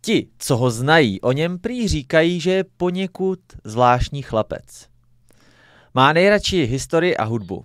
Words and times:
Ti, 0.00 0.28
co 0.38 0.56
ho 0.56 0.70
znají, 0.70 1.20
o 1.20 1.32
něm 1.32 1.58
prý 1.58 1.88
říkají, 1.88 2.40
že 2.40 2.50
je 2.50 2.64
poněkud 2.64 3.40
zvláštní 3.64 4.22
chlapec. 4.22 4.88
Má 5.94 6.12
nejradši 6.12 6.64
historii 6.64 7.16
a 7.16 7.24
hudbu. 7.24 7.64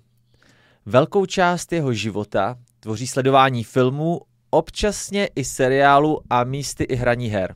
Velkou 0.86 1.26
část 1.26 1.72
jeho 1.72 1.94
života 1.94 2.56
tvoří 2.80 3.08
sledování 3.08 3.64
filmů, 3.64 4.22
občasně 4.50 5.30
i 5.36 5.44
seriálu 5.44 6.22
a 6.30 6.44
místy 6.44 6.84
i 6.84 6.96
hraní 6.96 7.28
her. 7.28 7.56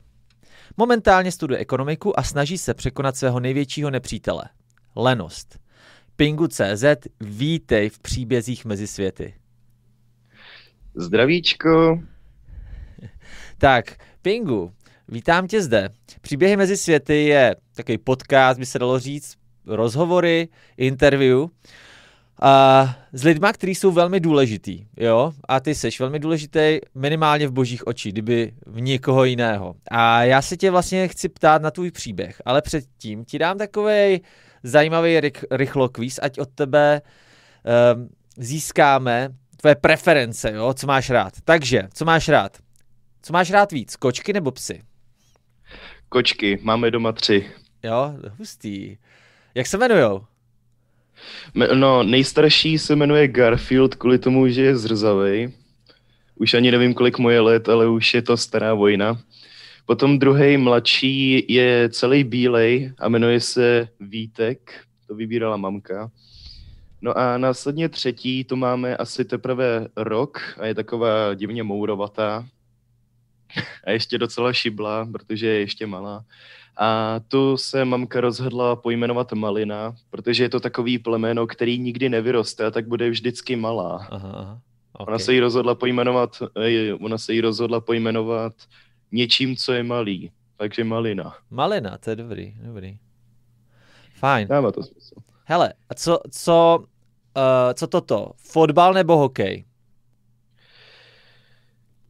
Momentálně 0.76 1.32
studuje 1.32 1.60
ekonomiku 1.60 2.18
a 2.18 2.22
snaží 2.22 2.58
se 2.58 2.74
překonat 2.74 3.16
svého 3.16 3.40
největšího 3.40 3.90
nepřítele– 3.90 4.44
lenost. 4.96 5.58
Pingu.cz, 6.16 6.84
vítej 7.20 7.88
v 7.88 7.98
příbězích 7.98 8.64
mezi 8.64 8.86
světy. 8.86 9.34
Zdravíčko. 10.94 12.00
Tak, 13.60 13.96
Pingu, 14.22 14.72
vítám 15.08 15.46
tě 15.46 15.62
zde. 15.62 15.88
Příběhy 16.20 16.56
mezi 16.56 16.76
světy 16.76 17.24
je 17.24 17.56
takový 17.74 17.98
podcast, 17.98 18.58
by 18.58 18.66
se 18.66 18.78
dalo 18.78 18.98
říct, 18.98 19.34
rozhovory, 19.66 20.48
interview 20.76 21.46
a 22.42 22.96
s 23.12 23.24
lidma, 23.24 23.52
kteří 23.52 23.74
jsou 23.74 23.90
velmi 23.90 24.20
důležitý, 24.20 24.86
jo, 24.96 25.32
a 25.48 25.60
ty 25.60 25.74
seš 25.74 26.00
velmi 26.00 26.18
důležitý 26.18 26.78
minimálně 26.94 27.48
v 27.48 27.52
božích 27.52 27.86
očích, 27.86 28.12
kdyby 28.12 28.52
v 28.66 28.80
někoho 28.80 29.24
jiného. 29.24 29.74
A 29.90 30.24
já 30.24 30.42
se 30.42 30.56
tě 30.56 30.70
vlastně 30.70 31.08
chci 31.08 31.28
ptát 31.28 31.62
na 31.62 31.70
tvůj 31.70 31.90
příběh, 31.90 32.42
ale 32.44 32.62
předtím 32.62 33.24
ti 33.24 33.38
dám 33.38 33.58
takový 33.58 34.20
zajímavý 34.62 35.20
rych, 35.20 35.44
rychlokvíz, 35.50 36.18
ať 36.22 36.38
od 36.38 36.48
tebe 36.54 37.02
um, 37.94 38.08
získáme 38.36 39.28
tvoje 39.56 39.74
preference, 39.74 40.52
jo, 40.52 40.74
co 40.74 40.86
máš 40.86 41.10
rád. 41.10 41.32
Takže, 41.44 41.88
co 41.94 42.04
máš 42.04 42.28
rád? 42.28 42.58
Co 43.22 43.32
máš 43.32 43.50
rád 43.50 43.72
víc, 43.72 43.96
kočky 43.96 44.32
nebo 44.32 44.50
psy? 44.50 44.82
Kočky, 46.08 46.58
máme 46.62 46.90
doma 46.90 47.12
tři. 47.12 47.50
Jo, 47.82 48.14
hustý. 48.38 48.96
Jak 49.54 49.66
se 49.66 49.76
jmenujou? 49.76 50.24
No, 51.74 52.02
nejstarší 52.02 52.78
se 52.78 52.96
jmenuje 52.96 53.28
Garfield 53.28 53.94
kvůli 53.94 54.18
tomu, 54.18 54.48
že 54.48 54.62
je 54.62 54.76
zrzavej. 54.76 55.52
Už 56.34 56.54
ani 56.54 56.70
nevím, 56.70 56.94
kolik 56.94 57.18
mu 57.18 57.30
je 57.30 57.40
let, 57.40 57.68
ale 57.68 57.88
už 57.88 58.14
je 58.14 58.22
to 58.22 58.36
stará 58.36 58.74
vojna. 58.74 59.20
Potom 59.86 60.18
druhý 60.18 60.56
mladší 60.56 61.44
je 61.48 61.88
celý 61.88 62.24
bílej 62.24 62.92
a 62.98 63.08
jmenuje 63.08 63.40
se 63.40 63.88
Vítek, 64.00 64.84
to 65.06 65.14
vybírala 65.14 65.56
mamka. 65.56 66.10
No 67.02 67.18
a 67.18 67.38
následně 67.38 67.88
třetí, 67.88 68.44
tu 68.44 68.56
máme 68.56 68.96
asi 68.96 69.24
teprve 69.24 69.88
rok 69.96 70.40
a 70.58 70.66
je 70.66 70.74
taková 70.74 71.34
divně 71.34 71.62
mourovatá. 71.62 72.46
A 73.84 73.90
ještě 73.90 74.18
docela 74.18 74.52
šibla, 74.52 75.08
protože 75.12 75.46
je 75.46 75.60
ještě 75.60 75.86
malá. 75.86 76.24
A 76.76 77.20
tu 77.28 77.56
se 77.56 77.84
mamka 77.84 78.20
rozhodla 78.20 78.76
pojmenovat 78.76 79.32
Malina, 79.32 79.94
protože 80.10 80.44
je 80.44 80.48
to 80.48 80.60
takový 80.60 80.98
plemeno, 80.98 81.46
který 81.46 81.78
nikdy 81.78 82.08
nevyroste 82.08 82.66
a 82.66 82.70
tak 82.70 82.88
bude 82.88 83.10
vždycky 83.10 83.56
malá. 83.56 84.06
Aha. 84.10 84.60
Okay. 84.92 85.12
Ona 85.12 85.18
se 85.18 85.34
jí 85.34 85.40
rozhodla 85.40 85.74
pojmenovat, 85.74 86.42
eh, 86.56 86.94
ona 86.94 87.18
se 87.18 87.32
jí 87.32 87.40
rozhodla 87.40 87.80
pojmenovat 87.80 88.52
něčím, 89.12 89.56
co 89.56 89.72
je 89.72 89.82
malý. 89.82 90.30
Takže 90.56 90.84
Malina. 90.84 91.34
Malina, 91.50 91.98
to 91.98 92.10
je 92.10 92.16
dobrý, 92.16 92.54
dobrý. 92.62 92.98
Fajn. 94.14 94.48
Dává 94.48 94.72
to 94.72 94.82
smysl. 94.82 95.14
Hele, 95.44 95.72
a 95.88 95.94
co, 95.94 96.20
co, 96.30 96.78
uh, 97.36 97.72
co 97.74 97.86
toto? 97.86 98.32
Fotbal 98.36 98.94
nebo 98.94 99.16
hokej? 99.16 99.64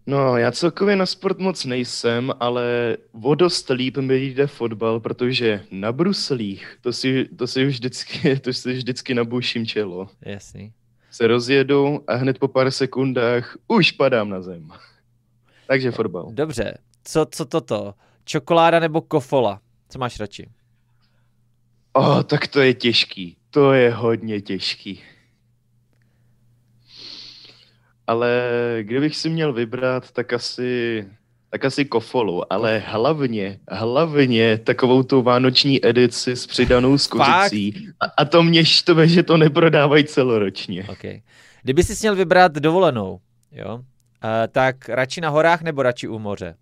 No, 0.06 0.36
já 0.36 0.52
celkově 0.52 0.96
na 0.96 1.06
sport 1.06 1.38
moc 1.38 1.64
nejsem, 1.64 2.32
ale 2.40 2.96
o 3.22 3.34
dost 3.34 3.70
líp 3.70 3.96
mi 3.96 4.16
jde 4.16 4.46
fotbal, 4.46 5.00
protože 5.00 5.64
na 5.70 5.92
bruslích, 5.92 6.78
to 6.80 6.92
si, 6.92 7.28
to 7.36 7.46
si 7.46 7.66
už 7.66 7.74
vždycky, 7.74 8.38
to 8.40 8.52
si 8.52 8.72
vždycky 8.72 9.14
nabouším 9.14 9.66
čelo. 9.66 10.08
Jasný. 10.20 10.72
Se 11.10 11.26
rozjedu 11.26 12.04
a 12.06 12.14
hned 12.14 12.38
po 12.38 12.48
pár 12.48 12.70
sekundách 12.70 13.56
už 13.68 13.92
padám 13.92 14.28
na 14.28 14.42
zem. 14.42 14.68
Takže 15.66 15.90
fotbal. 15.90 16.30
Dobře. 16.32 16.78
Co, 17.04 17.26
co 17.30 17.44
toto? 17.44 17.94
Čokoláda 18.24 18.80
nebo 18.80 19.00
kofola? 19.00 19.60
Co 19.88 19.98
máš 19.98 20.20
radši? 20.20 20.48
O, 21.92 22.00
oh, 22.00 22.22
tak 22.22 22.46
to 22.46 22.60
je 22.60 22.74
těžký. 22.74 23.36
To 23.50 23.72
je 23.72 23.90
hodně 23.90 24.40
těžký 24.40 25.00
ale 28.10 28.42
kdybych 28.82 29.16
si 29.16 29.28
měl 29.28 29.52
vybrat, 29.52 30.10
tak 30.10 30.32
asi, 30.32 31.06
tak 31.50 31.64
asi 31.64 31.84
kofolu, 31.84 32.52
ale 32.52 32.78
hlavně, 32.78 33.58
hlavně 33.68 34.58
takovou 34.58 35.02
tu 35.02 35.22
vánoční 35.22 35.86
edici 35.86 36.36
s 36.36 36.46
přidanou 36.46 36.98
skuřicí. 36.98 37.88
A, 38.00 38.04
a 38.16 38.24
to 38.24 38.42
mě 38.42 38.64
štve, 38.64 39.08
že 39.08 39.22
to 39.22 39.36
neprodávají 39.36 40.04
celoročně. 40.04 40.86
Okay. 40.88 41.22
Kdyby 41.62 41.82
si 41.82 41.94
měl 42.02 42.16
vybrat 42.16 42.52
dovolenou, 42.52 43.20
jo, 43.52 43.74
uh, 43.74 43.82
tak 44.48 44.88
radši 44.88 45.20
na 45.20 45.28
horách 45.28 45.62
nebo 45.62 45.82
radši 45.82 46.08
u 46.08 46.18
moře? 46.18 46.54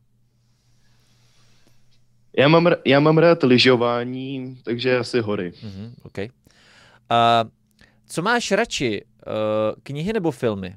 Já 2.38 2.48
mám, 2.48 2.68
já 2.84 3.00
mám 3.00 3.18
rád 3.18 3.42
lyžování, 3.42 4.58
takže 4.64 4.98
asi 4.98 5.20
hory. 5.20 5.50
Mm-hmm, 5.50 5.92
okay. 6.02 6.28
uh, 7.10 7.50
co 8.08 8.22
máš 8.22 8.52
radši, 8.52 9.04
uh, 9.04 9.80
knihy 9.82 10.12
nebo 10.12 10.30
filmy? 10.30 10.76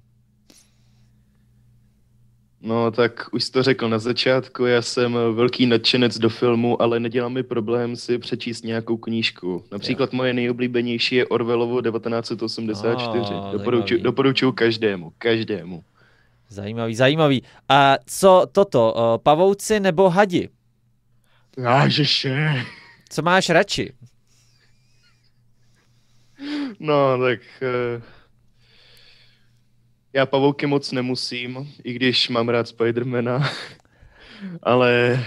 No, 2.63 2.91
tak 2.91 3.29
už 3.31 3.43
jsi 3.43 3.51
to 3.51 3.63
řekl 3.63 3.89
na 3.89 3.99
začátku, 3.99 4.65
já 4.65 4.81
jsem 4.81 5.17
velký 5.33 5.65
nadšenec 5.65 6.17
do 6.17 6.29
filmu, 6.29 6.81
ale 6.81 6.99
nedělá 6.99 7.29
mi 7.29 7.43
problém 7.43 7.95
si 7.95 8.17
přečíst 8.17 8.63
nějakou 8.63 8.97
knížku. 8.97 9.63
Například 9.71 10.13
jo. 10.13 10.17
moje 10.17 10.33
nejoblíbenější 10.33 11.15
je 11.15 11.25
Orwellovo 11.25 11.81
1984. 11.81 13.33
Oh, 13.33 13.51
doporučuji, 13.51 14.01
doporučuji 14.01 14.51
každému, 14.51 15.13
každému. 15.17 15.83
Zajímavý, 16.49 16.95
zajímavý. 16.95 17.43
A 17.69 17.95
co 18.05 18.45
toto, 18.51 19.19
pavouci 19.23 19.79
nebo 19.79 20.09
hadi? 20.09 20.49
Jážeše. 21.57 22.65
Co 23.09 23.21
máš 23.21 23.49
radši? 23.49 23.93
No, 26.79 27.17
tak... 27.17 27.39
Uh... 27.61 28.03
Já 30.13 30.25
pavouky 30.25 30.67
moc 30.67 30.91
nemusím, 30.91 31.73
i 31.83 31.93
když 31.93 32.29
mám 32.29 32.49
rád 32.49 32.67
Spidermana, 32.67 33.49
ale 34.63 35.19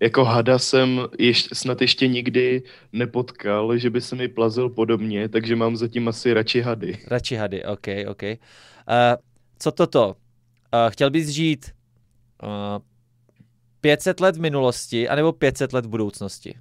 jako 0.00 0.24
hada 0.24 0.58
jsem 0.58 1.00
ještě, 1.18 1.54
snad 1.54 1.80
ještě 1.80 2.08
nikdy 2.08 2.62
nepotkal, 2.92 3.78
že 3.78 3.90
by 3.90 4.00
se 4.00 4.16
mi 4.16 4.28
plazil 4.28 4.68
podobně, 4.68 5.28
takže 5.28 5.56
mám 5.56 5.76
zatím 5.76 6.08
asi 6.08 6.34
radši 6.34 6.60
hady. 6.60 6.98
Radši 7.06 7.36
hady, 7.36 7.64
ok, 7.64 7.86
ok. 8.08 8.22
Uh, 8.22 8.36
co 9.58 9.72
toto? 9.72 10.08
Uh, 10.08 10.14
chtěl 10.90 11.10
bys 11.10 11.28
žít 11.28 11.70
uh, 12.42 12.82
500 13.80 14.20
let 14.20 14.36
v 14.36 14.40
minulosti 14.40 15.08
anebo 15.08 15.32
500 15.32 15.72
let 15.72 15.86
v 15.86 15.88
budoucnosti? 15.88 16.54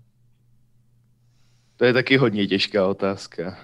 To 1.78 1.86
je 1.86 1.94
taky 1.94 2.18
hodně 2.18 2.48
těžká 2.48 2.88
otázka 2.88 3.58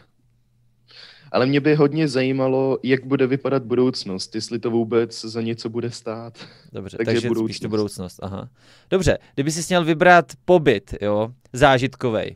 ale 1.31 1.45
mě 1.45 1.59
by 1.59 1.75
hodně 1.75 2.07
zajímalo, 2.07 2.79
jak 2.83 3.05
bude 3.05 3.27
vypadat 3.27 3.63
budoucnost, 3.63 4.35
jestli 4.35 4.59
to 4.59 4.71
vůbec 4.71 5.21
za 5.21 5.41
něco 5.41 5.69
bude 5.69 5.91
stát. 5.91 6.33
Dobře, 6.73 6.97
takže, 6.97 7.11
takže 7.13 7.27
budoucnost. 7.27 7.49
spíš 7.49 7.59
to 7.59 7.69
budoucnost, 7.69 8.19
aha. 8.21 8.49
Dobře, 8.89 9.17
kdyby 9.33 9.51
si 9.51 9.61
měl 9.69 9.85
vybrat 9.85 10.31
pobyt, 10.45 10.95
jo, 11.01 11.29
zážitkovej, 11.53 12.35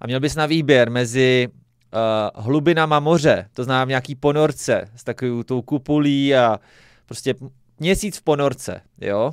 a 0.00 0.06
měl 0.06 0.20
bys 0.20 0.34
na 0.34 0.46
výběr 0.46 0.90
mezi 0.90 1.48
uh, 1.48 2.44
hlubinama 2.44 3.00
moře, 3.00 3.48
to 3.52 3.64
znamená 3.64 3.84
v 3.84 3.88
nějaký 3.88 4.14
ponorce 4.14 4.90
s 4.96 5.04
takovou 5.04 5.42
tou 5.42 5.62
kupulí 5.62 6.34
a 6.34 6.60
prostě 7.06 7.34
měsíc 7.80 8.18
v 8.18 8.22
ponorce, 8.22 8.80
jo, 9.00 9.32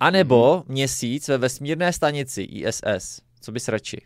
a 0.00 0.10
nebo 0.10 0.54
hmm. 0.54 0.64
měsíc 0.68 1.28
ve 1.28 1.38
vesmírné 1.38 1.92
stanici 1.92 2.42
ISS. 2.42 3.20
Co 3.40 3.52
bys 3.52 3.68
radši? 3.68 4.00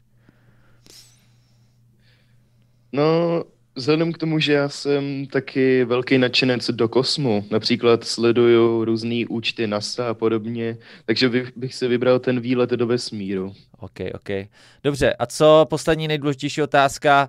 No, 2.92 3.44
Vzhledem 3.76 4.12
k 4.12 4.18
tomu, 4.18 4.38
že 4.38 4.52
já 4.52 4.68
jsem 4.68 5.26
taky 5.26 5.84
velký 5.84 6.18
nadšenec 6.18 6.70
do 6.70 6.88
kosmu, 6.88 7.44
například 7.50 8.04
sleduju 8.04 8.84
různé 8.84 9.24
účty 9.28 9.66
NASA 9.66 10.08
a 10.08 10.14
podobně, 10.14 10.76
takže 11.04 11.28
bych, 11.28 11.52
bych 11.56 11.74
si 11.74 11.88
vybral 11.88 12.18
ten 12.18 12.40
výlet 12.40 12.70
do 12.70 12.86
vesmíru. 12.86 13.54
OK, 13.78 14.00
OK. 14.14 14.48
Dobře, 14.84 15.14
a 15.14 15.26
co 15.26 15.66
poslední 15.70 16.08
nejdůležitější 16.08 16.62
otázka? 16.62 17.28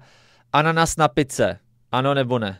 Ananas 0.53 0.97
na 0.97 1.07
pice, 1.07 1.59
ano 1.91 2.13
nebo 2.13 2.39
ne? 2.39 2.59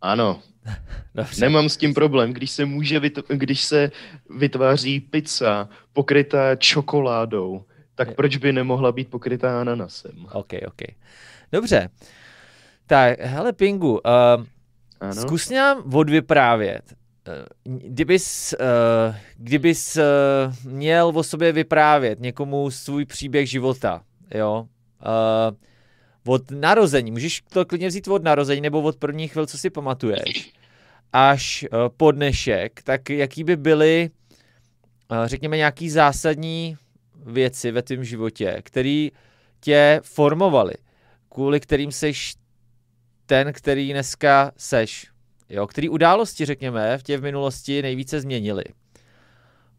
Ano. 0.00 0.42
Dobře. 1.14 1.40
Nemám 1.40 1.68
s 1.68 1.76
tím 1.76 1.94
problém, 1.94 2.32
když 2.32 2.50
se 2.50 2.64
může, 2.64 3.00
vytv- 3.00 3.24
když 3.28 3.60
se 3.64 3.90
vytváří 4.38 5.00
pizza 5.00 5.68
pokrytá 5.92 6.56
čokoládou, 6.56 7.64
tak 7.94 8.14
proč 8.14 8.36
by 8.36 8.52
nemohla 8.52 8.92
být 8.92 9.10
pokrytá 9.10 9.60
ananasem? 9.60 10.26
OK, 10.32 10.52
OK. 10.66 10.82
Dobře. 11.52 11.88
Tak, 12.90 13.20
hele 13.20 13.52
Pingu, 13.52 13.92
uh, 13.92 13.98
ano? 15.00 15.22
zkus 15.22 15.50
nám 15.50 15.94
odvyprávět. 15.94 16.94
Kdybys, 17.64 18.54
uh, 18.60 19.14
kdybys 19.36 19.96
uh, 19.96 20.72
měl 20.72 21.12
o 21.14 21.22
sobě 21.22 21.52
vyprávět 21.52 22.20
někomu 22.20 22.70
svůj 22.70 23.04
příběh 23.04 23.50
života, 23.50 24.02
jo, 24.34 24.66
uh, 26.26 26.34
od 26.34 26.50
narození, 26.50 27.10
můžeš 27.10 27.42
to 27.52 27.64
klidně 27.64 27.88
vzít 27.88 28.08
od 28.08 28.22
narození 28.22 28.60
nebo 28.60 28.82
od 28.82 28.96
prvních 28.96 29.32
chvil, 29.32 29.46
co 29.46 29.58
si 29.58 29.70
pamatuješ, 29.70 30.52
až 31.12 31.64
uh, 31.72 31.78
po 31.96 32.10
dnešek, 32.10 32.82
tak 32.82 33.10
jaký 33.10 33.44
by 33.44 33.56
byly, 33.56 34.10
uh, 35.10 35.26
řekněme, 35.26 35.56
nějaký 35.56 35.90
zásadní 35.90 36.76
věci 37.26 37.70
ve 37.70 37.82
tvém 37.82 38.04
životě, 38.04 38.60
které 38.62 39.08
tě 39.60 40.00
formovaly, 40.04 40.74
kvůli 41.28 41.60
kterým 41.60 41.92
seš 41.92 42.39
ten, 43.30 43.52
který 43.52 43.92
dneska 43.92 44.52
seš. 44.56 45.06
Jo, 45.48 45.66
který 45.66 45.88
události, 45.88 46.44
řekněme, 46.44 46.98
v 46.98 47.02
tě 47.02 47.18
v 47.18 47.22
minulosti 47.22 47.82
nejvíce 47.82 48.20
změnily. 48.20 48.64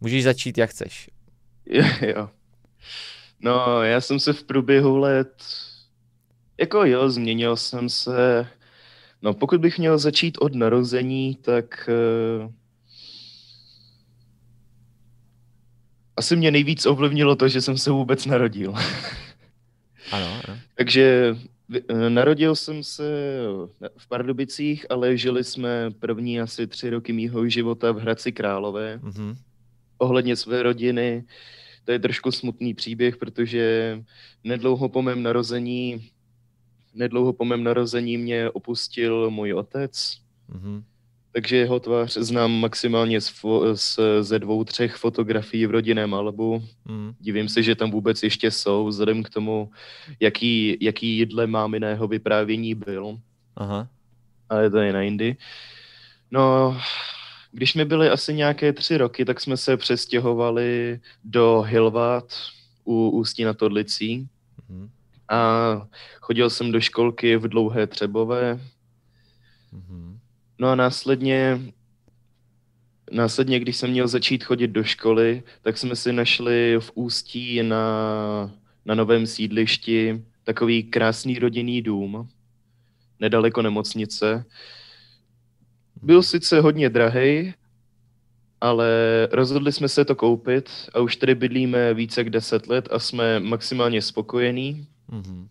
Můžeš 0.02 0.24
začít, 0.24 0.58
jak 0.58 0.70
chceš. 0.70 1.10
Jo, 1.66 1.84
jo. 2.16 2.30
No, 3.40 3.84
já 3.84 4.02
jsem 4.02 4.20
se 4.20 4.34
v 4.34 4.44
průběhu 4.44 4.98
let, 4.98 5.44
jako 6.58 6.86
jo, 6.86 7.10
změnil 7.10 7.58
jsem 7.58 7.90
se, 7.90 8.48
no 9.22 9.34
pokud 9.34 9.62
bych 9.62 9.80
měl 9.80 9.98
začít 9.98 10.38
od 10.42 10.56
narození, 10.56 11.36
tak 11.36 11.90
uh, 12.44 12.52
asi 16.16 16.36
mě 16.36 16.52
nejvíc 16.52 16.86
ovlivnilo 16.86 17.36
to, 17.36 17.48
že 17.48 17.62
jsem 17.62 17.78
se 17.78 17.92
vůbec 17.92 18.26
narodil. 18.26 18.74
Ano, 20.12 20.42
ano. 20.48 20.60
Takže 20.76 21.36
narodil 22.10 22.56
jsem 22.56 22.84
se 22.84 23.04
v 23.98 24.08
Pardubicích, 24.08 24.86
ale 24.90 25.18
žili 25.18 25.44
jsme 25.44 25.92
první 26.00 26.42
asi 26.42 26.68
tři 26.68 26.90
roky 26.90 27.14
mýho 27.14 27.50
života 27.50 27.92
v 27.92 27.98
Hradci 27.98 28.32
Králové. 28.32 28.98
Mm-hmm. 29.04 29.36
Ohledně 29.98 30.36
své 30.36 30.64
rodiny, 30.64 31.24
to 31.86 31.92
je 31.92 32.00
trošku 32.00 32.32
smutný 32.32 32.74
příběh, 32.74 33.18
protože 33.18 34.04
nedlouho 34.44 34.90
po 34.90 35.02
mém 35.02 35.24
narození, 35.24 36.10
nedlouho 36.94 37.34
po 37.34 37.46
mém 37.46 37.64
narození 37.64 38.18
mě 38.18 38.50
opustil 38.50 39.30
můj 39.30 39.54
otec. 39.54 40.18
Mm-hmm 40.52 40.84
takže 41.32 41.58
jeho 41.58 41.80
tvář 41.80 42.18
znám 42.18 42.52
maximálně 42.52 43.22
z, 43.22 43.28
fo- 43.28 43.76
z, 43.76 44.00
ze 44.22 44.40
dvou, 44.40 44.64
třech 44.64 44.96
fotografií 44.96 45.66
v 45.66 45.72
rodinném 45.72 46.14
albu. 46.14 46.64
Mm. 46.86 47.14
Divím 47.20 47.50
se, 47.50 47.64
že 47.64 47.76
tam 47.76 47.92
vůbec 47.92 48.24
ještě 48.24 48.52
jsou, 48.52 48.88
vzhledem 48.88 49.24
k 49.24 49.30
tomu, 49.30 49.72
jaký, 50.20 50.78
jaký 50.82 51.18
jídle 51.18 51.48
máminého 51.48 52.08
vyprávění 52.08 52.76
byl. 52.76 53.20
Aha. 53.56 53.88
Ale 54.50 54.70
to 54.70 54.78
je 54.78 54.94
na 54.94 55.02
jindy. 55.02 55.38
No, 56.32 56.78
když 57.52 57.74
mi 57.74 57.86
byly 57.86 58.10
asi 58.10 58.34
nějaké 58.34 58.74
tři 58.74 58.98
roky, 58.98 59.26
tak 59.26 59.42
jsme 59.42 59.58
se 59.58 59.78
přestěhovali 59.78 61.00
do 61.24 61.62
Hilvat 61.68 62.34
u 62.84 63.10
Ústí 63.10 63.44
na 63.44 63.54
Todlicí. 63.54 64.28
Mm. 64.70 64.90
A 65.30 65.88
chodil 66.22 66.50
jsem 66.50 66.72
do 66.72 66.82
školky 66.82 67.38
v 67.38 67.48
Dlouhé 67.48 67.88
Třebové. 67.88 68.60
Mm. 69.72 70.20
No 70.62 70.68
a 70.68 70.76
následně, 70.76 71.62
následně, 73.12 73.60
když 73.60 73.78
jsem 73.78 73.90
měl 73.90 74.08
začít 74.08 74.44
chodit 74.44 74.68
do 74.68 74.84
školy, 74.84 75.44
tak 75.62 75.78
jsme 75.78 75.96
si 75.96 76.14
našli 76.14 76.76
v 76.80 76.92
Ústí 76.96 77.64
na, 77.64 78.52
na 78.86 78.96
novém 78.96 79.28
sídlišti 79.28 80.26
takový 80.44 80.84
krásný 80.84 81.40
rodinný 81.40 81.82
dům, 81.82 82.30
nedaleko 83.20 83.62
nemocnice. 83.62 84.46
Byl 86.02 86.24
sice 86.24 86.60
hodně 86.60 86.90
drahý, 86.90 87.54
ale 88.62 88.90
rozhodli 89.32 89.72
jsme 89.72 89.88
se 89.88 90.06
to 90.06 90.16
koupit 90.16 90.70
a 90.94 91.00
už 91.00 91.16
tady 91.16 91.36
bydlíme 91.36 91.94
více 91.94 92.20
jak 92.22 92.30
deset 92.30 92.68
let 92.68 92.88
a 92.92 93.00
jsme 93.00 93.40
maximálně 93.40 94.02
spokojení. 94.02 94.88
Mm-hmm. 95.10 95.48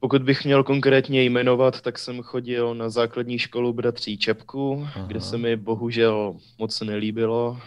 Pokud 0.00 0.22
bych 0.22 0.44
měl 0.44 0.64
konkrétně 0.64 1.22
jmenovat, 1.22 1.80
tak 1.80 1.98
jsem 1.98 2.22
chodil 2.22 2.74
na 2.74 2.90
základní 2.90 3.38
školu 3.38 3.72
bratří 3.72 4.18
Čepku, 4.18 4.82
Aha. 4.84 5.06
kde 5.06 5.20
se 5.20 5.38
mi 5.38 5.56
bohužel 5.56 6.36
moc 6.58 6.80
nelíbilo. 6.80 7.60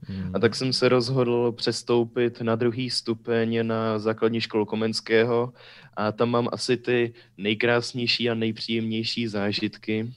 Hmm. 0.00 0.30
A 0.34 0.38
tak 0.38 0.54
jsem 0.54 0.72
se 0.72 0.88
rozhodl 0.88 1.52
přestoupit 1.52 2.40
na 2.40 2.56
druhý 2.56 2.90
stupeň 2.90 3.66
na 3.66 3.98
základní 3.98 4.40
školu 4.40 4.64
Komenského 4.64 5.52
a 5.96 6.12
tam 6.12 6.30
mám 6.30 6.48
asi 6.52 6.76
ty 6.76 7.14
nejkrásnější 7.38 8.30
a 8.30 8.34
nejpříjemnější 8.34 9.28
zážitky. 9.28 10.12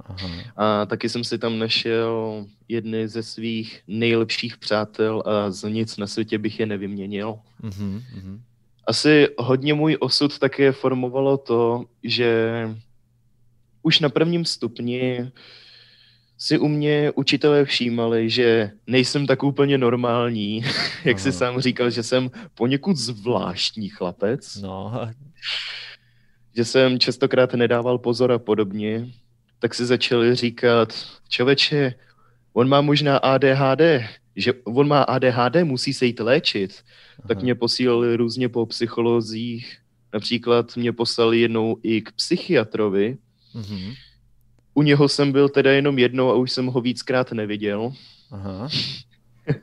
Aha. 0.00 0.28
A 0.56 0.86
taky 0.86 1.08
jsem 1.08 1.24
si 1.24 1.38
tam 1.38 1.58
našel 1.58 2.46
jedny 2.68 3.08
ze 3.08 3.22
svých 3.22 3.82
nejlepších 3.86 4.56
přátel 4.56 5.22
a 5.26 5.50
za 5.50 5.68
nic 5.68 5.96
na 5.96 6.06
světě 6.06 6.38
bych 6.38 6.60
je 6.60 6.66
nevyměnil. 6.66 7.38
Mm-hmm 7.62 8.40
asi 8.86 9.28
hodně 9.38 9.74
můj 9.74 9.96
osud 10.00 10.38
také 10.38 10.72
formovalo 10.72 11.36
to, 11.36 11.84
že 12.02 12.70
už 13.82 14.00
na 14.00 14.08
prvním 14.08 14.44
stupni 14.44 15.30
si 16.38 16.58
u 16.58 16.68
mě 16.68 17.12
učitelé 17.14 17.64
všímali, 17.64 18.30
že 18.30 18.70
nejsem 18.86 19.26
tak 19.26 19.42
úplně 19.42 19.78
normální, 19.78 20.64
jak 21.04 21.20
si 21.20 21.32
sám 21.32 21.60
říkal, 21.60 21.90
že 21.90 22.02
jsem 22.02 22.30
poněkud 22.54 22.96
zvláštní 22.96 23.88
chlapec. 23.88 24.56
No. 24.56 24.92
Že 26.56 26.64
jsem 26.64 26.98
častokrát 26.98 27.54
nedával 27.54 27.98
pozor 27.98 28.32
a 28.32 28.38
podobně. 28.38 29.08
Tak 29.58 29.74
si 29.74 29.86
začali 29.86 30.34
říkat, 30.34 30.94
člověče, 31.28 31.94
on 32.52 32.68
má 32.68 32.80
možná 32.80 33.16
ADHD, 33.16 33.80
že 34.36 34.52
on 34.64 34.88
má 34.88 35.02
ADHD, 35.02 35.64
musí 35.64 35.92
se 35.92 36.06
jít 36.06 36.20
léčit. 36.20 36.84
Aha. 37.18 37.28
Tak 37.28 37.42
mě 37.42 37.54
posílali 37.54 38.16
různě 38.16 38.48
po 38.48 38.66
psycholozích. 38.66 39.78
Například 40.12 40.76
mě 40.76 40.92
poslali 40.92 41.40
jednou 41.40 41.76
i 41.82 42.02
k 42.02 42.12
psychiatrovi. 42.12 43.16
Mhm. 43.54 43.94
U 44.74 44.82
něho 44.82 45.08
jsem 45.08 45.32
byl 45.32 45.48
teda 45.48 45.72
jenom 45.72 45.98
jednou 45.98 46.30
a 46.30 46.34
už 46.34 46.52
jsem 46.52 46.66
ho 46.66 46.80
víckrát 46.80 47.32
neviděl. 47.32 47.92
Aha. 48.30 48.68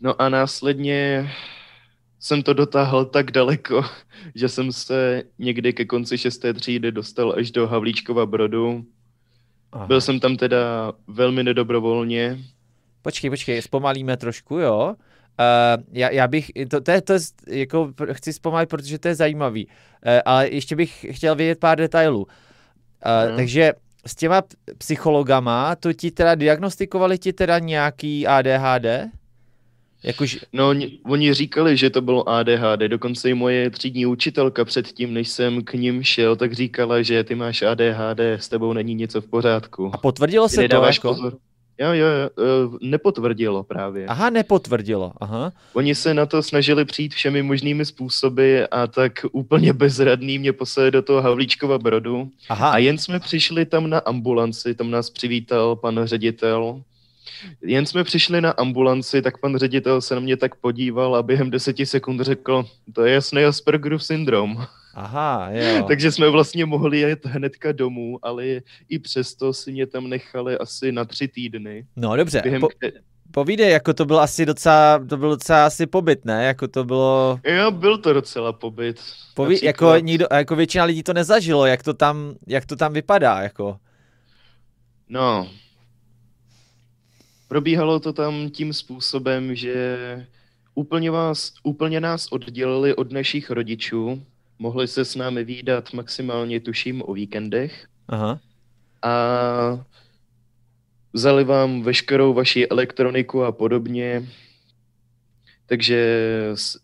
no 0.00 0.22
a 0.22 0.28
následně 0.28 1.30
jsem 2.18 2.42
to 2.42 2.52
dotáhl 2.52 3.04
tak 3.04 3.30
daleko, 3.30 3.84
že 4.34 4.48
jsem 4.48 4.72
se 4.72 5.22
někdy 5.38 5.72
ke 5.72 5.84
konci 5.84 6.18
šesté 6.18 6.54
třídy 6.54 6.92
dostal 6.92 7.34
až 7.36 7.50
do 7.50 7.66
Havlíčkova 7.66 8.26
Brodu. 8.26 8.84
Aha. 9.72 9.86
Byl 9.86 10.00
jsem 10.00 10.20
tam 10.20 10.36
teda 10.36 10.92
velmi 11.06 11.44
nedobrovolně, 11.44 12.44
Počkej, 13.04 13.30
počkej, 13.30 13.62
zpomalíme 13.62 14.16
trošku, 14.16 14.58
jo. 14.58 14.96
Uh, 14.96 15.82
já, 15.92 16.10
já 16.10 16.28
bych, 16.28 16.50
to, 16.70 16.80
to, 16.80 16.90
je, 16.90 17.00
to 17.02 17.12
je, 17.12 17.18
jako 17.46 17.92
chci 18.12 18.32
zpomalit, 18.32 18.68
protože 18.68 18.98
to 18.98 19.08
je 19.08 19.14
zajímavý, 19.14 19.66
uh, 19.66 19.72
ale 20.24 20.48
ještě 20.48 20.76
bych 20.76 21.06
chtěl 21.10 21.34
vědět 21.34 21.60
pár 21.60 21.78
detailů. 21.78 22.22
Uh, 22.22 23.28
hmm. 23.28 23.36
Takže 23.36 23.72
s 24.06 24.14
těma 24.14 24.42
psychologama, 24.78 25.76
to 25.76 25.92
ti 25.92 26.10
teda 26.10 26.34
diagnostikovali 26.34 27.18
ti 27.18 27.32
teda 27.32 27.58
nějaký 27.58 28.26
ADHD? 28.26 28.86
Jakož... 30.02 30.38
No, 30.52 30.68
oni, 30.68 30.98
oni 31.04 31.34
říkali, 31.34 31.76
že 31.76 31.90
to 31.90 32.00
bylo 32.00 32.28
ADHD, 32.28 32.80
dokonce 32.88 33.30
i 33.30 33.34
moje 33.34 33.70
třídní 33.70 34.06
učitelka 34.06 34.64
předtím, 34.64 35.14
než 35.14 35.28
jsem 35.28 35.64
k 35.64 35.72
ním 35.74 36.02
šel, 36.02 36.36
tak 36.36 36.52
říkala, 36.52 37.02
že 37.02 37.24
ty 37.24 37.34
máš 37.34 37.62
ADHD, 37.62 38.20
s 38.20 38.48
tebou 38.48 38.72
není 38.72 38.94
něco 38.94 39.20
v 39.20 39.26
pořádku. 39.26 39.90
A 39.94 39.98
potvrdilo 39.98 40.48
se 40.48 40.68
to 40.68 40.82
jako? 40.82 41.08
Pozor. 41.08 41.36
Jo, 41.78 41.92
jo, 41.92 42.06
jo, 42.06 42.30
eh, 42.38 42.78
nepotvrdilo 42.80 43.62
právě. 43.62 44.06
Aha, 44.06 44.30
nepotvrdilo, 44.30 45.12
aha. 45.20 45.52
Oni 45.72 45.94
se 45.94 46.14
na 46.14 46.26
to 46.26 46.42
snažili 46.42 46.84
přijít 46.84 47.14
všemi 47.14 47.42
možnými 47.42 47.84
způsoby 47.84 48.62
a 48.70 48.86
tak 48.86 49.12
úplně 49.32 49.72
bezradný 49.72 50.38
mě 50.38 50.52
poslali 50.52 50.90
do 50.90 51.02
toho 51.02 51.22
Havlíčkova 51.22 51.78
brodu. 51.78 52.30
Aha. 52.48 52.70
A 52.70 52.78
jen 52.78 52.98
jsme 52.98 53.20
přišli 53.20 53.66
tam 53.66 53.90
na 53.90 53.98
ambulanci, 53.98 54.74
tam 54.74 54.90
nás 54.90 55.10
přivítal 55.10 55.76
pan 55.76 56.00
ředitel. 56.04 56.82
Jen 57.62 57.86
jsme 57.86 58.04
přišli 58.04 58.40
na 58.40 58.50
ambulanci, 58.50 59.22
tak 59.22 59.38
pan 59.38 59.56
ředitel 59.56 60.00
se 60.00 60.14
na 60.14 60.20
mě 60.20 60.36
tak 60.36 60.54
podíval 60.54 61.16
a 61.16 61.22
během 61.22 61.50
deseti 61.50 61.86
sekund 61.86 62.20
řekl, 62.20 62.66
to 62.92 63.04
je 63.04 63.14
jasný 63.14 63.44
Aspergerův 63.44 64.04
syndrom. 64.04 64.66
Aha, 64.94 65.48
jo. 65.50 65.84
Takže 65.88 66.12
jsme 66.12 66.30
vlastně 66.30 66.64
mohli 66.64 67.00
jet 67.00 67.26
hnedka 67.26 67.72
domů, 67.72 68.18
ale 68.22 68.46
i 68.88 68.98
přesto 68.98 69.52
si 69.52 69.72
mě 69.72 69.86
tam 69.86 70.08
nechali 70.08 70.58
asi 70.58 70.92
na 70.92 71.04
tři 71.04 71.28
týdny. 71.28 71.86
No 71.96 72.16
dobře, 72.16 72.40
během 72.42 72.60
po, 72.60 72.68
povídej, 73.30 73.70
jako 73.70 73.94
to 73.94 74.04
byl 74.04 74.20
asi 74.20 74.46
docela, 74.46 75.04
to 75.08 75.16
byl 75.16 75.30
docela 75.30 75.66
asi 75.66 75.86
pobyt, 75.86 76.24
ne? 76.24 76.44
Jako 76.44 76.68
to 76.68 76.84
bylo... 76.84 77.40
Jo, 77.44 77.70
byl 77.70 77.98
to 77.98 78.12
docela 78.12 78.52
pobyt. 78.52 79.00
Poví, 79.34 79.58
jako, 79.62 79.94
nikdo, 79.96 80.26
jako 80.32 80.56
většina 80.56 80.84
lidí 80.84 81.02
to 81.02 81.12
nezažilo, 81.12 81.66
jak 81.66 81.82
to 81.82 81.94
tam, 81.94 82.34
jak 82.46 82.66
to 82.66 82.76
tam 82.76 82.92
vypadá, 82.92 83.42
jako. 83.42 83.76
No, 85.08 85.48
probíhalo 87.48 88.00
to 88.00 88.12
tam 88.12 88.50
tím 88.50 88.72
způsobem, 88.72 89.54
že 89.54 89.96
úplně, 90.74 91.10
vás, 91.10 91.52
úplně 91.62 92.00
nás 92.00 92.26
oddělili 92.26 92.96
od 92.96 93.12
našich 93.12 93.50
rodičů, 93.50 94.22
mohli 94.64 94.88
se 94.88 95.04
s 95.04 95.14
námi 95.14 95.44
výdat 95.44 95.92
maximálně, 95.92 96.60
tuším, 96.60 97.02
o 97.04 97.12
víkendech. 97.12 97.86
Aha. 98.08 98.40
a 99.02 99.12
vzali 101.12 101.44
vám 101.44 101.82
veškerou 101.82 102.32
vaši 102.32 102.68
elektroniku 102.68 103.44
a 103.44 103.52
podobně, 103.52 104.24
takže, 105.66 106.00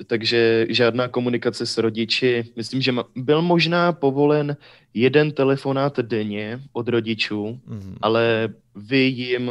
takže 0.07 0.67
žádná 0.69 1.09
komunikace 1.09 1.67
s 1.67 1.79
rodiči. 1.79 2.53
Myslím, 2.57 2.81
že 2.83 2.93
byl 3.17 3.43
možná 3.43 3.93
povolen 3.93 4.57
jeden 4.95 5.33
telefonát 5.33 6.01
denně 6.01 6.61
od 6.73 6.89
rodičů, 6.89 7.61
mm-hmm. 7.69 7.97
ale 8.01 8.49
vy 8.77 8.99
jim 8.99 9.51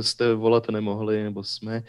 jste 0.00 0.34
volat 0.34 0.68
nemohli, 0.68 1.22
nebo 1.22 1.44
jsme. 1.44 1.82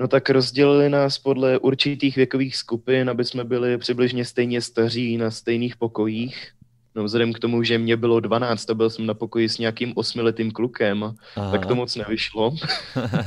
No 0.00 0.08
tak 0.08 0.30
rozdělili 0.30 0.88
nás 0.88 1.18
podle 1.18 1.58
určitých 1.58 2.16
věkových 2.16 2.56
skupin, 2.56 3.10
aby 3.10 3.24
jsme 3.24 3.44
byli 3.44 3.78
přibližně 3.78 4.24
stejně 4.24 4.60
staří 4.60 5.16
na 5.16 5.30
stejných 5.30 5.76
pokojích. 5.76 6.48
No 6.94 7.04
vzhledem 7.04 7.32
k 7.32 7.38
tomu, 7.38 7.62
že 7.62 7.78
mě 7.78 7.96
bylo 7.96 8.20
12 8.20 8.70
a 8.70 8.74
byl 8.74 8.90
jsem 8.90 9.06
na 9.06 9.14
pokoji 9.14 9.48
s 9.48 9.58
nějakým 9.58 9.92
osmiletým 9.96 10.50
klukem, 10.50 11.14
Aha. 11.36 11.50
tak 11.50 11.66
to 11.66 11.74
moc 11.74 11.96
nevyšlo. 11.96 12.54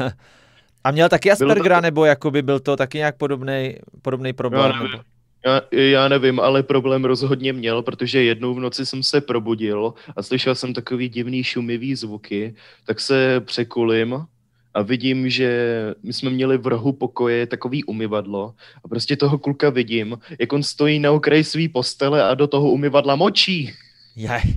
a 0.84 0.92
měl 0.92 1.10
taky 1.10 1.32
Aspergera, 1.32 1.78
to... 1.78 1.82
nebo 1.82 2.06
jakoby 2.06 2.42
byl 2.42 2.60
to 2.60 2.76
taky 2.76 2.98
nějak 2.98 3.18
podobný, 3.18 4.34
problém? 4.36 4.72
Já 4.72 4.80
nevím. 4.84 5.00
Já, 5.46 5.62
já 5.72 6.08
nevím, 6.08 6.40
ale 6.40 6.64
problém 6.64 7.06
rozhodně 7.06 7.54
měl, 7.54 7.82
protože 7.82 8.24
jednou 8.24 8.54
v 8.54 8.60
noci 8.60 8.86
jsem 8.86 9.04
se 9.04 9.22
probudil 9.22 9.94
a 10.16 10.24
slyšel 10.24 10.56
jsem 10.56 10.74
takový 10.74 11.10
divný 11.10 11.44
šumivý 11.44 11.96
zvuky, 11.96 12.56
tak 12.86 13.00
se 13.00 13.40
překulím 13.40 14.26
a 14.74 14.82
vidím, 14.82 15.30
že 15.30 15.70
my 16.04 16.14
jsme 16.14 16.30
měli 16.30 16.58
v 16.58 16.68
rohu 16.68 16.92
pokoje 16.92 17.48
takový 17.48 17.84
umyvadlo 17.84 18.54
a 18.84 18.88
prostě 18.88 19.16
toho 19.16 19.38
kluka 19.38 19.70
vidím, 19.70 20.18
jak 20.40 20.54
on 20.54 20.64
stojí 20.64 21.00
na 21.00 21.12
okraji 21.12 21.44
svý 21.44 21.70
postele 21.70 22.24
a 22.24 22.34
do 22.34 22.48
toho 22.48 22.72
umyvadla 22.72 23.16
močí. 23.16 23.74
Jaj. 24.16 24.42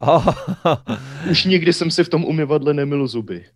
oh. 0.00 0.34
Už 1.30 1.44
nikdy 1.44 1.72
jsem 1.72 1.90
si 1.90 2.04
v 2.04 2.08
tom 2.08 2.24
umyvadle 2.24 2.74
nemil 2.74 3.06
zuby. 3.06 3.44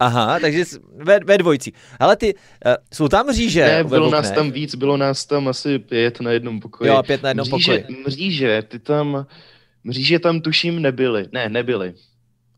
Aha, 0.00 0.40
takže 0.40 0.64
ve, 0.96 1.18
ve 1.24 1.38
dvojci. 1.38 1.72
Ale 2.00 2.16
ty, 2.16 2.34
uh, 2.34 2.40
jsou 2.94 3.08
tam 3.08 3.26
mříže? 3.26 3.64
Ne, 3.64 3.84
bylo 3.84 4.10
nás 4.10 4.30
tam 4.30 4.50
víc, 4.50 4.74
bylo 4.74 4.96
nás 4.96 5.26
tam 5.26 5.48
asi 5.48 5.78
pět 5.78 6.20
na 6.20 6.30
jednom 6.30 6.60
pokoji. 6.60 6.88
Jo, 6.88 7.02
pět 7.06 7.22
na 7.22 7.28
jednom 7.28 7.48
mříže, 7.48 7.78
pokoji. 7.78 8.04
Mříže, 8.06 8.62
ty 8.68 8.78
tam, 8.78 9.26
Mříže 9.84 10.18
tam 10.18 10.40
tuším 10.40 10.82
nebyly. 10.82 11.28
Ne, 11.32 11.48
nebyly. 11.48 11.94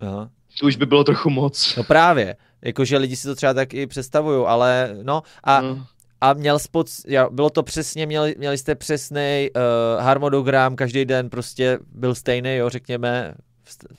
Aha. 0.00 0.30
To 0.60 0.66
už 0.66 0.76
by 0.76 0.86
bylo 0.86 1.04
trochu 1.04 1.30
moc. 1.30 1.76
No 1.76 1.84
právě. 1.84 2.36
Jakože 2.62 2.96
lidi 2.96 3.16
si 3.16 3.28
to 3.28 3.34
třeba 3.34 3.54
tak 3.54 3.74
i 3.74 3.86
představují, 3.86 4.46
ale 4.46 4.96
no 5.02 5.22
a, 5.44 5.60
no. 5.60 5.86
a 6.20 6.32
měl 6.32 6.58
spod, 6.58 6.86
já, 7.06 7.30
bylo 7.30 7.50
to 7.50 7.62
přesně, 7.62 8.06
měli, 8.06 8.34
měli 8.38 8.58
jste 8.58 8.74
přesný 8.74 9.50
uh, 9.56 10.02
harmonogram, 10.02 10.76
každý 10.76 11.04
den 11.04 11.30
prostě 11.30 11.78
byl 11.94 12.14
stejný, 12.14 12.56
jo, 12.56 12.68
řekněme. 12.68 13.34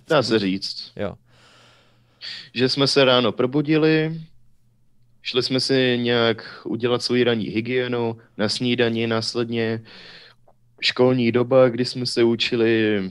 Dá 0.07 0.23
se 0.23 0.39
říct. 0.39 0.91
Jo. 0.95 1.15
Že 2.53 2.69
jsme 2.69 2.87
se 2.87 3.05
ráno 3.05 3.31
probudili, 3.31 4.21
šli 5.21 5.43
jsme 5.43 5.59
si 5.59 5.97
nějak 6.01 6.61
udělat 6.63 7.01
svoji 7.01 7.23
ranní 7.23 7.45
hygienu, 7.45 8.17
na 8.37 8.49
snídani 8.49 9.07
následně 9.07 9.81
školní 10.81 11.31
doba, 11.31 11.69
kdy 11.69 11.85
jsme 11.85 12.05
se 12.05 12.23
učili 12.23 13.01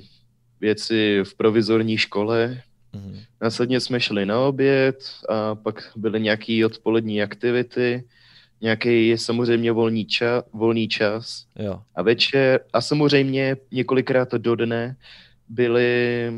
věci 0.60 1.20
v 1.24 1.34
provizorní 1.34 1.98
škole. 1.98 2.62
Mm-hmm. 2.94 3.20
Následně 3.40 3.80
jsme 3.80 4.00
šli 4.00 4.26
na 4.26 4.40
oběd 4.40 5.04
a 5.28 5.54
pak 5.54 5.90
byly 5.96 6.20
nějaké 6.20 6.66
odpolední 6.66 7.22
aktivity, 7.22 8.04
nějaký 8.60 9.18
samozřejmě 9.18 9.72
volný, 9.72 10.04
ča, 10.04 10.42
volný 10.52 10.88
čas. 10.88 11.46
Jo. 11.58 11.82
A 11.94 12.02
večer, 12.02 12.60
a 12.72 12.80
samozřejmě 12.80 13.56
několikrát 13.70 14.32
do 14.32 14.56
dne 14.56 14.96
byly 15.48 16.32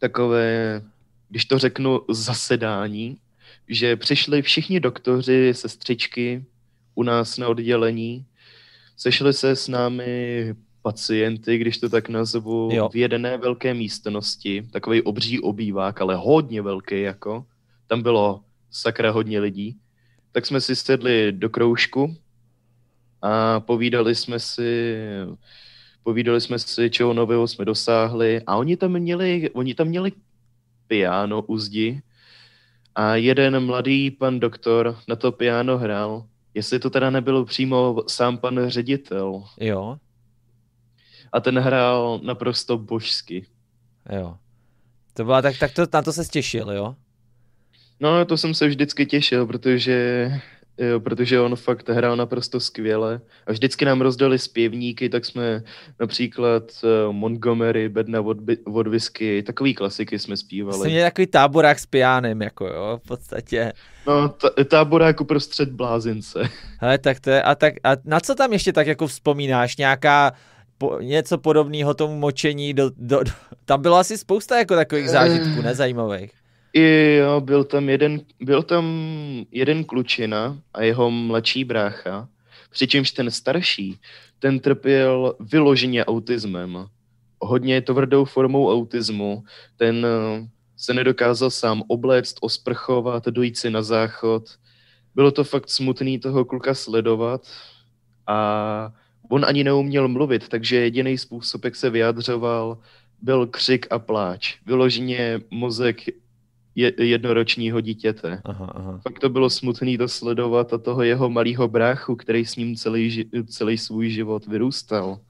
takové, 0.00 0.82
když 1.28 1.44
to 1.44 1.58
řeknu, 1.58 2.00
zasedání, 2.10 3.16
že 3.68 3.96
přišli 3.96 4.42
všichni 4.42 4.80
doktoři, 4.80 5.54
sestřičky 5.54 6.44
u 6.94 7.02
nás 7.02 7.38
na 7.38 7.48
oddělení 7.48 8.24
Sešli 9.00 9.32
se 9.32 9.56
s 9.56 9.68
námi 9.68 10.54
pacienty, 10.82 11.58
když 11.58 11.78
to 11.78 11.88
tak 11.88 12.08
nazvu, 12.08 12.68
jo. 12.72 12.88
v 12.88 12.96
jedné 12.96 13.36
velké 13.36 13.74
místnosti, 13.74 14.68
takový 14.72 15.02
obří 15.02 15.40
obývák, 15.40 16.00
ale 16.00 16.16
hodně 16.16 16.62
velký 16.62 17.00
jako. 17.00 17.46
Tam 17.86 18.02
bylo 18.02 18.42
sakra 18.70 19.10
hodně 19.10 19.40
lidí. 19.40 19.78
Tak 20.32 20.46
jsme 20.46 20.60
si 20.60 20.76
sedli 20.76 21.32
do 21.32 21.50
kroužku 21.50 22.16
a 23.22 23.60
povídali 23.60 24.14
jsme 24.14 24.38
si, 24.40 24.96
povídali 26.02 26.40
jsme 26.40 26.58
si, 26.58 26.90
čeho 26.90 27.14
nového 27.14 27.48
jsme 27.48 27.64
dosáhli 27.64 28.42
a 28.46 28.56
oni 28.56 28.76
tam 28.76 28.98
měli, 28.98 29.50
oni 29.50 29.74
tam 29.74 29.86
měli 29.86 30.12
piano 30.86 31.42
u 31.42 31.58
zdi 31.58 32.02
a 32.94 33.14
jeden 33.14 33.66
mladý 33.66 34.10
pan 34.10 34.40
doktor 34.40 34.98
na 35.08 35.16
to 35.16 35.32
piano 35.32 35.78
hrál 35.78 36.26
Jestli 36.58 36.78
to 36.78 36.90
teda 36.90 37.10
nebyl 37.10 37.44
přímo 37.44 37.96
sám 38.08 38.38
pan 38.38 38.68
ředitel. 38.68 39.44
Jo. 39.60 39.96
A 41.32 41.40
ten 41.40 41.58
hrál 41.58 42.20
naprosto 42.22 42.78
božsky. 42.78 43.46
Jo. 44.18 44.36
To 45.14 45.24
byla, 45.24 45.42
tak, 45.42 45.58
tak 45.58 45.74
to, 45.74 45.82
na 45.92 46.02
to 46.02 46.12
se 46.12 46.24
těšil, 46.24 46.70
jo? 46.70 46.94
No, 48.00 48.24
to 48.24 48.36
jsem 48.36 48.54
se 48.54 48.66
vždycky 48.66 49.06
těšil, 49.06 49.46
protože 49.46 50.30
Jo, 50.78 51.00
protože 51.00 51.40
on 51.40 51.56
fakt 51.56 51.88
hrál 51.88 52.16
naprosto 52.16 52.60
skvěle. 52.60 53.20
A 53.46 53.52
vždycky 53.52 53.84
nám 53.84 54.00
rozdali 54.00 54.38
zpěvníky, 54.38 55.08
tak 55.08 55.24
jsme 55.24 55.62
například 56.00 56.62
uh, 56.82 57.12
Montgomery, 57.12 57.88
Bedna 57.88 58.20
od, 58.20 58.36
od 58.64 58.86
Whisky, 58.86 59.42
takový 59.42 59.74
klasiky 59.74 60.18
jsme 60.18 60.36
zpívali. 60.36 60.82
Jsi 60.82 60.88
měl 60.88 61.04
takový 61.04 61.26
táborák 61.26 61.78
s 61.78 61.86
pianem, 61.86 62.42
jako 62.42 62.66
jo, 62.66 63.00
v 63.04 63.08
podstatě. 63.08 63.72
No, 64.06 64.28
t- 64.28 64.64
táborák 64.64 65.20
uprostřed 65.20 65.68
blázince. 65.68 66.48
Hele, 66.78 66.98
tak 66.98 67.20
to 67.20 67.30
je, 67.30 67.42
a, 67.42 67.54
tak, 67.54 67.74
a 67.84 67.90
na 68.04 68.20
co 68.20 68.34
tam 68.34 68.52
ještě 68.52 68.72
tak 68.72 68.86
jako 68.86 69.06
vzpomínáš? 69.06 69.76
Nějaká 69.76 70.32
po, 70.78 70.98
něco 71.00 71.38
podobného 71.38 71.94
tomu 71.94 72.18
močení, 72.18 72.74
do, 72.74 72.90
do, 72.96 73.22
do, 73.22 73.30
tam 73.64 73.82
bylo 73.82 73.96
asi 73.96 74.18
spousta 74.18 74.58
jako 74.58 74.74
takových 74.74 75.10
zážitků 75.10 75.62
nezajímavých. 75.62 76.30
I 76.72 77.14
jo, 77.14 77.40
byl 77.40 77.64
tam 77.64 77.88
jeden, 77.88 78.20
byl 78.40 78.62
tam 78.62 78.84
jeden 79.52 79.84
klučina 79.84 80.58
a 80.74 80.82
jeho 80.82 81.10
mladší 81.10 81.64
brácha, 81.64 82.28
přičemž 82.70 83.10
ten 83.10 83.30
starší, 83.30 83.98
ten 84.38 84.60
trpěl 84.60 85.36
vyloženě 85.40 86.04
autismem. 86.04 86.86
Hodně 87.40 87.80
tvrdou 87.80 88.24
formou 88.24 88.72
autismu. 88.72 89.44
Ten 89.76 90.06
eh, 90.06 90.48
se 90.76 90.94
nedokázal 90.94 91.50
sám 91.50 91.82
obléct, 91.88 92.36
osprchovat, 92.40 93.26
dojít 93.26 93.58
si 93.58 93.70
na 93.70 93.82
záchod. 93.82 94.44
Bylo 95.14 95.30
to 95.30 95.44
fakt 95.44 95.70
smutný 95.70 96.18
toho 96.18 96.44
kluka 96.44 96.74
sledovat 96.74 97.46
a 98.26 98.92
on 99.30 99.44
ani 99.44 99.64
neuměl 99.64 100.08
mluvit, 100.08 100.48
takže 100.48 100.76
jediný 100.76 101.18
způsob, 101.18 101.64
jak 101.64 101.76
se 101.76 101.90
vyjadřoval, 101.90 102.78
byl 103.22 103.46
křik 103.46 103.86
a 103.90 103.98
pláč. 103.98 104.56
Vyloženě 104.66 105.40
mozek 105.50 106.00
jednoročního 106.98 107.80
dítěte. 107.80 108.42
Aha, 108.44 108.72
aha. 108.74 109.00
Fakt 109.02 109.18
to 109.18 109.28
bylo 109.28 109.50
smutný 109.50 109.98
to 109.98 110.08
sledovat 110.08 110.72
a 110.72 110.78
toho 110.78 111.02
jeho 111.02 111.30
malého 111.30 111.68
bráchu, 111.68 112.16
který 112.16 112.46
s 112.46 112.56
ním 112.56 112.76
celý, 112.76 113.30
celý 113.46 113.78
svůj 113.78 114.10
život 114.10 114.46
vyrůstal. 114.46 115.20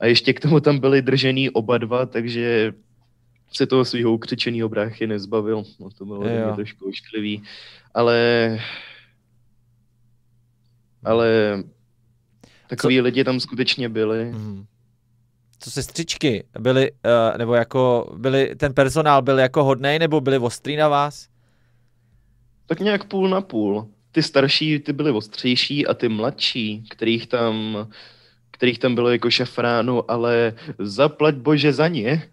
A 0.00 0.06
ještě 0.06 0.32
k 0.32 0.40
tomu 0.40 0.60
tam 0.60 0.78
byli 0.78 1.02
držený 1.02 1.50
oba 1.50 1.78
dva, 1.78 2.06
takže 2.06 2.72
se 3.52 3.66
toho 3.66 3.84
svého 3.84 4.12
ukřičeného 4.12 4.68
bráchy 4.68 5.06
nezbavil. 5.06 5.62
No, 5.80 5.90
to 5.90 6.04
bylo 6.04 6.26
je, 6.26 6.44
trošku 6.54 6.88
ošklivý. 6.88 7.42
Ale 7.94 8.58
ale 11.04 11.62
takový 12.68 12.96
Co? 12.96 13.02
lidi 13.02 13.24
tam 13.24 13.40
skutečně 13.40 13.88
byli. 13.88 14.24
Mm 14.24 14.64
co 15.64 15.70
sestřičky 15.70 16.44
byly, 16.58 16.92
uh, 16.92 17.38
nebo 17.38 17.54
jako 17.54 18.12
byli, 18.16 18.54
ten 18.56 18.74
personál 18.74 19.22
byl 19.22 19.38
jako 19.38 19.64
hodnej, 19.64 19.98
nebo 19.98 20.20
byli 20.20 20.38
ostrý 20.38 20.76
na 20.76 20.88
vás? 20.88 21.28
Tak 22.66 22.80
nějak 22.80 23.04
půl 23.04 23.28
na 23.28 23.40
půl. 23.40 23.88
Ty 24.12 24.22
starší, 24.22 24.78
ty 24.78 24.92
byly 24.92 25.10
ostřejší 25.10 25.86
a 25.86 25.94
ty 25.94 26.08
mladší, 26.08 26.84
kterých 26.90 27.26
tam, 27.26 27.88
kterých 28.50 28.78
tam 28.78 28.94
bylo 28.94 29.10
jako 29.10 29.30
šafránu, 29.30 30.10
ale 30.10 30.52
zaplať 30.78 31.34
bože 31.34 31.72
za 31.72 31.88
ně. 31.88 32.28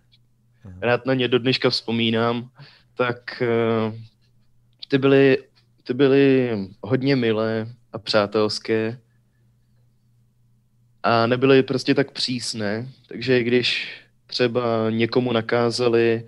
Rád 0.81 1.05
na 1.05 1.13
ně 1.13 1.27
do 1.27 1.39
dneška 1.39 1.69
vzpomínám. 1.69 2.50
Tak 2.95 3.43
uh, 3.88 3.95
ty 4.88 4.97
byly, 4.97 5.38
ty 5.83 5.93
byly 5.93 6.51
hodně 6.81 7.15
milé 7.15 7.67
a 7.93 7.97
přátelské 7.97 9.00
a 11.03 11.27
nebyly 11.27 11.63
prostě 11.63 11.96
tak 11.96 12.12
přísné, 12.12 12.88
takže 13.08 13.43
když 13.43 13.88
třeba 14.27 14.89
někomu 14.89 15.31
nakázali 15.31 16.24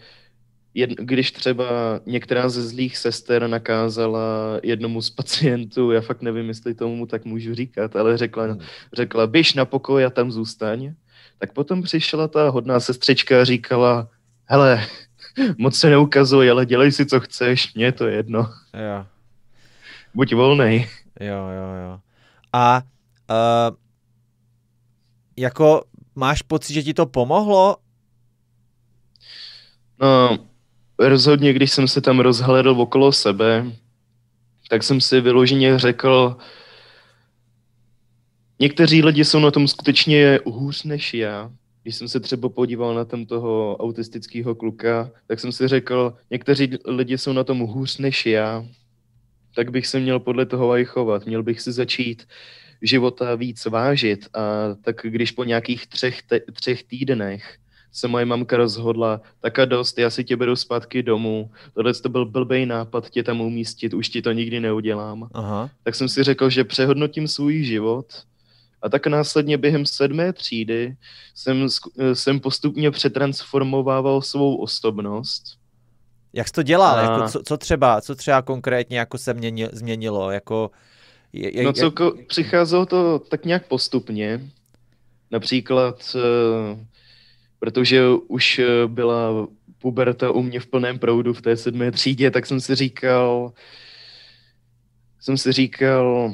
jed, 0.74 0.90
když 0.90 1.32
třeba 1.32 1.66
některá 2.06 2.50
ze 2.50 2.68
zlých 2.68 2.98
sester 2.98 3.48
nakázala 3.48 4.60
jednomu 4.64 5.02
z 5.02 5.10
pacientů, 5.10 5.92
já 5.92 6.02
fakt 6.02 6.22
nevím, 6.22 6.48
jestli 6.48 6.74
tomu 6.74 7.06
tak 7.06 7.26
můžu 7.26 7.56
říkat, 7.56 7.96
ale 7.96 8.18
řekla, 8.18 8.44
hmm. 8.44 8.60
řekla 8.94 9.28
běž 9.28 9.54
na 9.54 9.66
pokoj 9.66 10.06
a 10.06 10.10
tam 10.10 10.32
zůstaň, 10.32 10.94
tak 11.38 11.54
potom 11.54 11.82
přišla 11.82 12.28
ta 12.28 12.50
hodná 12.50 12.80
sestřička 12.80 13.42
a 13.42 13.44
říkala, 13.44 14.08
hele, 14.46 14.88
moc 15.58 15.76
se 15.76 15.90
neukazuj, 15.90 16.52
ale 16.52 16.66
dělej 16.66 16.92
si, 16.92 17.06
co 17.06 17.20
chceš, 17.20 17.74
mně 17.74 17.86
je 17.86 17.92
to 17.92 18.08
jedno. 18.08 18.40
Jo. 18.74 19.06
Buď 20.14 20.34
volnej. 20.34 20.88
Jo, 21.20 21.36
jo, 21.36 21.68
jo. 21.86 22.00
A 22.54 22.82
uh, 23.30 23.76
jako 25.38 25.84
máš 26.16 26.42
pocit, 26.42 26.74
že 26.74 26.84
ti 26.84 26.94
to 26.94 27.06
pomohlo? 27.06 27.78
No, 30.00 30.38
rozhodně, 31.00 31.54
když 31.54 31.72
jsem 31.72 31.88
se 31.88 32.02
tam 32.02 32.20
rozhledl 32.20 32.70
okolo 32.70 33.12
sebe, 33.12 33.66
tak 34.70 34.84
jsem 34.84 35.02
si 35.02 35.22
vyloženě 35.22 35.80
řekl, 35.80 36.38
někteří 38.60 39.04
lidi 39.04 39.26
jsou 39.26 39.40
na 39.40 39.52
tom 39.52 39.68
skutečně 39.68 40.40
hůř 40.46 40.84
než 40.84 41.14
já. 41.14 41.52
Když 41.84 41.96
jsem 41.96 42.08
se 42.08 42.20
třeba 42.20 42.50
podíval 42.50 42.96
na 42.96 43.06
tam 43.06 43.26
toho 43.26 43.78
autistického 43.78 44.56
kluka, 44.56 45.12
tak 45.28 45.40
jsem 45.40 45.52
si 45.52 45.68
řekl, 45.68 46.18
někteří 46.30 46.70
lidi 46.86 47.18
jsou 47.18 47.34
na 47.34 47.44
tom 47.44 47.60
hůř 47.60 47.98
než 47.98 48.26
já, 48.26 48.66
tak 49.56 49.72
bych 49.72 49.88
se 49.88 50.00
měl 50.00 50.20
podle 50.20 50.46
toho 50.46 50.78
i 50.78 50.86
chovat. 50.86 51.26
Měl 51.26 51.44
bych 51.44 51.62
si 51.62 51.72
začít 51.72 52.28
života 52.84 53.36
víc 53.36 53.66
vážit 53.66 54.28
a 54.34 54.40
tak 54.82 54.96
když 55.04 55.32
po 55.32 55.44
nějakých 55.44 55.88
třech, 55.88 56.22
te, 56.22 56.40
třech 56.40 56.84
týdnech 56.84 57.58
se 57.92 58.08
moje 58.08 58.26
mamka 58.26 58.58
rozhodla, 58.58 59.22
tak 59.40 59.60
a 59.60 59.66
dost, 59.66 59.98
já 59.98 60.10
si 60.10 60.24
tě 60.24 60.38
beru 60.38 60.56
zpátky 60.56 61.04
domů, 61.04 61.52
tohle 61.74 61.94
to 61.94 62.10
byl 62.10 62.26
blbej 62.26 62.66
nápad 62.66 63.10
tě 63.10 63.24
tam 63.24 63.42
umístit, 63.42 63.94
už 63.94 64.10
ti 64.10 64.22
to 64.22 64.32
nikdy 64.32 64.60
neudělám. 64.60 65.30
Aha. 65.34 65.70
Tak 65.84 65.96
jsem 65.96 66.10
si 66.10 66.24
řekl, 66.24 66.50
že 66.50 66.64
přehodnotím 66.64 67.28
svůj 67.28 67.64
život 67.64 68.06
a 68.82 68.90
tak 68.90 69.08
následně 69.08 69.58
během 69.58 69.86
sedmé 69.86 70.34
třídy 70.34 70.96
jsem, 71.36 71.68
jsem 72.14 72.40
postupně 72.40 72.92
přetransformovával 72.92 74.22
svou 74.22 74.56
osobnost. 74.56 75.44
Jak 76.34 76.48
jsi 76.48 76.54
to 76.54 76.64
dělal? 76.64 77.00
A... 77.00 77.02
Jako 77.02 77.30
co, 77.30 77.44
co, 77.44 77.58
třeba, 77.58 78.02
co 78.02 78.16
třeba 78.16 78.42
konkrétně 78.42 79.00
jako 79.00 79.18
se 79.18 79.34
měnil, 79.34 79.70
změnilo? 79.72 80.32
Jako, 80.32 80.72
je, 81.34 81.58
je, 81.58 81.64
no 81.64 81.74
co, 81.74 81.86
je... 81.86 82.26
přicházelo 82.28 82.86
to 82.86 83.20
tak 83.20 83.46
nějak 83.46 83.68
postupně. 83.68 84.50
Například 85.32 86.16
uh, 86.16 86.80
protože 87.64 88.04
už 88.28 88.60
eh, 88.60 88.88
byla 88.88 89.48
puberta 89.78 90.32
u 90.32 90.42
mě 90.42 90.60
v 90.60 90.68
plném 90.68 91.00
proudu 91.00 91.34
v 91.34 91.42
té 91.42 91.58
sedmé 91.58 91.92
třídě, 91.92 92.32
tak 92.32 92.46
jsem 92.46 92.62
si 92.62 92.76
říkal, 92.76 93.54
jsem 95.20 95.38
si 95.38 95.52
říkal, 95.52 96.34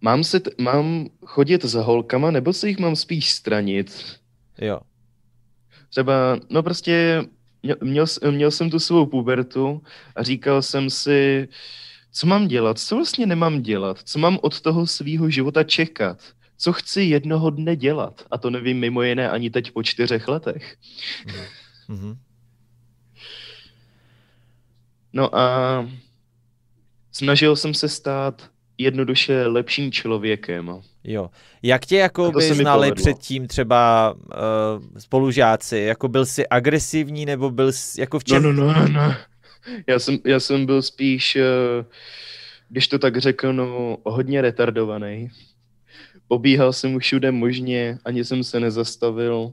mám, 0.00 0.24
se 0.24 0.40
t- 0.40 0.50
mám 0.58 1.08
chodit 1.26 1.64
za 1.64 1.82
holkama, 1.82 2.30
nebo 2.30 2.52
se 2.52 2.68
jich 2.68 2.78
mám 2.78 2.96
spíš 2.96 3.32
stranit? 3.32 4.18
Jo. 4.58 4.80
Třeba, 5.90 6.38
no 6.50 6.62
prostě 6.62 7.24
měl, 7.82 8.06
měl 8.30 8.50
jsem 8.50 8.70
tu 8.70 8.78
svou 8.78 9.06
pubertu 9.06 9.82
a 10.16 10.22
říkal 10.22 10.62
jsem 10.62 10.90
si, 10.90 11.48
co 12.12 12.26
mám 12.26 12.48
dělat, 12.48 12.78
co 12.78 12.96
vlastně 12.96 13.26
nemám 13.26 13.62
dělat, 13.62 13.98
co 14.04 14.18
mám 14.18 14.38
od 14.42 14.60
toho 14.60 14.86
svýho 14.86 15.30
života 15.30 15.64
čekat 15.64 16.34
co 16.56 16.72
chci 16.72 17.02
jednoho 17.02 17.50
dne 17.50 17.76
dělat. 17.76 18.26
A 18.30 18.38
to 18.38 18.50
nevím 18.50 18.78
mimo 18.78 19.02
jiné 19.02 19.30
ani 19.30 19.50
teď 19.50 19.70
po 19.70 19.82
čtyřech 19.82 20.28
letech. 20.28 20.76
Mm-hmm. 21.88 22.16
No 25.12 25.36
a 25.36 25.88
snažil 27.12 27.56
jsem 27.56 27.74
se 27.74 27.88
stát 27.88 28.50
jednoduše 28.78 29.46
lepším 29.46 29.92
člověkem. 29.92 30.82
Jo. 31.04 31.30
Jak 31.62 31.86
tě 31.86 31.96
jako 31.96 32.32
by 32.32 32.54
znali 32.54 32.92
předtím 32.92 33.46
třeba 33.48 34.14
uh, 34.14 34.98
spolužáci? 34.98 35.78
Jako 35.78 36.08
byl 36.08 36.26
jsi 36.26 36.48
agresivní 36.48 37.26
nebo 37.26 37.50
byl 37.50 37.72
jsi 37.72 38.00
jako 38.00 38.18
v 38.18 38.24
čem? 38.24 38.42
No, 38.42 38.52
no, 38.52 38.72
no, 38.72 38.88
no. 38.88 39.14
Já 39.86 39.98
jsem, 39.98 40.18
já 40.24 40.40
jsem 40.40 40.66
byl 40.66 40.82
spíš, 40.82 41.36
uh, 41.36 41.86
když 42.68 42.88
to 42.88 42.98
tak 42.98 43.16
řeknu, 43.16 43.52
no, 43.52 43.98
hodně 44.04 44.40
retardovaný. 44.40 45.30
Pobíhal 46.28 46.72
jsem 46.72 46.98
všude 46.98 47.32
možně, 47.32 47.98
ani 48.04 48.24
jsem 48.24 48.44
se 48.44 48.60
nezastavil. 48.60 49.52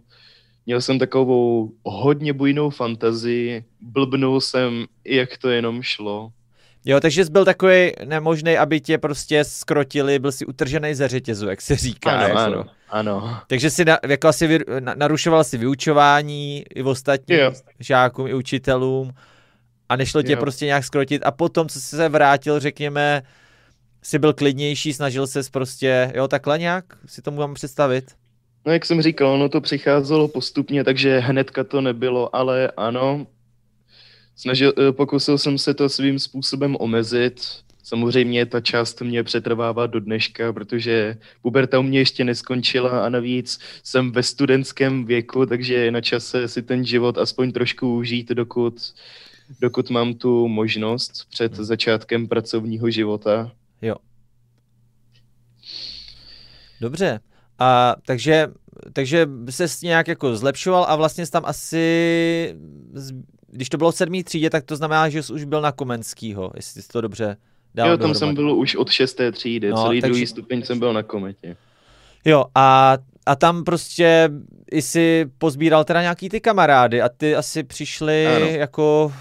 Měl 0.65 0.81
jsem 0.81 0.99
takovou 0.99 1.71
hodně 1.83 2.33
bujnou 2.33 2.69
fantazii, 2.69 3.63
blbnul 3.81 4.41
jsem, 4.41 4.85
jak 5.05 5.37
to 5.37 5.49
jenom 5.49 5.81
šlo. 5.81 6.31
Jo, 6.85 6.99
takže 6.99 7.25
jsi 7.25 7.31
byl 7.31 7.45
takový 7.45 7.91
nemožný, 8.05 8.57
aby 8.57 8.81
tě 8.81 8.97
prostě 8.97 9.43
skrotili, 9.43 10.19
byl 10.19 10.31
si 10.31 10.45
utržený 10.45 10.93
ze 10.93 11.07
řetězu, 11.07 11.49
jak 11.49 11.61
se 11.61 11.75
říká. 11.75 12.11
Ano, 12.11 12.23
jako. 12.23 12.39
ano, 12.39 12.65
ano. 12.89 13.39
Takže 13.47 13.69
si 13.69 13.85
na, 13.85 13.99
jako 14.07 14.27
asi 14.27 14.47
vy, 14.47 14.59
na, 14.79 14.93
narušoval 14.95 15.43
si 15.43 15.57
vyučování 15.57 16.63
i 16.75 16.81
v 16.81 16.87
ostatním 16.87 17.39
jo. 17.39 17.51
žákům, 17.79 18.27
i 18.27 18.33
učitelům 18.33 19.11
a 19.89 19.95
nešlo 19.95 20.23
tě 20.23 20.31
jo. 20.31 20.39
prostě 20.39 20.65
nějak 20.65 20.83
skrotit 20.83 21.21
a 21.25 21.31
potom, 21.31 21.69
co 21.69 21.79
jsi 21.79 21.95
se 21.95 22.09
vrátil, 22.09 22.59
řekněme, 22.59 23.23
si 24.03 24.19
byl 24.19 24.33
klidnější, 24.33 24.93
snažil 24.93 25.27
se 25.27 25.41
prostě, 25.51 26.11
jo, 26.15 26.27
takhle 26.27 26.59
nějak 26.59 26.85
si 27.05 27.21
tomu 27.21 27.37
mám 27.37 27.53
představit? 27.53 28.11
No 28.65 28.73
jak 28.73 28.85
jsem 28.85 29.01
říkal, 29.01 29.27
ono 29.27 29.49
to 29.49 29.61
přicházelo 29.61 30.27
postupně, 30.27 30.83
takže 30.83 31.19
hnedka 31.19 31.63
to 31.63 31.81
nebylo, 31.81 32.35
ale 32.35 32.71
ano, 32.77 33.27
snažil, 34.41 34.73
eh, 34.77 34.91
pokusil 34.91 35.37
jsem 35.37 35.57
se 35.57 35.73
to 35.73 35.89
svým 35.89 36.19
způsobem 36.19 36.77
omezit. 36.79 37.41
Samozřejmě 37.83 38.45
ta 38.45 38.61
část 38.61 39.01
mě 39.01 39.23
přetrvává 39.23 39.87
do 39.87 39.99
dneška, 39.99 40.53
protože 40.53 41.17
puberta 41.41 41.79
u 41.79 41.83
mě 41.83 41.99
ještě 41.99 42.23
neskončila 42.23 43.05
a 43.05 43.09
navíc 43.09 43.59
jsem 43.83 44.11
ve 44.11 44.23
studentském 44.23 45.05
věku, 45.05 45.45
takže 45.45 45.73
je 45.73 45.91
na 45.91 46.01
čase 46.01 46.47
si 46.47 46.61
ten 46.61 46.85
život 46.85 47.17
aspoň 47.17 47.51
trošku 47.51 47.95
užít, 47.95 48.29
dokud, 48.29 48.93
dokud 49.61 49.89
mám 49.89 50.13
tu 50.13 50.47
možnost 50.47 51.29
před 51.29 51.55
hmm. 51.55 51.65
začátkem 51.65 52.27
pracovního 52.27 52.89
života. 52.89 53.51
Jo. 53.81 53.95
Dobře. 56.81 57.19
A 57.59 57.95
takže, 58.05 58.47
takže 58.93 59.27
se 59.49 59.65
nějak 59.83 60.07
jako 60.07 60.35
zlepšoval 60.35 60.85
a 60.89 60.95
vlastně 60.95 61.27
tam 61.27 61.43
asi, 61.45 62.55
když 63.51 63.69
to 63.69 63.77
bylo 63.77 63.91
v 63.91 63.95
sedmý 63.95 64.23
třídě, 64.23 64.49
tak 64.49 64.63
to 64.63 64.75
znamená, 64.75 65.09
že 65.09 65.23
jsi 65.23 65.33
už 65.33 65.43
byl 65.43 65.61
na 65.61 65.71
Komenskýho, 65.71 66.51
jestli 66.55 66.81
jsi 66.81 66.87
to 66.87 67.01
dobře 67.01 67.37
dal 67.75 67.89
Jo, 67.89 67.97
tam 67.97 67.99
dohromady. 67.99 68.19
jsem 68.19 68.35
byl 68.35 68.55
už 68.55 68.75
od 68.75 68.89
šesté 68.89 69.31
třídy, 69.31 69.69
no, 69.69 69.83
celý 69.83 70.01
takže... 70.01 70.11
druhý 70.11 70.27
stupeň 70.27 70.63
jsem 70.63 70.79
byl 70.79 70.93
na 70.93 71.03
kometě. 71.03 71.57
Jo, 72.25 72.45
a, 72.55 72.97
a 73.25 73.35
tam 73.35 73.63
prostě 73.63 74.29
jsi 74.71 75.25
pozbíral 75.37 75.83
teda 75.83 76.01
nějaký 76.01 76.29
ty 76.29 76.41
kamarády 76.41 77.01
a 77.01 77.09
ty 77.09 77.35
asi 77.35 77.63
přišli 77.63 78.27
ano. 78.27 78.45
jako 78.45 79.13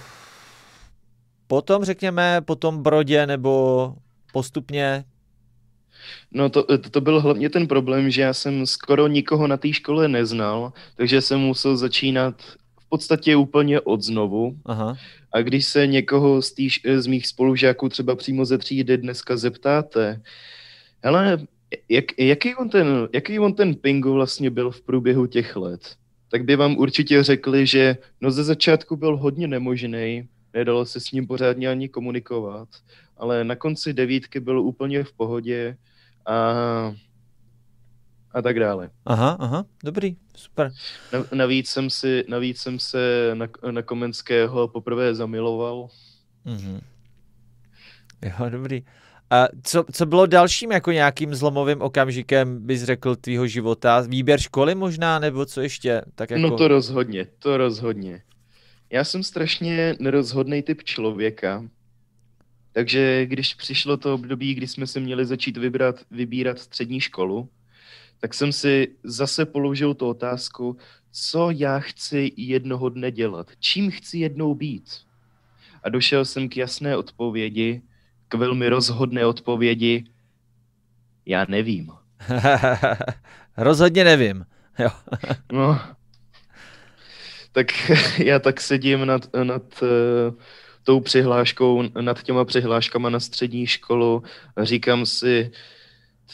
potom, 1.47 1.85
řekněme, 1.85 2.41
po 2.41 2.57
tom 2.57 2.83
Brodě 2.83 3.27
nebo 3.27 3.95
postupně? 4.33 5.05
No 6.33 6.51
to, 6.51 6.79
to 6.79 7.01
byl 7.01 7.21
hlavně 7.21 7.51
ten 7.51 7.67
problém, 7.67 8.11
že 8.11 8.23
já 8.23 8.35
jsem 8.35 8.67
skoro 8.67 9.07
nikoho 9.07 9.47
na 9.47 9.57
té 9.57 9.73
škole 9.73 10.09
neznal, 10.09 10.73
takže 10.97 11.21
jsem 11.21 11.41
musel 11.41 11.77
začínat 11.77 12.35
podstatě 12.91 13.37
úplně 13.37 13.81
od 13.81 14.03
znovu. 14.03 14.57
Aha. 14.67 14.97
A 15.33 15.43
když 15.43 15.67
se 15.67 15.87
někoho 15.87 16.43
z, 16.43 16.53
týž, 16.53 16.81
z 16.97 17.07
mých 17.07 17.27
spolužáků 17.27 17.89
třeba 17.89 18.17
přímo 18.17 18.45
ze 18.45 18.59
třídy 18.59 18.99
dneska 18.99 19.37
zeptáte, 19.37 20.21
hele, 21.03 21.39
jak, 21.89 22.05
jaký, 22.19 22.55
on 22.55 22.69
ten, 22.69 23.09
jaký 23.13 23.39
on 23.39 23.55
ten 23.55 23.75
Pingu 23.75 24.13
vlastně 24.13 24.51
byl 24.51 24.71
v 24.71 24.83
průběhu 24.83 25.27
těch 25.27 25.57
let, 25.57 25.97
tak 26.31 26.45
by 26.45 26.57
vám 26.57 26.77
určitě 26.77 27.23
řekli, 27.23 27.67
že 27.67 27.97
no 28.21 28.31
ze 28.31 28.45
začátku 28.45 28.97
byl 28.97 29.17
hodně 29.17 29.49
nemožný, 29.49 30.29
nedalo 30.55 30.87
se 30.87 31.01
s 31.01 31.13
ním 31.13 31.27
pořádně 31.27 31.69
ani 31.69 31.89
komunikovat, 31.89 32.69
ale 33.17 33.45
na 33.45 33.57
konci 33.57 33.93
devítky 33.93 34.41
byl 34.41 34.61
úplně 34.61 35.05
v 35.05 35.13
pohodě 35.13 35.77
a, 36.27 36.95
a 38.33 38.43
tak 38.43 38.61
dále. 38.61 38.91
Aha, 39.07 39.37
aha, 39.41 39.65
dobrý, 39.85 40.17
super. 40.37 40.73
Na, 41.13 41.25
navíc, 41.33 41.71
jsem 41.71 41.91
si, 41.91 42.25
navíc 42.29 42.59
jsem 42.59 42.79
se 42.79 43.31
na, 43.35 43.47
na 43.71 43.83
Komenského 43.83 44.69
poprvé 44.69 45.15
zamiloval. 45.15 45.89
Mhm. 46.45 46.81
Jo, 48.23 48.51
dobrý. 48.51 48.83
A 49.31 49.49
co, 49.63 49.85
co 49.93 50.07
bylo 50.07 50.27
dalším 50.27 50.73
jako 50.73 50.93
nějakým 50.93 51.35
zlomovým 51.35 51.83
okamžikem, 51.83 52.67
bys 52.67 52.83
řekl, 52.83 53.17
tvýho 53.17 53.47
života? 53.47 54.01
Výběr 54.01 54.41
školy 54.41 54.75
možná, 54.75 55.19
nebo 55.19 55.47
co 55.47 55.61
ještě? 55.61 56.03
Tak 56.15 56.31
jako... 56.31 56.43
No 56.43 56.57
to 56.57 56.69
rozhodně, 56.69 57.27
to 57.39 57.57
rozhodně. 57.57 58.23
Já 58.91 59.05
jsem 59.05 59.23
strašně 59.23 59.97
nerozhodný 60.01 60.63
typ 60.63 60.83
člověka, 60.83 61.65
takže 62.73 63.27
když 63.27 63.55
přišlo 63.55 63.97
to 63.97 64.15
období, 64.15 64.55
kdy 64.55 64.67
jsme 64.67 64.87
se 64.87 65.01
měli 65.01 65.27
začít 65.27 65.57
vybrat, 65.57 65.97
vybírat 66.11 66.59
střední 66.59 67.01
školu, 67.01 67.49
tak 68.21 68.35
jsem 68.35 68.53
si 68.53 68.89
zase 69.05 69.47
položil 69.47 69.95
tu 69.95 70.09
otázku, 70.09 70.77
co 71.13 71.51
já 71.51 71.79
chci 71.79 72.33
jednoho 72.37 72.89
dne 72.89 73.11
dělat, 73.11 73.51
čím 73.59 73.91
chci 73.91 74.19
jednou 74.19 74.55
být. 74.55 74.91
A 75.83 75.89
došel 75.89 76.25
jsem 76.25 76.49
k 76.49 76.57
jasné 76.57 76.97
odpovědi, 76.97 77.83
k 78.29 78.35
velmi 78.35 78.69
rozhodné 78.69 79.27
odpovědi, 79.27 80.05
já 81.27 81.47
nevím. 81.49 81.91
Rozhodně 83.57 84.05
nevím. 84.05 84.45
Jo. 84.79 84.91
no, 85.53 85.81
tak 87.53 87.91
já 88.19 88.39
tak 88.39 88.61
sedím 88.61 89.07
nad, 89.07 89.35
nad 89.43 89.83
uh, 89.83 89.89
tou 90.85 91.01
přihláškou, 91.01 91.83
nad 92.01 92.23
těma 92.23 92.45
přihláškama 92.45 93.11
na 93.11 93.21
střední 93.21 93.67
školu 93.67 94.23
a 94.57 94.65
říkám 94.65 95.07
si, 95.07 95.51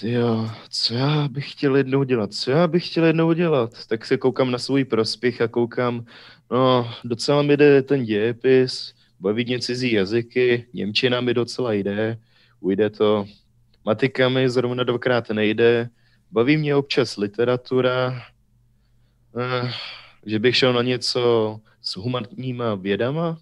jo, 0.02 0.50
co 0.68 0.94
já 0.94 1.28
bych 1.28 1.52
chtěl 1.52 1.76
jednou 1.76 2.02
dělat, 2.02 2.34
co 2.34 2.50
já 2.50 2.66
bych 2.66 2.86
chtěl 2.90 3.04
jednou 3.04 3.32
dělat, 3.32 3.86
tak 3.86 4.04
se 4.04 4.16
koukám 4.16 4.50
na 4.50 4.58
svůj 4.58 4.84
prospěch 4.84 5.40
a 5.40 5.48
koukám, 5.48 6.04
no, 6.50 6.90
docela 7.04 7.42
mi 7.42 7.56
jde 7.56 7.82
ten 7.82 8.04
dějepis, 8.04 8.94
bavit 9.20 9.46
mě 9.46 9.58
cizí 9.58 9.92
jazyky, 9.92 10.66
Němčina 10.72 11.20
mi 11.20 11.34
docela 11.34 11.72
jde, 11.72 12.18
ujde 12.60 12.90
to, 12.90 13.26
matika 13.84 14.28
mi 14.28 14.50
zrovna 14.50 14.84
dvakrát 14.84 15.30
nejde, 15.30 15.88
baví 16.30 16.56
mě 16.56 16.74
občas 16.74 17.16
literatura, 17.16 18.22
eh, 19.38 19.72
že 20.26 20.38
bych 20.38 20.56
šel 20.56 20.72
na 20.72 20.82
něco 20.82 21.60
s 21.82 21.96
humanitníma 21.96 22.74
vědama, 22.74 23.38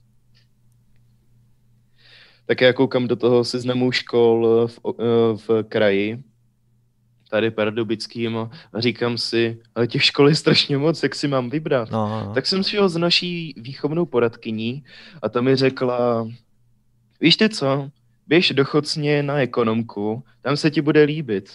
tak 2.47 2.61
já 2.61 2.73
koukám 2.73 3.09
do 3.09 3.17
toho 3.17 3.45
seznamu 3.45 3.93
škol 3.93 4.69
v, 4.69 4.79
eh, 4.89 5.37
v 5.47 5.63
kraji, 5.69 6.23
tady 7.35 7.51
Pardubickým 7.51 8.37
a 8.37 8.51
říkám 8.79 9.19
si, 9.19 9.59
ale 9.75 9.87
těch 9.87 10.05
škol 10.05 10.29
je 10.29 10.35
strašně 10.35 10.79
moc, 10.79 11.03
jak 11.03 11.15
si 11.15 11.29
mám 11.29 11.51
vybrat. 11.51 11.91
No, 11.91 12.09
no. 12.09 12.35
Tak 12.35 12.47
jsem 12.47 12.63
šel 12.63 12.89
s 12.89 12.97
naší 12.97 13.55
výchovnou 13.57 14.07
poradkyní 14.07 14.85
a 15.23 15.29
ta 15.29 15.41
mi 15.41 15.57
řekla, 15.57 16.29
víš 17.21 17.37
ty 17.37 17.49
co, 17.49 17.91
běž 18.27 18.51
do 18.51 18.65
Chocně 18.65 19.23
na 19.23 19.39
ekonomku, 19.39 20.23
tam 20.43 20.57
se 20.57 20.71
ti 20.71 20.81
bude 20.81 21.03
líbit. 21.03 21.51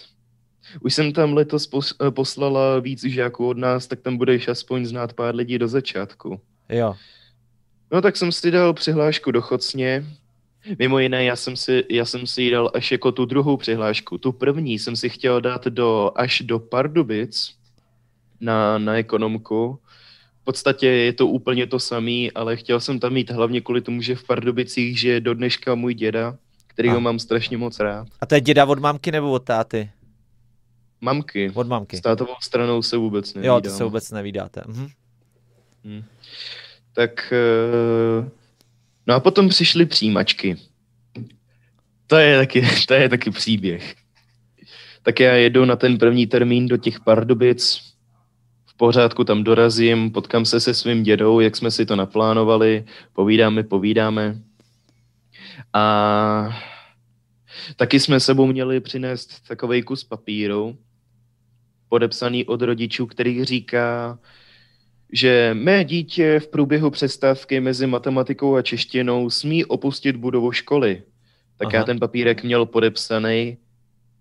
Už 0.80 0.94
jsem 0.94 1.12
tam 1.12 1.32
letos 1.32 1.68
eh, 1.72 2.10
poslala 2.10 2.78
víc 2.80 3.04
žáků 3.04 3.48
od 3.48 3.58
nás, 3.58 3.86
tak 3.86 4.00
tam 4.00 4.16
budeš 4.16 4.48
aspoň 4.48 4.84
znát 4.84 5.12
pár 5.12 5.34
lidí 5.34 5.58
do 5.58 5.68
začátku. 5.68 6.40
Jo. 6.68 6.94
No 7.92 8.02
tak 8.02 8.16
jsem 8.16 8.32
si 8.32 8.50
dal 8.50 8.74
přihlášku 8.74 9.30
do 9.30 9.40
Chocně 9.42 10.04
Mimo 10.78 10.98
jiné, 10.98 11.24
já 11.24 11.36
jsem, 11.36 11.56
si, 11.56 11.84
já 11.90 12.04
jsem 12.04 12.26
si 12.26 12.42
ji 12.42 12.50
dal 12.50 12.70
až 12.74 12.92
jako 12.92 13.12
tu 13.12 13.24
druhou 13.24 13.56
přihlášku. 13.56 14.18
Tu 14.18 14.32
první 14.32 14.78
jsem 14.78 14.96
si 14.96 15.08
chtěl 15.08 15.40
dát 15.40 15.64
do, 15.64 16.12
až 16.14 16.40
do 16.40 16.58
Pardubic 16.58 17.54
na, 18.40 18.78
na 18.78 18.94
ekonomku. 18.94 19.78
V 20.40 20.44
podstatě 20.44 20.86
je 20.86 21.12
to 21.12 21.26
úplně 21.26 21.66
to 21.66 21.78
samé, 21.78 22.30
ale 22.34 22.56
chtěl 22.56 22.80
jsem 22.80 23.00
tam 23.00 23.12
mít 23.12 23.30
hlavně 23.30 23.60
kvůli 23.60 23.80
tomu, 23.80 24.02
že 24.02 24.16
v 24.16 24.24
Pardubicích 24.24 25.00
žije 25.00 25.20
do 25.20 25.34
dneška 25.34 25.74
můj 25.74 25.94
děda, 25.94 26.36
který 26.66 26.88
ho 26.88 27.00
mám 27.00 27.18
strašně 27.18 27.56
moc 27.56 27.80
rád. 27.80 28.08
A 28.20 28.26
to 28.26 28.34
je 28.34 28.40
děda 28.40 28.64
od 28.64 28.78
mamky 28.78 29.12
nebo 29.12 29.30
od 29.30 29.44
táty? 29.44 29.90
Mamky. 31.00 31.52
Od 31.54 31.66
mamky. 31.66 31.96
S 31.96 32.00
tátovou 32.00 32.34
stranou 32.40 32.82
se 32.82 32.96
vůbec 32.96 33.34
nevídám. 33.34 33.54
Jo, 33.54 33.60
to 33.60 33.70
se 33.70 33.84
vůbec 33.84 34.10
nevídáte. 34.10 34.62
Mhm. 34.66 34.88
Hmm. 35.84 36.04
Tak 36.92 37.32
uh, 38.22 38.28
No 39.06 39.14
a 39.14 39.20
potom 39.20 39.48
přišly 39.48 39.86
přijímačky. 39.86 40.56
To 42.06 42.16
je 42.16 42.38
taky, 42.38 42.68
to 42.88 42.94
je 42.94 43.08
taky 43.08 43.30
příběh. 43.30 43.94
Tak 45.02 45.20
já 45.20 45.34
jedu 45.34 45.64
na 45.64 45.76
ten 45.76 45.98
první 45.98 46.26
termín 46.26 46.66
do 46.66 46.76
těch 46.76 47.00
Pardubic, 47.00 47.80
v 48.66 48.76
pořádku 48.76 49.24
tam 49.24 49.44
dorazím, 49.44 50.10
potkám 50.10 50.44
se 50.44 50.60
se 50.60 50.74
svým 50.74 51.02
dědou, 51.02 51.40
jak 51.40 51.56
jsme 51.56 51.70
si 51.70 51.86
to 51.86 51.96
naplánovali, 51.96 52.84
povídáme, 53.12 53.62
povídáme. 53.62 54.40
A 55.72 56.60
taky 57.76 58.00
jsme 58.00 58.20
sebou 58.20 58.46
měli 58.46 58.80
přinést 58.80 59.48
takový 59.48 59.82
kus 59.82 60.04
papíru, 60.04 60.78
podepsaný 61.88 62.44
od 62.44 62.62
rodičů, 62.62 63.06
který 63.06 63.44
říká, 63.44 64.18
že 65.12 65.50
mé 65.54 65.84
dítě 65.84 66.40
v 66.40 66.48
průběhu 66.48 66.90
přestávky 66.90 67.60
mezi 67.60 67.86
matematikou 67.86 68.56
a 68.56 68.62
češtinou 68.62 69.30
smí 69.30 69.64
opustit 69.64 70.16
budovu 70.16 70.52
školy. 70.52 71.02
Tak 71.56 71.66
Aha. 71.66 71.76
já 71.76 71.84
ten 71.84 71.98
papírek 71.98 72.42
měl 72.42 72.66
podepsaný, 72.66 73.56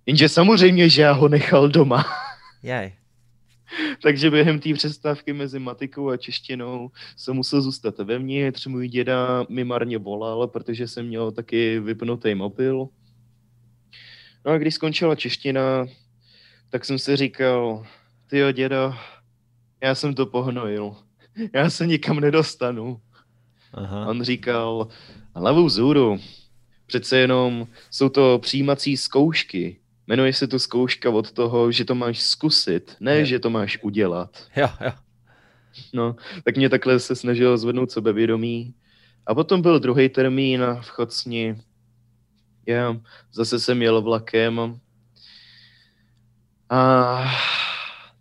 jenže 0.05 0.29
samozřejmě, 0.29 0.89
že 0.89 1.01
já 1.01 1.11
ho 1.11 1.27
nechal 1.27 1.69
doma. 1.69 2.05
Jaj. 2.63 2.91
Takže 4.03 4.31
během 4.31 4.59
té 4.59 4.73
přestávky 4.73 5.33
mezi 5.33 5.59
matikou 5.59 6.09
a 6.09 6.17
češtinou 6.17 6.91
jsem 7.17 7.35
musel 7.35 7.61
zůstat 7.61 7.97
vevnitř. 7.97 8.67
Můj 8.67 8.87
děda 8.87 9.45
mi 9.49 9.63
marně 9.63 9.97
volal, 9.97 10.47
protože 10.47 10.87
jsem 10.87 11.07
měl 11.07 11.31
taky 11.31 11.79
vypnutý 11.79 12.35
mobil. 12.35 12.87
No 14.45 14.51
a 14.51 14.57
když 14.57 14.75
skončila 14.75 15.15
čeština, 15.15 15.85
tak 16.69 16.85
jsem 16.85 16.99
si 16.99 17.15
říkal, 17.15 17.85
ty 18.27 18.43
děda, 18.53 18.97
já 19.81 19.95
jsem 19.95 20.13
to 20.13 20.25
pohnojil. 20.25 20.95
Já 21.53 21.69
se 21.69 21.87
nikam 21.87 22.19
nedostanu. 22.19 23.01
Aha. 23.73 24.07
On 24.07 24.23
říkal, 24.23 24.87
hlavu 25.35 25.65
vzhůru, 25.65 26.19
přece 26.85 27.17
jenom 27.17 27.67
jsou 27.91 28.09
to 28.09 28.39
přijímací 28.39 28.97
zkoušky. 28.97 29.79
Jmenuje 30.07 30.33
se 30.33 30.47
to 30.47 30.59
zkouška 30.59 31.09
od 31.09 31.31
toho, 31.31 31.71
že 31.71 31.85
to 31.85 31.95
máš 31.95 32.19
zkusit, 32.19 32.95
ne, 32.99 33.15
je. 33.15 33.25
že 33.25 33.39
to 33.39 33.49
máš 33.49 33.79
udělat. 33.81 34.43
Jo, 34.55 34.69
jo. 34.85 34.91
No, 35.93 36.15
tak 36.43 36.57
mě 36.57 36.69
takhle 36.69 36.99
se 36.99 37.15
snažil 37.15 37.57
zvednout 37.57 37.91
sebevědomí. 37.91 38.73
A 39.25 39.35
potom 39.35 39.61
byl 39.61 39.79
druhý 39.79 40.09
termín 40.09 40.61
v 40.81 40.89
Chocni. 40.89 41.55
Já 42.65 42.97
zase 43.33 43.59
jsem 43.59 43.81
jel 43.81 44.01
vlakem. 44.01 44.79
A 46.69 47.23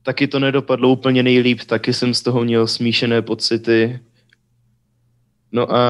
taky 0.08 0.28
to 0.28 0.38
nedopadlo 0.38 0.88
úplně 0.88 1.22
nejlíp, 1.22 1.60
taky 1.66 1.92
jsem 1.92 2.14
z 2.14 2.22
toho 2.22 2.44
měl 2.44 2.66
smíšené 2.66 3.22
pocity. 3.22 4.00
No 5.52 5.72
a 5.76 5.82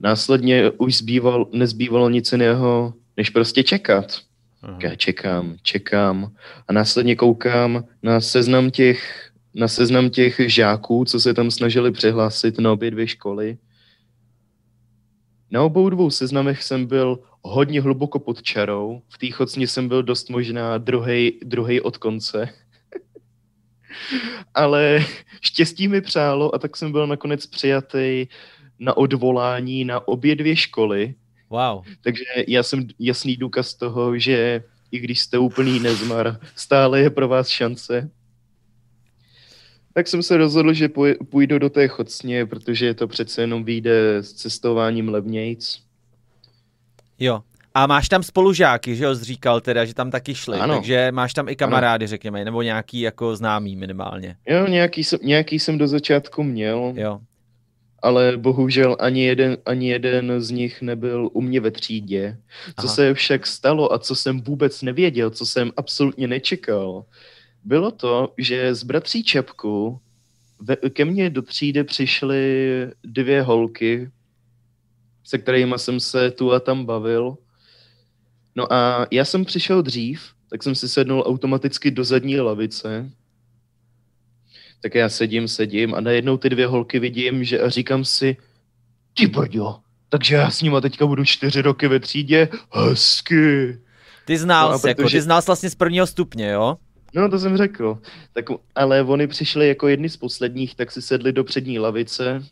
následně 0.00 0.70
už 0.70 0.96
zbýval, 0.96 1.46
nezbývalo 1.52 2.10
nic 2.10 2.32
jiného, 2.32 2.94
než 3.16 3.30
prostě 3.30 3.62
čekat. 3.62 4.18
Aha. 4.62 4.78
Já 4.82 4.94
čekám, 4.94 5.56
čekám 5.62 6.32
a 6.68 6.72
následně 6.72 7.16
koukám 7.16 7.84
na 8.02 8.20
seznam 8.20 8.70
těch, 8.70 9.30
na 9.54 9.68
seznam 9.68 10.10
těch 10.10 10.40
žáků, 10.46 11.04
co 11.04 11.20
se 11.20 11.34
tam 11.34 11.50
snažili 11.50 11.92
přihlásit 11.92 12.58
na 12.58 12.72
obě 12.72 12.90
dvě 12.90 13.06
školy. 13.06 13.58
Na 15.50 15.62
obou 15.62 15.90
dvou 15.90 16.10
seznamech 16.10 16.62
jsem 16.62 16.86
byl 16.86 17.18
hodně 17.42 17.80
hluboko 17.80 18.18
pod 18.18 18.42
čarou. 18.42 19.02
V 19.08 19.18
té 19.18 19.30
chocně 19.30 19.68
jsem 19.68 19.88
byl 19.88 20.02
dost 20.02 20.30
možná 20.30 20.78
druhý 21.42 21.80
od 21.82 21.96
konce 21.96 22.48
ale 24.54 25.04
štěstí 25.40 25.88
mi 25.88 26.00
přálo 26.00 26.54
a 26.54 26.58
tak 26.58 26.76
jsem 26.76 26.92
byl 26.92 27.06
nakonec 27.06 27.46
přijatý 27.46 28.26
na 28.78 28.96
odvolání 28.96 29.84
na 29.84 30.08
obě 30.08 30.36
dvě 30.36 30.56
školy. 30.56 31.14
Wow. 31.50 31.84
Takže 32.00 32.24
já 32.48 32.62
jsem 32.62 32.88
jasný 32.98 33.36
důkaz 33.36 33.74
toho, 33.74 34.18
že 34.18 34.62
i 34.90 34.98
když 34.98 35.20
jste 35.20 35.38
úplný 35.38 35.80
nezmar, 35.80 36.40
stále 36.56 37.00
je 37.00 37.10
pro 37.10 37.28
vás 37.28 37.48
šance. 37.48 38.10
Tak 39.92 40.08
jsem 40.08 40.22
se 40.22 40.36
rozhodl, 40.36 40.72
že 40.72 40.88
půjdu 41.30 41.58
do 41.58 41.70
té 41.70 41.88
chocně, 41.88 42.46
protože 42.46 42.94
to 42.94 43.08
přece 43.08 43.40
jenom 43.40 43.64
vyjde 43.64 44.16
s 44.16 44.32
cestováním 44.32 45.08
levnějc. 45.08 45.82
Jo, 47.18 47.42
a 47.76 47.86
máš 47.86 48.08
tam 48.08 48.22
spolužáky, 48.22 48.96
že 48.96 49.04
jo, 49.04 49.14
říkal 49.14 49.60
teda, 49.60 49.84
že 49.84 49.94
tam 49.94 50.10
taky 50.10 50.34
šli, 50.34 50.58
ano. 50.58 50.74
takže 50.74 51.08
máš 51.12 51.34
tam 51.34 51.48
i 51.48 51.56
kamarády, 51.56 52.04
ano. 52.04 52.08
řekněme, 52.08 52.44
nebo 52.44 52.62
nějaký 52.62 53.00
jako 53.00 53.36
známý 53.36 53.76
minimálně. 53.76 54.36
Jo, 54.48 54.66
nějaký 54.66 55.04
jsem, 55.04 55.18
nějaký 55.22 55.58
jsem 55.58 55.78
do 55.78 55.88
začátku 55.88 56.42
měl. 56.42 56.92
Jo. 56.96 57.20
Ale 58.02 58.36
bohužel 58.36 58.96
ani 59.00 59.24
jeden, 59.24 59.56
ani 59.66 59.88
jeden 59.88 60.40
z 60.40 60.50
nich 60.50 60.82
nebyl 60.82 61.30
u 61.32 61.40
mě 61.40 61.60
ve 61.60 61.70
třídě. 61.70 62.36
Co 62.80 62.86
Aha. 62.86 62.94
se 62.94 63.14
však 63.14 63.46
stalo 63.46 63.92
a 63.92 63.98
co 63.98 64.14
jsem 64.14 64.40
vůbec 64.40 64.82
nevěděl, 64.82 65.30
co 65.30 65.46
jsem 65.46 65.72
absolutně 65.76 66.28
nečekal, 66.28 67.04
bylo 67.64 67.90
to, 67.90 68.32
že 68.38 68.74
z 68.74 68.82
bratří 68.82 69.24
Čepku 69.24 70.00
ke 70.92 71.04
mně 71.04 71.30
do 71.30 71.42
třídy 71.42 71.84
přišly 71.84 72.90
dvě 73.04 73.42
holky, 73.42 74.10
se 75.24 75.38
kterými 75.38 75.74
jsem 75.76 76.00
se 76.00 76.30
tu 76.30 76.52
a 76.52 76.60
tam 76.60 76.84
bavil 76.84 77.36
No 78.56 78.72
a 78.72 79.06
já 79.10 79.24
jsem 79.24 79.44
přišel 79.44 79.82
dřív, 79.82 80.22
tak 80.50 80.62
jsem 80.62 80.74
si 80.74 80.88
sednul 80.88 81.24
automaticky 81.26 81.90
do 81.90 82.04
zadní 82.04 82.40
lavice. 82.40 83.10
Tak 84.82 84.94
já 84.94 85.08
sedím, 85.08 85.48
sedím 85.48 85.94
a 85.94 86.00
najednou 86.00 86.36
ty 86.36 86.50
dvě 86.50 86.66
holky 86.66 86.98
vidím, 86.98 87.44
že 87.44 87.60
a 87.60 87.68
říkám 87.68 88.04
si, 88.04 88.36
ty 89.14 89.26
brďo, 89.26 89.76
takže 90.08 90.34
já 90.34 90.50
s 90.50 90.62
nima 90.62 90.80
teďka 90.80 91.06
budu 91.06 91.24
čtyři 91.24 91.62
roky 91.62 91.88
ve 91.88 92.00
třídě, 92.00 92.48
hezky. 92.72 93.78
Ty 94.24 94.38
znal 94.38 94.72
no, 94.72 94.78
jsi, 94.78 94.88
jako, 94.88 95.02
protože... 95.02 95.16
jako, 95.16 95.20
ty 95.20 95.24
znal 95.24 95.42
jsi 95.42 95.46
vlastně 95.46 95.70
z 95.70 95.74
prvního 95.74 96.06
stupně, 96.06 96.50
jo? 96.50 96.76
No, 97.14 97.30
to 97.30 97.38
jsem 97.38 97.56
řekl. 97.56 97.98
Tak, 98.32 98.44
ale 98.74 99.02
oni 99.02 99.26
přišli 99.26 99.68
jako 99.68 99.88
jedni 99.88 100.08
z 100.08 100.16
posledních, 100.16 100.74
tak 100.74 100.92
si 100.92 101.02
sedli 101.02 101.32
do 101.32 101.44
přední 101.44 101.78
lavice 101.78 102.42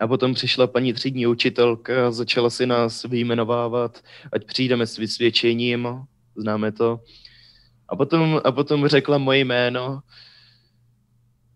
a 0.00 0.06
potom 0.06 0.34
přišla 0.34 0.66
paní 0.66 0.92
třídní 0.92 1.26
učitelka 1.26 2.06
a 2.06 2.10
začala 2.10 2.50
si 2.50 2.66
nás 2.66 3.02
vyjmenovávat, 3.02 4.04
ať 4.32 4.44
přijdeme 4.44 4.86
s 4.86 4.96
vysvědčením, 4.96 5.88
známe 6.36 6.72
to. 6.72 7.00
A 7.88 7.96
potom, 7.96 8.40
a 8.44 8.52
potom 8.52 8.88
řekla 8.88 9.18
moje 9.18 9.38
jméno 9.38 10.00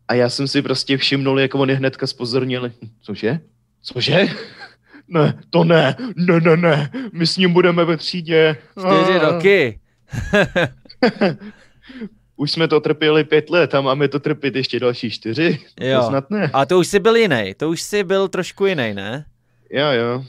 a 0.09 0.15
já 0.15 0.29
jsem 0.29 0.49
si 0.49 0.63
prostě 0.63 0.97
všimnul, 0.97 1.41
jak 1.41 1.55
oni 1.55 1.75
hnedka 1.75 2.07
spozornili. 2.07 2.73
Cože? 3.01 3.41
Cože? 3.83 4.27
Ne, 5.09 5.43
to 5.51 5.65
ne, 5.65 5.97
ne, 6.17 6.41
ne, 6.41 6.57
ne, 6.57 6.91
my 7.13 7.27
s 7.27 7.37
ním 7.37 7.53
budeme 7.53 7.85
ve 7.85 7.97
třídě. 7.97 8.57
Čtyři 8.81 9.19
roky. 9.19 9.81
už 12.37 12.53
jsme 12.53 12.69
to 12.69 12.81
trpěli 12.81 13.25
pět 13.25 13.51
let 13.51 13.75
a 13.75 13.81
máme 13.81 14.09
to 14.09 14.21
trpět 14.21 14.57
ještě 14.57 14.81
další 14.81 15.11
čtyři. 15.11 15.59
Jo. 15.81 16.01
To 16.01 16.09
snad 16.09 16.31
ne. 16.31 16.51
A 16.53 16.67
to 16.67 16.79
už 16.79 16.87
jsi 16.87 17.01
byl 17.01 17.17
jiný, 17.17 17.55
to 17.57 17.71
už 17.71 17.83
jsi 17.83 18.05
byl 18.05 18.29
trošku 18.29 18.67
jiný, 18.67 18.95
ne? 18.95 19.25
Jo, 19.71 19.87
jo. 19.87 20.25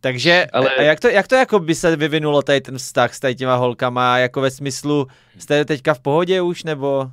Takže 0.00 0.46
Ale... 0.52 0.70
a 0.70 0.82
jak, 0.82 1.00
to, 1.00 1.08
jak 1.08 1.28
to 1.28 1.34
jako 1.34 1.58
by 1.58 1.74
se 1.74 1.96
vyvinulo 1.96 2.42
tady 2.42 2.60
ten 2.60 2.78
vztah 2.78 3.14
s 3.14 3.20
tady 3.20 3.34
těma 3.34 3.56
holkama, 3.56 4.18
jako 4.18 4.40
ve 4.40 4.50
smyslu, 4.50 5.06
jste 5.38 5.64
teďka 5.64 5.94
v 5.94 6.00
pohodě 6.00 6.40
už, 6.40 6.64
nebo? 6.64 7.10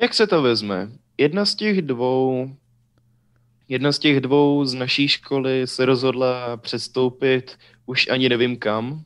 Jak 0.00 0.14
se 0.14 0.26
to 0.26 0.42
vezme? 0.42 0.88
Jedna 1.18 1.44
z 1.44 1.54
těch 1.54 1.82
dvou 1.82 2.50
Jedna 3.68 3.92
z 3.92 3.98
těch 3.98 4.20
dvou 4.20 4.64
z 4.64 4.74
naší 4.74 5.08
školy 5.08 5.66
se 5.66 5.84
rozhodla 5.84 6.56
přestoupit 6.56 7.58
už 7.86 8.08
ani 8.08 8.28
nevím 8.28 8.56
kam. 8.56 9.04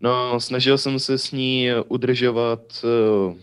No, 0.00 0.40
snažil 0.40 0.78
jsem 0.78 0.98
se 0.98 1.18
s 1.18 1.32
ní 1.32 1.68
udržovat, 1.88 2.84
uh, 2.84 3.36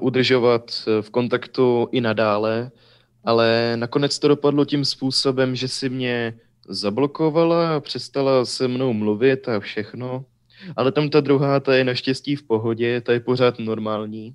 udržovat 0.00 0.72
v 1.00 1.10
kontaktu 1.10 1.88
i 1.92 2.00
nadále, 2.00 2.70
ale 3.24 3.72
nakonec 3.76 4.18
to 4.18 4.28
dopadlo 4.28 4.64
tím 4.64 4.84
způsobem, 4.84 5.56
že 5.56 5.68
si 5.68 5.88
mě 5.88 6.34
zablokovala 6.68 7.76
a 7.76 7.80
přestala 7.80 8.44
se 8.44 8.68
mnou 8.68 8.92
mluvit 8.92 9.48
a 9.48 9.60
všechno. 9.60 10.24
Ale 10.76 10.92
tam 10.92 11.10
ta 11.10 11.20
druhá, 11.20 11.60
ta 11.60 11.74
je 11.74 11.84
naštěstí 11.84 12.36
v 12.36 12.42
pohodě, 12.42 13.00
ta 13.00 13.12
je 13.12 13.20
pořád 13.20 13.58
normální. 13.58 14.34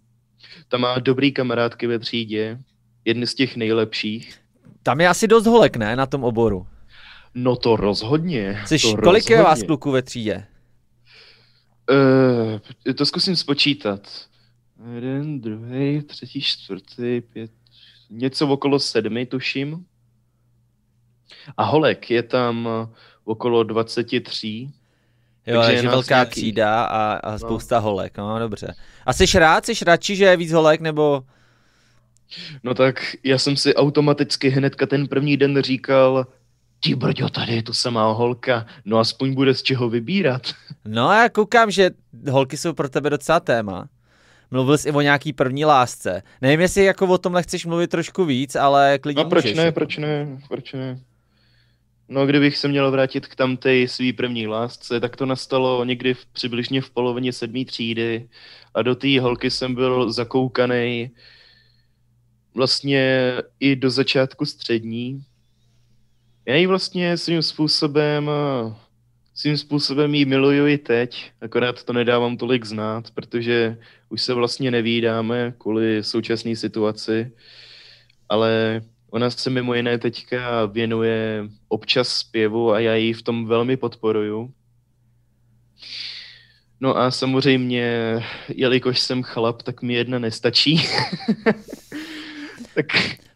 Ta 0.68 0.78
má 0.78 1.00
dobrý 1.00 1.32
kamarádky 1.32 1.88
ve 1.88 2.00
třídě, 2.00 2.60
jedny 3.06 3.28
z 3.28 3.36
těch 3.36 3.56
nejlepších. 3.56 4.36
Tam 4.84 5.02
je 5.02 5.08
asi 5.08 5.28
dost 5.28 5.46
holek, 5.46 5.78
ne, 5.78 5.96
na 5.96 6.06
tom 6.06 6.24
oboru? 6.24 6.68
No 7.34 7.56
to 7.56 7.76
rozhodně. 7.76 8.62
Jsi, 8.66 8.80
to 8.80 8.88
kolik 8.88 9.06
rozhodně. 9.06 9.36
je 9.36 9.44
vás 9.44 9.64
kluků 9.64 9.92
ve 9.92 10.02
třídě? 10.02 10.46
Uh, 11.90 12.94
to 12.94 13.06
zkusím 13.06 13.36
spočítat. 13.36 14.28
Jeden, 14.96 15.42
druhý, 15.42 16.02
třetí, 16.02 16.42
čtvrtý, 16.42 17.22
pět, 17.22 17.52
něco 18.10 18.48
okolo 18.48 18.80
sedmi, 18.80 19.26
tuším. 19.26 19.86
A 21.58 21.64
holek 21.64 22.12
je 22.12 22.24
tam 22.24 22.70
okolo 23.26 23.64
23. 23.64 24.70
Jo, 25.48 25.62
takže 25.62 25.76
je 25.76 25.90
velká 25.90 26.16
nějaký... 26.16 26.32
třída 26.32 26.84
a, 26.84 27.14
a 27.14 27.38
spousta 27.38 27.76
no. 27.76 27.82
holek, 27.82 28.18
no 28.18 28.40
dobře. 28.40 28.76
A 29.06 29.14
jsi 29.14 29.40
rád, 29.40 29.66
jsi 29.66 29.86
radši, 29.86 30.16
že 30.16 30.26
je 30.26 30.38
víc 30.38 30.52
holek, 30.52 30.82
nebo... 30.82 31.24
No 32.64 32.74
tak 32.74 33.16
já 33.24 33.38
jsem 33.38 33.58
si 33.58 33.76
automaticky 33.76 34.50
hnedka 34.50 34.86
ten 34.86 35.08
první 35.08 35.38
den 35.38 35.62
říkal, 35.62 36.28
ti 36.80 36.96
brďo, 36.96 37.30
tady 37.30 37.56
je 37.56 37.64
to 37.64 37.74
samá 37.74 38.12
holka, 38.12 38.66
no 38.86 38.98
aspoň 39.00 39.34
bude 39.34 39.54
z 39.56 39.64
čeho 39.64 39.90
vybírat. 39.90 40.42
No 40.90 41.12
já 41.14 41.30
koukám, 41.30 41.72
že 41.72 41.90
holky 42.30 42.58
jsou 42.58 42.74
pro 42.74 42.90
tebe 42.90 43.10
docela 43.10 43.40
téma. 43.40 43.90
Mluvil 44.52 44.78
jsi 44.78 44.90
i 44.90 44.92
o 44.92 45.02
nějaký 45.02 45.34
první 45.34 45.66
lásce. 45.66 46.24
Nevím, 46.42 46.60
jestli 46.62 46.84
jako 46.84 47.08
o 47.08 47.18
tomhle 47.18 47.44
chceš 47.44 47.66
mluvit 47.66 47.90
trošku 47.90 48.26
víc, 48.26 48.56
ale 48.56 49.00
klidně 49.00 49.24
No 49.24 49.30
proč 49.30 49.44
můžeš. 49.44 49.58
ne, 49.58 49.64
jako. 49.64 49.74
proč 49.76 49.98
ne, 49.98 50.28
proč 50.48 50.74
ne. 50.74 51.00
No 52.10 52.26
kdybych 52.26 52.58
se 52.58 52.68
měl 52.68 52.92
vrátit 52.92 53.28
k 53.28 53.36
tamtej 53.36 53.88
svý 53.88 54.14
první 54.14 54.48
lásce, 54.48 55.00
tak 55.00 55.16
to 55.16 55.26
nastalo 55.26 55.86
někdy 55.86 56.14
v, 56.14 56.26
přibližně 56.26 56.82
v 56.82 56.90
polovině 56.90 57.34
sedmé 57.34 57.66
třídy 57.66 58.30
a 58.74 58.82
do 58.82 58.96
té 58.96 59.20
holky 59.20 59.52
jsem 59.52 59.76
byl 59.76 60.12
zakoukaný 60.12 61.12
vlastně 62.56 63.34
i 63.60 63.76
do 63.76 63.90
začátku 63.90 64.46
střední. 64.46 65.24
Já 66.48 66.56
ji 66.56 66.68
vlastně 66.68 67.18
svým 67.18 67.42
způsobem, 67.42 68.32
svým 69.34 69.58
způsobem 69.58 70.16
ji 70.16 70.26
miluju 70.26 70.68
i 70.68 70.78
teď, 70.78 71.32
akorát 71.42 71.84
to 71.84 71.94
nedávám 71.94 72.38
tolik 72.38 72.66
znát, 72.66 73.12
protože 73.12 73.78
už 74.10 74.22
se 74.22 74.34
vlastně 74.34 74.72
nevídáme 74.72 75.54
kvůli 75.58 76.04
současné 76.04 76.56
situaci, 76.56 77.32
ale 78.30 78.82
ona 79.10 79.30
se 79.30 79.50
mimo 79.50 79.74
jiné 79.74 79.98
teďka 79.98 80.66
věnuje 80.66 81.44
občas 81.68 82.08
zpěvu 82.08 82.72
a 82.72 82.80
já 82.80 82.96
ji 82.96 83.14
v 83.14 83.22
tom 83.22 83.46
velmi 83.46 83.78
podporuju. 83.78 84.54
No 86.80 86.98
a 86.98 87.12
samozřejmě, 87.12 88.20
jelikož 88.48 89.00
jsem 89.00 89.24
chlap, 89.24 89.64
tak 89.64 89.82
mi 89.82 89.94
jedna 89.94 90.20
nestačí. 90.20 90.82
tak, 92.76 92.86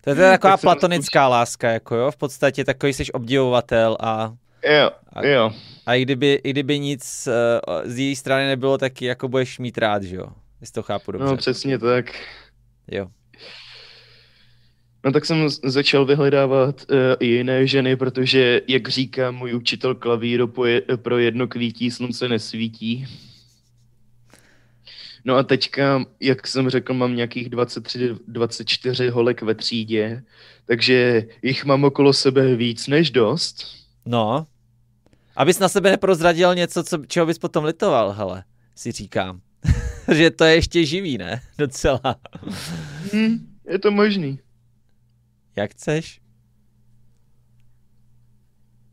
to 0.01 0.09
je 0.09 0.15
teda 0.15 0.31
taková 0.31 0.57
platonická 0.57 1.27
láska, 1.27 1.71
jako 1.71 1.95
jo, 1.95 2.11
v 2.11 2.17
podstatě 2.17 2.65
takový 2.65 2.93
jsi 2.93 3.11
obdivovatel 3.11 3.97
a... 3.99 4.33
Jo, 4.79 4.91
a, 5.13 5.25
jo. 5.25 5.51
A 5.85 5.95
i 5.95 6.01
kdyby, 6.01 6.39
i 6.43 6.49
kdyby 6.49 6.79
nic 6.79 7.27
uh, 7.27 7.81
z 7.91 7.99
její 7.99 8.15
strany 8.15 8.47
nebylo, 8.47 8.77
tak 8.77 9.01
jako 9.01 9.27
budeš 9.27 9.59
mít 9.59 9.77
rád, 9.77 10.03
že 10.03 10.15
jo? 10.15 10.25
Jestli 10.61 10.73
to 10.73 10.83
chápu 10.83 11.11
dobře. 11.11 11.27
No 11.27 11.37
přesně 11.37 11.79
tak. 11.79 12.05
Jo. 12.91 13.07
No 15.05 15.11
tak 15.11 15.25
jsem 15.25 15.49
začal 15.49 16.05
vyhledávat 16.05 16.85
uh, 16.91 16.97
i 17.19 17.27
jiné 17.27 17.67
ženy, 17.67 17.95
protože, 17.95 18.61
jak 18.67 18.89
říká 18.89 19.31
můj 19.31 19.55
učitel 19.55 19.95
klavíru, 19.95 20.53
pro 20.95 21.17
jedno 21.17 21.47
kvítí 21.47 21.91
slunce 21.91 22.29
nesvítí. 22.29 23.07
No 25.25 25.35
a 25.35 25.43
teďka, 25.43 26.05
jak 26.19 26.47
jsem 26.47 26.69
řekl, 26.69 26.93
mám 26.93 27.15
nějakých 27.15 27.49
23, 27.49 28.15
24 28.27 29.09
holek 29.09 29.41
ve 29.41 29.55
třídě, 29.55 30.23
takže 30.65 31.27
jich 31.41 31.65
mám 31.65 31.83
okolo 31.83 32.13
sebe 32.13 32.55
víc 32.55 32.87
než 32.87 33.11
dost. 33.11 33.65
No, 34.05 34.47
abys 35.35 35.59
na 35.59 35.69
sebe 35.69 35.91
neprozradil 35.91 36.55
něco, 36.55 36.83
co, 36.83 36.97
čeho 37.07 37.25
bys 37.25 37.37
potom 37.37 37.65
litoval, 37.65 38.11
hele, 38.11 38.43
si 38.75 38.91
říkám. 38.91 39.41
že 40.13 40.31
to 40.31 40.43
je 40.43 40.55
ještě 40.55 40.85
živý, 40.85 41.17
ne? 41.17 41.41
Docela. 41.57 42.01
Hmm, 43.13 43.57
je 43.67 43.79
to 43.79 43.91
možný. 43.91 44.39
Jak 45.55 45.71
chceš? 45.71 46.21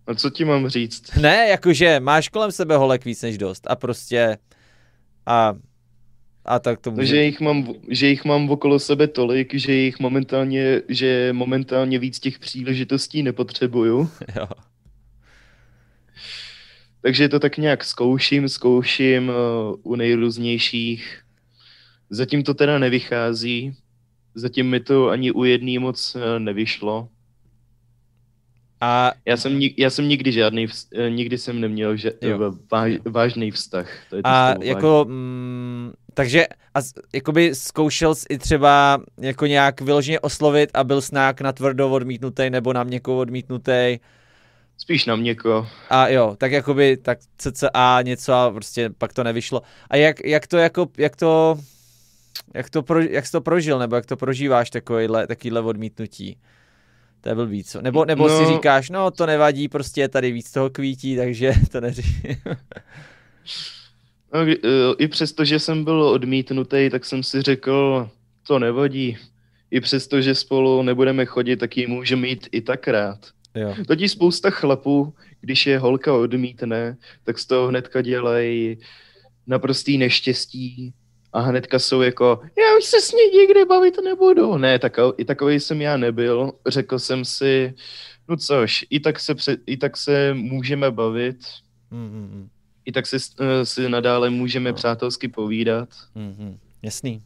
A 0.07 0.15
co 0.15 0.31
ti 0.31 0.45
mám 0.45 0.69
říct? 0.69 1.15
Ne, 1.15 1.49
jakože 1.49 2.01
máš 2.01 2.29
kolem 2.29 2.53
sebe 2.53 2.77
holek 2.77 3.05
víc 3.05 3.23
než 3.23 3.39
dost 3.39 3.67
a 3.67 3.77
prostě 3.77 4.39
a 5.27 5.55
a 6.49 6.59
tak 6.59 6.81
to 6.81 6.91
může... 6.91 7.07
že, 7.07 7.23
jich 7.25 7.41
mám, 7.41 7.75
že 7.89 8.07
jich 8.07 8.25
mám 8.25 8.51
okolo 8.51 8.79
sebe 8.79 9.09
tolik, 9.09 9.55
že 9.55 9.73
jich 9.73 10.01
momentálně, 10.01 10.83
že 10.89 11.29
momentálně 11.33 11.99
víc 11.99 12.21
těch 12.21 12.39
příležitostí 12.39 13.23
nepotřebuju. 13.23 14.11
Jo. 14.37 14.47
Takže 17.01 17.29
to 17.29 17.41
tak 17.41 17.57
nějak 17.57 17.85
zkouším, 17.85 18.49
zkouším 18.49 19.29
uh, 19.29 19.35
u 19.83 19.95
nejrůznějších. 19.95 21.21
Zatím 22.11 22.43
to 22.43 22.55
teda 22.55 22.79
nevychází. 22.79 23.77
Zatím 24.35 24.71
mi 24.71 24.81
to 24.81 25.09
ani 25.09 25.33
u 25.33 25.45
jedný 25.45 25.79
moc 25.79 26.15
uh, 26.15 26.23
nevyšlo. 26.39 27.09
A 28.81 29.13
já 29.27 29.37
jsem, 29.37 29.61
já 29.77 29.91
jsem 29.91 30.09
nikdy 30.09 30.33
žádný, 30.33 30.67
eh, 30.95 31.11
nikdy 31.11 31.39
jsem 31.39 31.61
neměl 31.61 31.97
že, 31.97 32.13
váž, 32.71 32.93
vážný 33.05 33.51
vztah. 33.51 33.91
To 34.11 34.17
je 34.17 34.23
to 34.23 34.29
a 34.29 34.55
jako, 34.63 35.07
mm, 35.09 35.93
takže 36.19 36.47
a 36.75 36.79
jakoby 37.13 37.55
zkoušel 37.55 38.15
jsi 38.15 38.27
i 38.31 38.39
třeba 38.39 39.01
jako 39.19 39.47
nějak 39.47 39.81
vyloženě 39.81 40.21
oslovit 40.21 40.71
a 40.75 40.85
byl 40.85 41.01
snák 41.03 41.41
na 41.41 41.53
tvrdo 41.53 41.91
odmítnutý 41.91 42.51
nebo 42.51 42.73
na 42.73 42.85
měkko 42.85 43.19
odmítnutý? 43.19 43.99
Spíš 44.79 45.07
na 45.07 45.17
měkko. 45.17 45.69
A 45.91 46.09
jo, 46.09 46.35
tak 46.39 46.53
jakoby 46.53 46.97
tak 46.97 47.19
cca 47.37 48.03
něco 48.03 48.33
a 48.33 48.51
prostě 48.51 48.91
pak 48.99 49.13
to 49.13 49.25
nevyšlo. 49.25 49.63
A 49.91 49.97
jak, 49.97 50.25
jak 50.25 50.47
to 50.47 50.57
jako, 50.57 50.87
jak 50.97 51.17
to, 51.17 51.59
jak 52.55 52.71
to, 52.71 52.83
pro, 52.83 53.01
jak 53.01 53.27
jsi 53.27 53.33
to 53.33 53.41
prožil, 53.41 53.79
nebo 53.79 53.97
jak 53.97 54.07
to 54.07 54.17
prožíváš 54.17 54.71
takovýhle, 54.71 55.27
takovýhle 55.27 55.61
odmítnutí? 55.61 56.37
To 57.21 57.29
je 57.29 57.35
blbý, 57.35 57.65
co? 57.65 57.83
Nebo, 57.83 58.05
nebo 58.05 58.29
no, 58.29 58.39
si 58.39 58.47
říkáš, 58.55 58.91
no 58.91 59.11
to 59.11 59.27
nevadí, 59.27 59.69
prostě 59.69 60.01
je 60.01 60.09
tady 60.09 60.33
víc 60.33 60.53
toho 60.53 60.71
kvítí, 60.71 61.17
takže 61.17 61.53
to 61.73 61.81
neřeším. 61.81 62.37
no, 64.35 64.41
e, 64.41 64.57
I 64.99 65.09
přesto, 65.09 65.45
že 65.45 65.59
jsem 65.59 65.85
byl 65.85 66.03
odmítnutý, 66.03 66.89
tak 66.91 67.05
jsem 67.05 67.23
si 67.23 67.43
řekl, 67.43 68.09
to 68.47 68.59
nevadí. 68.59 69.17
I 69.71 69.81
přesto, 69.81 70.21
že 70.21 70.35
spolu 70.35 70.83
nebudeme 70.83 71.27
chodit, 71.27 71.57
tak 71.57 71.77
ji 71.77 71.87
můžeme 71.87 72.23
mít 72.23 72.49
i 72.53 72.61
tak 72.61 72.89
rád. 72.89 73.19
Jo. 73.55 73.75
Totiž 73.87 74.13
spousta 74.13 74.51
chlapů, 74.51 75.15
když 75.41 75.67
je 75.67 75.79
holka 75.79 76.15
odmítne, 76.15 76.97
tak 77.25 77.39
z 77.39 77.47
toho 77.47 77.69
hnedka 77.69 78.01
dělají 78.01 78.79
naprostý 79.47 79.99
neštěstí 79.99 80.95
a 81.33 81.41
hnedka 81.41 81.79
jsou 81.79 82.01
jako, 82.01 82.41
já 82.59 82.79
už 82.79 82.85
se 82.85 83.01
s 83.01 83.13
ní 83.13 83.39
nikdy 83.41 83.65
bavit 83.65 83.95
nebudu. 84.05 84.57
Ne, 84.57 84.79
takový, 84.79 85.13
i 85.17 85.25
takový 85.25 85.61
jsem 85.61 85.81
já 85.81 85.97
nebyl. 85.97 86.53
Řekl 86.67 86.99
jsem 86.99 87.25
si, 87.25 87.75
no 88.29 88.37
což, 88.37 88.85
i 88.91 89.01
tak 89.01 89.21
se, 89.21 89.35
pře, 89.35 89.57
i 89.67 89.77
tak 89.77 89.97
se 89.97 90.35
můžeme 90.35 90.91
bavit, 90.91 91.39
Mm-hmm. 91.93 92.49
I 92.89 92.93
tak 92.93 93.07
si, 93.07 93.17
eh, 93.41 93.67
si 93.67 93.89
nadále 93.89 94.31
můžeme 94.31 94.71
No. 94.71 94.75
přátelsky 94.77 95.29
povídat. 95.29 95.89
Mm-hmm. 96.17 96.57
Jasný. 96.83 97.23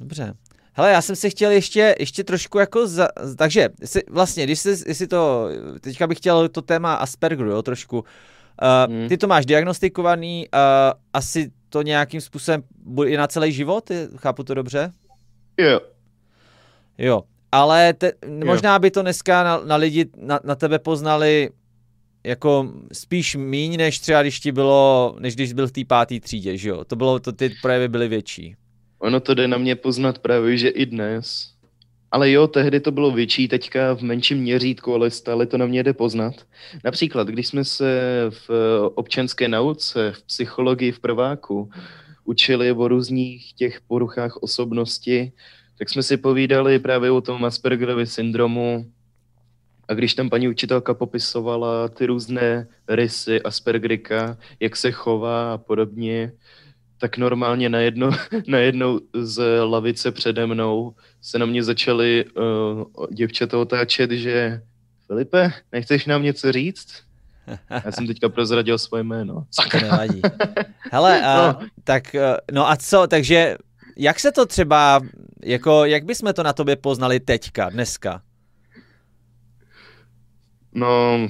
Dobře. 0.00 0.34
Hele, 0.72 0.90
já 0.90 1.02
jsem 1.02 1.16
si 1.16 1.30
chtěl 1.30 1.50
ještě, 1.50 1.94
ještě 1.98 2.24
trošku 2.24 2.58
jako, 2.58 2.86
za, 2.86 3.08
takže 3.36 3.68
jestli, 3.80 4.02
vlastně, 4.10 4.44
když 4.44 4.58
jsi, 4.60 4.68
jestli 4.86 5.06
to, 5.06 5.48
teďka 5.80 6.06
bych 6.06 6.18
chtěl 6.18 6.48
to 6.48 6.62
téma 6.62 6.94
Aspergeru, 6.94 7.50
jo, 7.50 7.62
trošku. 7.62 7.98
Uh, 7.98 8.04
Hmm. 8.94 9.08
Ty 9.08 9.16
to 9.18 9.26
máš 9.26 9.46
diagnostikovaný, 9.46 10.48
uh, 10.54 10.60
asi 11.12 11.50
to 11.68 11.82
nějakým 11.82 12.20
způsobem 12.20 12.62
bude 12.84 13.10
i 13.10 13.16
na 13.16 13.26
celý 13.26 13.52
život, 13.52 13.90
chápu 14.16 14.42
to 14.42 14.54
dobře? 14.54 14.92
Jo, 15.58 15.80
Jo, 16.98 17.22
ale 17.52 17.92
te, 17.92 18.12
možná 18.44 18.78
by 18.78 18.90
to 18.90 19.02
dneska 19.02 19.44
na, 19.44 19.60
na 19.64 19.76
lidi, 19.76 20.06
na, 20.16 20.40
na 20.44 20.54
tebe 20.54 20.78
poznali 20.78 21.50
jako 22.24 22.72
spíš 22.92 23.36
míň, 23.36 23.76
než 23.76 23.98
třeba 23.98 24.22
když 24.22 24.40
ti 24.40 24.52
bylo, 24.52 25.16
než 25.20 25.34
když 25.34 25.52
byl 25.52 25.66
v 25.66 25.72
té 25.72 25.84
páté 25.84 26.20
třídě, 26.20 26.56
že 26.56 26.68
jo? 26.68 26.84
To 26.84 26.96
bylo, 26.96 27.20
to 27.20 27.32
ty 27.32 27.50
projevy 27.62 27.88
byly 27.88 28.08
větší. 28.08 28.56
ono 28.98 29.20
to 29.20 29.34
jde 29.34 29.48
na 29.48 29.58
mě 29.58 29.76
poznat 29.76 30.18
právě, 30.18 30.56
že 30.56 30.68
i 30.68 30.86
dnes. 30.86 31.50
Ale 32.12 32.30
jo, 32.30 32.46
tehdy 32.46 32.80
to 32.80 32.90
bylo 32.90 33.10
větší, 33.10 33.48
teďka 33.48 33.94
v 33.94 34.02
menším 34.02 34.38
měřítku, 34.38 34.94
ale 34.94 35.10
stále 35.10 35.46
to 35.46 35.58
na 35.58 35.66
mě 35.66 35.82
jde 35.82 35.92
poznat. 35.92 36.34
Například, 36.84 37.28
když 37.28 37.46
jsme 37.46 37.64
se 37.64 38.00
v 38.30 38.50
eh, 38.50 38.90
občanské 38.94 39.48
nauce, 39.48 40.12
v 40.12 40.22
psychologii 40.22 40.92
v 40.92 41.00
prváku 41.00 41.70
učili 42.24 42.72
o 42.72 42.88
různých 42.88 43.52
těch 43.52 43.80
poruchách 43.80 44.36
osobnosti, 44.36 45.32
tak 45.78 45.88
jsme 45.88 46.02
si 46.02 46.16
povídali 46.16 46.78
právě 46.78 47.10
o 47.10 47.20
tom 47.20 47.44
Aspergerově 47.44 48.06
syndromu. 48.06 48.86
A 49.90 49.94
když 49.94 50.14
tam 50.14 50.30
paní 50.30 50.48
učitelka 50.48 50.94
popisovala 50.94 51.88
ty 51.88 52.06
různé 52.06 52.66
rysy 52.88 53.42
Aspergerika, 53.42 54.36
jak 54.60 54.76
se 54.76 54.92
chová 54.92 55.52
a 55.52 55.58
podobně, 55.58 56.32
tak 56.98 57.16
normálně 57.18 57.68
najednou, 57.68 58.10
najednou 58.46 59.00
z 59.14 59.64
lavice 59.64 60.10
přede 60.12 60.46
mnou 60.46 60.94
se 61.22 61.38
na 61.38 61.46
mě 61.46 61.62
začaly 61.64 62.24
uh, 62.24 63.06
děvčata 63.10 63.58
otáčet, 63.58 64.10
že 64.10 64.62
Filipe, 65.06 65.52
nechceš 65.72 66.06
nám 66.06 66.22
něco 66.22 66.52
říct? 66.52 67.02
Já 67.84 67.92
jsem 67.92 68.06
teďka 68.06 68.28
prozradil 68.28 68.78
svoje 68.78 69.02
jméno. 69.02 69.44
Sakra. 69.50 69.80
nevadí. 69.80 70.20
Hele, 70.92 71.22
a, 71.26 71.46
No. 71.52 71.66
tak 71.84 72.14
eh, 72.14 72.36
no 72.52 72.70
a 72.70 72.76
co, 72.76 73.06
takže 73.06 73.56
jak 73.96 74.20
se 74.20 74.32
to 74.32 74.46
třeba, 74.46 75.00
jako 75.44 75.84
jak 75.84 76.04
bychom 76.04 76.32
to 76.32 76.42
na 76.42 76.52
tobě 76.52 76.76
poznali 76.76 77.20
teďka, 77.20 77.68
dneska? 77.70 78.22
No, 80.74 81.28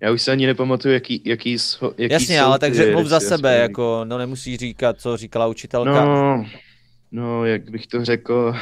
já 0.00 0.12
už 0.12 0.22
se 0.22 0.32
ani 0.32 0.46
nepamatuju, 0.46 0.94
jaký, 0.94 1.22
jaký, 1.24 1.58
jsou, 1.58 1.92
jaký 1.98 2.12
Jasně, 2.12 2.38
jsou 2.38 2.44
ale 2.44 2.58
ty 2.58 2.60
takže 2.60 2.92
mluv 2.92 3.06
za 3.06 3.18
rysy 3.18 3.28
sebe, 3.28 3.58
jako 3.58 4.00
no 4.04 4.18
nemusíš 4.18 4.58
říkat, 4.58 5.00
co 5.00 5.16
říkala 5.16 5.46
učitelka. 5.46 6.04
No, 6.04 6.46
no, 7.10 7.44
jak 7.44 7.70
bych 7.70 7.86
to 7.86 8.04
řekl. 8.04 8.54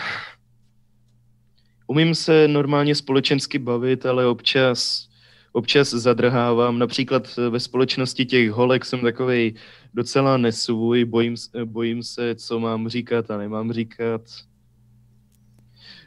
Umím 1.87 2.15
se 2.15 2.49
normálně 2.49 2.95
společensky 2.95 3.59
bavit, 3.59 4.07
ale 4.07 4.27
občas, 4.27 5.09
občas 5.53 5.91
zadrhávám. 5.91 6.79
Například 6.79 7.37
ve 7.51 7.61
společnosti 7.61 8.27
těch 8.27 8.51
holek 8.51 8.85
jsem 8.85 9.01
takovej 9.01 9.55
docela 9.95 10.37
nesvůj, 10.37 11.05
bojím, 11.05 11.35
bojím 11.65 12.03
se, 12.03 12.35
co 12.35 12.61
mám 12.61 12.89
říkat 12.89 13.31
a 13.31 13.39
nemám 13.39 13.73
říkat. 13.73 14.21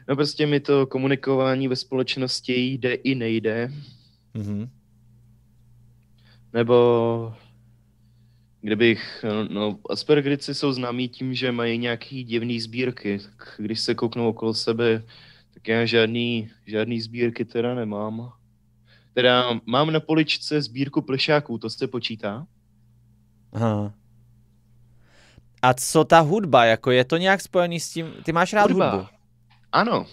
No 0.08 0.16
prostě 0.16 0.46
mi 0.46 0.60
to 0.60 0.86
komunikování 0.86 1.68
ve 1.68 1.76
společnosti 1.76 2.54
jde 2.54 2.94
i 2.94 3.14
nejde. 3.14 3.72
Mhm. 4.34 4.70
Nebo 6.52 7.34
kdybych, 8.60 9.24
no, 9.50 9.78
Aspergerici 9.90 10.54
jsou 10.54 10.72
známí 10.72 11.08
tím, 11.08 11.34
že 11.34 11.52
mají 11.52 11.78
nějaký 11.78 12.24
divný 12.24 12.60
sbírky, 12.60 13.18
tak 13.18 13.54
když 13.58 13.80
se 13.80 13.94
kouknu 13.94 14.28
okolo 14.28 14.54
sebe, 14.54 15.02
tak 15.54 15.68
já 15.68 15.84
žádný, 15.84 16.50
žádný 16.66 17.00
sbírky 17.00 17.44
teda 17.44 17.74
nemám. 17.74 18.32
Teda 19.14 19.60
mám 19.66 19.92
na 19.92 20.00
poličce 20.00 20.62
sbírku 20.62 21.02
plešáků, 21.02 21.58
to 21.58 21.70
se 21.70 21.86
počítá? 21.86 22.46
Aha. 23.52 23.94
A 25.62 25.74
co 25.74 26.04
ta 26.04 26.20
hudba, 26.20 26.64
jako 26.64 26.90
je 26.90 27.04
to 27.04 27.16
nějak 27.16 27.40
spojený 27.40 27.80
s 27.80 27.90
tím, 27.90 28.06
ty 28.24 28.32
máš 28.32 28.52
rád 28.52 28.70
Hudba. 28.70 28.90
hudbu? 28.90 29.17
Ano. 29.72 30.06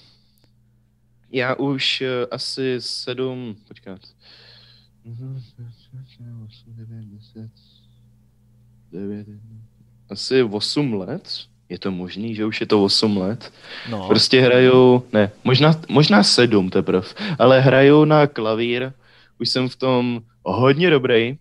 Já 1.31 1.55
už 1.55 2.01
uh, 2.01 2.07
asi 2.31 2.75
sedm, 2.79 3.55
počkat. 3.67 3.99
Asi 10.09 10.43
8 10.43 10.93
let? 10.93 11.29
Je 11.69 11.79
to 11.79 11.91
možný, 11.91 12.35
že 12.35 12.45
už 12.45 12.61
je 12.61 12.67
to 12.67 12.83
8 12.83 13.17
let? 13.17 13.53
No. 13.89 14.07
Prostě 14.07 14.41
hraju, 14.41 15.03
ne, 15.13 15.31
možná, 15.43 15.81
možná 15.89 16.23
sedm 16.23 16.69
teprve, 16.69 17.07
ale 17.39 17.61
hraju 17.61 18.05
na 18.05 18.27
klavír, 18.27 18.93
už 19.39 19.49
jsem 19.49 19.69
v 19.69 19.75
tom 19.75 20.21
hodně 20.43 20.89
dobrý. 20.89 21.37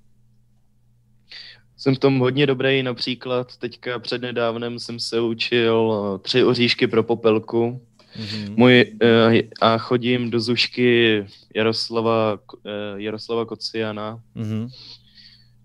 Jsem 1.77 1.95
v 1.95 1.99
tom 1.99 2.19
hodně 2.19 2.47
dobrý, 2.47 2.83
například 2.83 3.57
teďka 3.57 3.99
přednedávnem 3.99 4.79
jsem 4.79 5.01
se 5.01 5.21
učil 5.21 5.93
eh, 5.93 6.19
tři 6.19 6.45
oříšky 6.45 6.87
pro 6.87 7.03
popelku. 7.03 7.81
Mhm. 8.19 8.55
Můj, 8.57 8.85
eh, 9.03 9.43
a 9.61 9.79
chodím 9.79 10.31
do 10.31 10.41
zušky 10.41 11.25
Jaroslava, 11.55 12.39
eh, 12.67 12.71
Jaroslava 12.97 13.45
Kociana, 13.45 14.21
Mhm. 14.35 14.69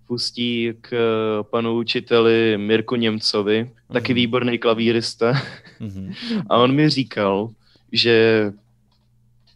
pustí 0.07 0.73
k 0.81 0.93
eh, 0.93 1.43
panu 1.43 1.77
učiteli 1.77 2.57
Mirku 2.57 2.95
Němcovi, 2.95 3.71
taky 3.93 4.13
Mhm. 4.13 4.15
výborný 4.15 4.57
klavírista. 4.57 5.33
Mhm. 5.79 6.13
A 6.49 6.57
on 6.57 6.75
mi 6.75 6.89
říkal, 6.89 7.49
že 7.91 8.51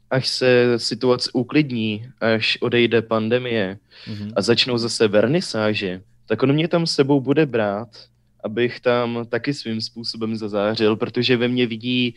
až 0.10 0.28
se 0.28 0.80
situace 0.80 1.30
uklidní, 1.34 2.06
až 2.22 2.58
odejde 2.62 3.02
pandemie 3.02 3.78
Mhm. 4.08 4.32
a 4.36 4.42
začnou 4.42 4.78
zase 4.78 5.08
vernisáže, 5.08 6.02
tak 6.28 6.44
on 6.44 6.54
mě 6.54 6.68
tam 6.68 6.88
s 6.88 6.96
sebou 6.96 7.22
bude 7.22 7.46
brát, 7.46 7.90
abych 8.44 8.80
tam 8.80 9.26
taky 9.30 9.54
svým 9.54 9.82
způsobem 9.82 10.36
zazářil, 10.36 10.96
protože 10.96 11.38
ve 11.38 11.48
mně 11.48 11.68
vidí 11.68 12.16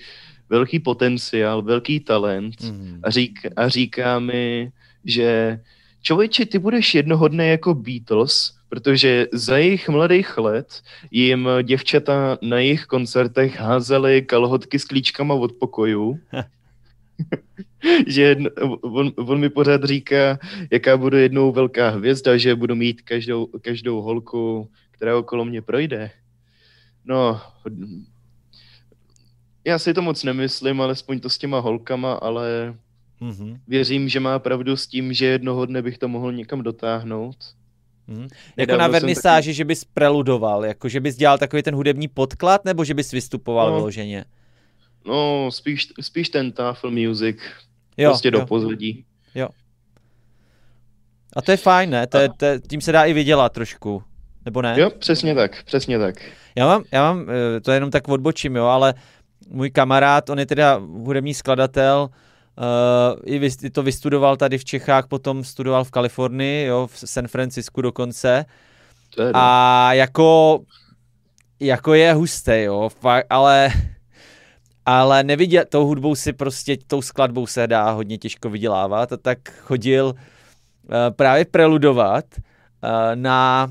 velký 0.49 0.79
potenciál, 0.79 1.63
velký 1.63 2.01
talent 2.01 2.55
Mhm. 2.63 3.01
a, 3.03 3.11
řík, 3.11 3.47
a 3.57 3.69
říká 3.69 4.19
mi, 4.19 4.71
že 5.05 5.61
člověče, 6.03 6.47
ty 6.47 6.59
budeš 6.59 6.95
jednoho 6.95 7.29
dne 7.29 7.47
jako 7.47 7.75
Beatles, 7.75 8.57
protože 8.69 9.27
za 9.33 9.57
jejich 9.57 9.89
mladých 9.89 10.39
let 10.39 10.83
jim 11.11 11.49
děvčata 11.63 12.39
na 12.43 12.59
jejich 12.59 12.85
koncertech 12.85 13.61
házely 13.61 14.23
kalhotky 14.23 14.79
s 14.79 14.85
klíčkama 14.85 15.35
od 15.35 15.53
pokojů. 15.53 16.19
že 18.07 18.23
jedno, 18.23 18.51
on, 18.81 19.13
on, 19.17 19.41
mi 19.41 19.49
pořád 19.49 19.85
říká, 19.85 20.39
jaká 20.71 20.97
budu 20.97 21.17
jednou 21.17 21.53
velká 21.53 21.89
hvězda, 21.89 22.37
že 22.37 22.55
budu 22.55 22.75
mít 22.75 23.03
každou, 23.03 23.47
každou 23.47 24.01
holku, 24.03 24.69
která 24.91 25.17
okolo 25.19 25.45
mě 25.45 25.63
projde. 25.63 26.11
No, 27.05 27.41
já 29.67 29.79
si 29.79 29.95
to 29.95 30.03
moc 30.03 30.25
nemyslím, 30.25 30.81
alespoň 30.81 31.21
to 31.21 31.31
s 31.31 31.39
těma 31.39 31.59
holkama, 31.59 32.13
ale 32.13 32.75
Mhm. 33.21 33.61
věřím, 33.69 34.09
že 34.09 34.21
má 34.21 34.39
pravdu 34.39 34.77
s 34.77 34.87
tím, 34.87 35.13
že 35.13 35.27
jednoho 35.27 35.67
dne 35.67 35.83
bych 35.83 35.99
to 35.99 36.09
mohl 36.09 36.33
někam 36.33 36.63
dotáhnout. 36.63 37.37
Mhm. 38.07 38.29
Jako 38.57 38.77
na 38.77 38.89
vernisáži, 38.89 39.53
že 39.53 39.65
bys 39.65 39.85
preludoval, 39.85 40.65
jako 40.65 40.89
že 40.89 41.01
bys 41.01 41.17
dělal 41.17 41.39
takový 41.39 41.63
ten 41.63 41.75
hudební 41.75 42.09
podklad, 42.09 42.65
nebo 42.65 42.85
že 42.85 42.95
bys 42.95 43.13
vystupoval 43.13 43.71
No. 43.71 43.77
vyloženě? 43.77 44.25
No, 45.07 45.49
spíš, 45.53 45.89
spíš 46.01 46.29
ten 46.29 46.53
tafel 46.53 46.91
music, 46.91 47.37
Jo, 47.97 48.11
prostě 48.11 48.31
do 48.31 48.39
jo. 48.39 48.47
pozadí. 48.47 49.05
A 51.37 51.43
to 51.43 51.51
je 51.51 51.57
fajn, 51.57 51.91
ne? 51.91 52.07
To 52.07 52.19
je, 52.19 52.29
to 52.37 52.45
je, 52.45 52.61
tím 52.61 52.81
se 52.81 52.93
dá 52.93 53.05
i 53.05 53.13
vydělat 53.13 53.53
trošku, 53.53 54.03
nebo 54.45 54.63
ne? 54.63 54.75
Jo, 54.81 54.91
přesně 54.91 55.35
tak, 55.35 55.65
přesně 55.65 55.99
tak. 55.99 56.15
Já 56.57 56.67
mám, 56.67 56.85
já 56.93 57.03
mám, 57.13 57.27
eh, 57.57 57.61
to 57.61 57.73
jenom 57.73 57.91
tak 57.91 58.09
odbočím, 58.09 58.57
jo, 58.57 58.65
ale 58.65 58.95
můj 59.51 59.71
kamarád, 59.71 60.31
on 60.31 60.39
je 60.39 60.47
teda 60.47 60.77
hudební 60.77 61.35
skladatel, 61.35 62.09
uh, 62.09 63.21
i 63.25 63.39
vys, 63.39 63.57
i 63.63 63.71
to 63.71 63.83
vystudoval 63.83 64.37
tady 64.37 64.59
v 64.59 64.65
Čechách, 64.65 65.07
potom 65.07 65.45
studoval 65.45 65.85
v 65.85 65.91
Kalifornii, 65.91 66.67
jo, 66.67 66.87
v 66.87 66.99
San 67.05 67.29
Francisku 67.29 67.83
dokonce. 67.83 68.45
A 69.35 69.93
jako, 69.93 70.61
jako 71.61 71.95
je 71.95 72.13
hustý, 72.13 72.63
jo, 72.63 72.89
fakt, 73.01 73.27
ale 73.31 73.73
ale 74.89 75.25
neviděl, 75.25 75.65
tou 75.69 75.87
hudbou 75.87 76.15
si 76.15 76.33
prostě, 76.33 76.77
tou 76.87 77.03
skladbou 77.03 77.47
se 77.47 77.67
dá 77.67 77.91
hodně 77.91 78.19
těžko 78.19 78.51
vydělávat 78.51 79.13
a 79.13 79.17
tak 79.17 79.39
chodil 79.61 80.07
uh, 80.07 80.15
právě 81.17 81.45
preludovat 81.45 82.25
uh, 82.35 82.91
na 83.15 83.69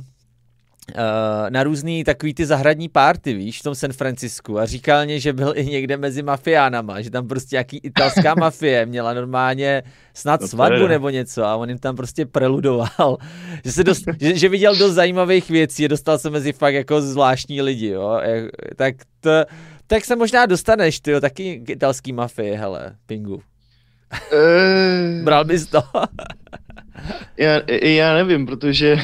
na 1.49 1.63
různý 1.63 2.03
takový 2.03 2.33
ty 2.33 2.45
zahradní 2.45 2.89
párty, 2.89 3.33
víš, 3.33 3.59
v 3.59 3.63
tom 3.63 3.75
San 3.75 3.93
Francisku 3.93 4.59
a 4.59 4.65
říkal 4.65 5.05
mě, 5.05 5.19
že 5.19 5.33
byl 5.33 5.53
i 5.55 5.65
někde 5.65 5.97
mezi 5.97 6.23
mafiánama, 6.23 7.01
že 7.01 7.11
tam 7.11 7.27
prostě 7.27 7.55
jaký 7.55 7.77
italská 7.77 8.35
mafie 8.39 8.85
měla 8.85 9.13
normálně 9.13 9.83
snad 10.13 10.41
no 10.41 10.47
svatbu 10.47 10.81
je. 10.81 10.89
nebo 10.89 11.09
něco 11.09 11.43
a 11.43 11.55
on 11.55 11.69
jim 11.69 11.77
tam 11.77 11.95
prostě 11.95 12.25
preludoval, 12.25 13.17
že, 13.65 13.71
se 13.71 13.83
dost, 13.83 14.03
že, 14.19 14.37
že 14.37 14.49
viděl 14.49 14.75
dost 14.75 14.93
zajímavých 14.93 15.49
věcí 15.49 15.85
a 15.85 15.87
dostal 15.87 16.17
se 16.19 16.29
mezi 16.29 16.53
fakt 16.53 16.73
jako 16.73 17.01
zvláštní 17.01 17.61
lidi, 17.61 17.87
jo, 17.87 18.21
tak 18.75 18.95
to, 19.19 19.45
tak 19.87 20.05
se 20.05 20.15
možná 20.15 20.45
dostaneš, 20.45 20.99
ty 20.99 21.21
taky 21.21 21.59
k 21.59 21.69
italský 21.69 22.13
mafii, 22.13 22.55
hele, 22.55 22.95
Pingu. 23.05 23.35
Uh, 23.35 23.41
Bral 25.23 25.45
bys 25.45 25.67
to? 25.67 25.81
já, 27.37 27.61
já 27.83 28.13
nevím, 28.13 28.45
protože 28.45 28.97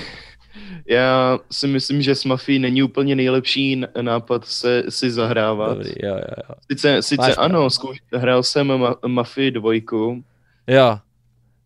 já 0.92 1.40
si 1.52 1.68
myslím, 1.68 2.02
že 2.02 2.16
s 2.16 2.26
Mafí 2.26 2.60
není 2.60 2.84
úplně 2.84 3.16
nejlepší 3.16 3.84
nápad 4.02 4.46
se 4.46 4.84
si 4.90 5.12
zahrávat. 5.12 5.78
Dobrý, 5.78 5.94
jo, 6.04 6.16
jo, 6.16 6.36
jo. 6.50 6.56
Sice, 6.72 7.02
sice 7.02 7.36
ano, 7.36 7.70
zkouš, 7.70 7.98
hrál 8.14 8.44
jsem 8.44 8.78
ma, 8.78 8.96
Mafii 9.08 9.52
dvojku. 9.52 10.24
Jo, 10.68 11.00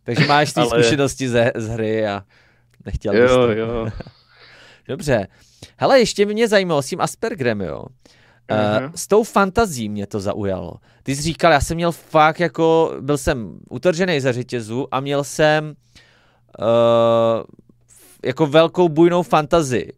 takže 0.03 0.27
máš 0.27 0.53
ty 0.53 0.59
ale... 0.59 0.69
zkušenosti 0.69 1.29
ze, 1.29 1.51
z 1.55 1.67
hry 1.67 2.07
a 2.07 2.23
nechtěl 2.85 3.13
bys 3.13 3.31
jo, 3.31 3.37
to. 3.37 3.51
Jo. 3.51 3.87
Dobře. 4.87 5.27
Hele, 5.77 5.99
ještě 5.99 6.25
mě 6.25 6.47
zajímalo 6.47 6.81
s 6.81 6.87
tím 6.87 7.01
Aspergerem, 7.01 7.61
jo. 7.61 7.85
Uh, 8.51 8.91
s 8.95 9.07
tou 9.07 9.23
fantazí 9.23 9.89
mě 9.89 10.07
to 10.07 10.19
zaujalo. 10.19 10.73
Ty 11.03 11.15
jsi 11.15 11.21
říkal, 11.21 11.51
já 11.51 11.61
jsem 11.61 11.75
měl 11.75 11.91
fakt 11.91 12.39
jako, 12.39 12.95
byl 13.01 13.17
jsem 13.17 13.59
utržený 13.69 14.19
za 14.19 14.31
řetězu 14.31 14.87
a 14.91 14.99
měl 14.99 15.23
jsem 15.23 15.73
uh, 16.59 17.43
jako 18.25 18.47
velkou 18.47 18.89
bujnou 18.89 19.23
fantazii. 19.23 19.93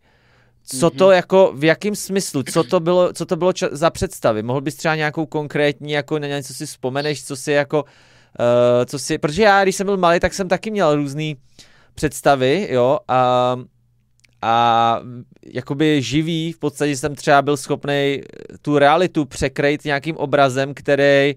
Co 0.64 0.90
to 0.90 1.06
mhm. 1.06 1.14
jako, 1.14 1.54
v 1.56 1.64
jakém 1.64 1.96
smyslu, 1.96 2.44
co 2.44 2.64
to 2.64 2.80
bylo, 2.80 3.14
co 3.14 3.26
to 3.26 3.36
bylo 3.36 3.52
ča- 3.52 3.70
za 3.72 3.90
představy? 3.90 4.44
Mohl 4.44 4.62
bys 4.62 4.76
třeba 4.76 4.96
nějakou 4.96 5.26
konkrétní, 5.26 5.92
jako 5.92 6.20
na 6.20 6.28
něco 6.28 6.54
si 6.54 6.66
vzpomeneš, 6.66 7.26
co 7.26 7.36
si 7.36 7.52
jako, 7.52 7.84
uh, 7.84 8.86
co 8.86 9.00
si, 9.00 9.18
protože 9.18 9.44
já, 9.44 9.64
když 9.64 9.76
jsem 9.76 9.88
byl 9.88 9.98
malý, 9.98 10.20
tak 10.20 10.34
jsem 10.34 10.48
taky 10.48 10.72
měl 10.72 10.96
různé 10.96 11.34
představy, 11.96 12.68
jo, 12.72 13.00
a, 13.08 13.56
a 14.42 15.00
jakoby 15.54 16.02
živý, 16.02 16.52
v 16.52 16.60
podstatě 16.60 16.98
jsem 16.98 17.16
třeba 17.16 17.42
byl 17.42 17.58
schopný 17.58 18.22
tu 18.62 18.78
realitu 18.78 19.26
překrejt 19.26 19.86
nějakým 19.86 20.18
obrazem, 20.18 20.74
který 20.74 21.36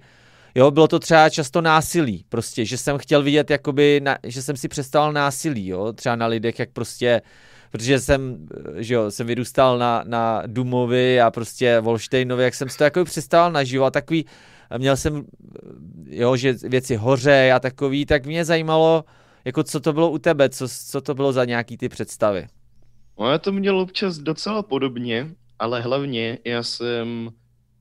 Jo, 0.54 0.70
bylo 0.70 0.88
to 0.88 0.98
třeba 0.98 1.28
často 1.28 1.60
násilí, 1.60 2.24
prostě, 2.28 2.64
že 2.64 2.78
jsem 2.78 2.98
chtěl 2.98 3.22
vidět, 3.22 3.50
jakoby, 3.50 4.00
na, 4.02 4.18
že 4.22 4.42
jsem 4.42 4.56
si 4.56 4.68
přestal 4.68 5.12
násilí, 5.12 5.66
jo, 5.66 5.92
třeba 5.92 6.16
na 6.16 6.26
lidech, 6.26 6.58
jak 6.58 6.70
prostě, 6.70 7.22
protože 7.70 8.00
jsem, 8.00 8.46
že 8.76 8.94
jo, 8.94 9.10
jsem 9.10 9.26
vyrůstal 9.26 9.78
na, 9.78 10.04
na 10.06 10.42
Dumovi 10.46 11.20
a 11.20 11.30
prostě 11.30 11.80
Volštejnovi, 11.80 12.44
jak 12.44 12.54
jsem 12.54 12.68
si 12.68 12.78
to 12.78 12.84
jako 12.84 13.04
přestal 13.04 13.52
naživo 13.52 13.84
a 13.84 13.90
takový, 13.90 14.26
měl 14.78 14.96
jsem, 14.96 15.24
jo, 16.06 16.36
že 16.36 16.52
věci 16.52 16.96
hoře 16.96 17.52
a 17.52 17.60
takový, 17.60 18.06
tak 18.06 18.26
mě 18.26 18.44
zajímalo, 18.44 19.04
jako 19.44 19.62
co 19.62 19.80
to 19.80 19.92
bylo 19.92 20.10
u 20.10 20.18
tebe, 20.18 20.48
co, 20.48 20.68
co 20.68 21.00
to 21.00 21.14
bylo 21.14 21.32
za 21.32 21.44
nějaký 21.44 21.76
ty 21.76 21.88
představy. 21.88 22.46
No 23.20 23.30
já 23.30 23.38
to 23.38 23.52
měl 23.52 23.80
občas 23.80 24.18
docela 24.18 24.62
podobně, 24.62 25.30
ale 25.58 25.80
hlavně 25.80 26.38
já 26.44 26.62
jsem 26.62 27.30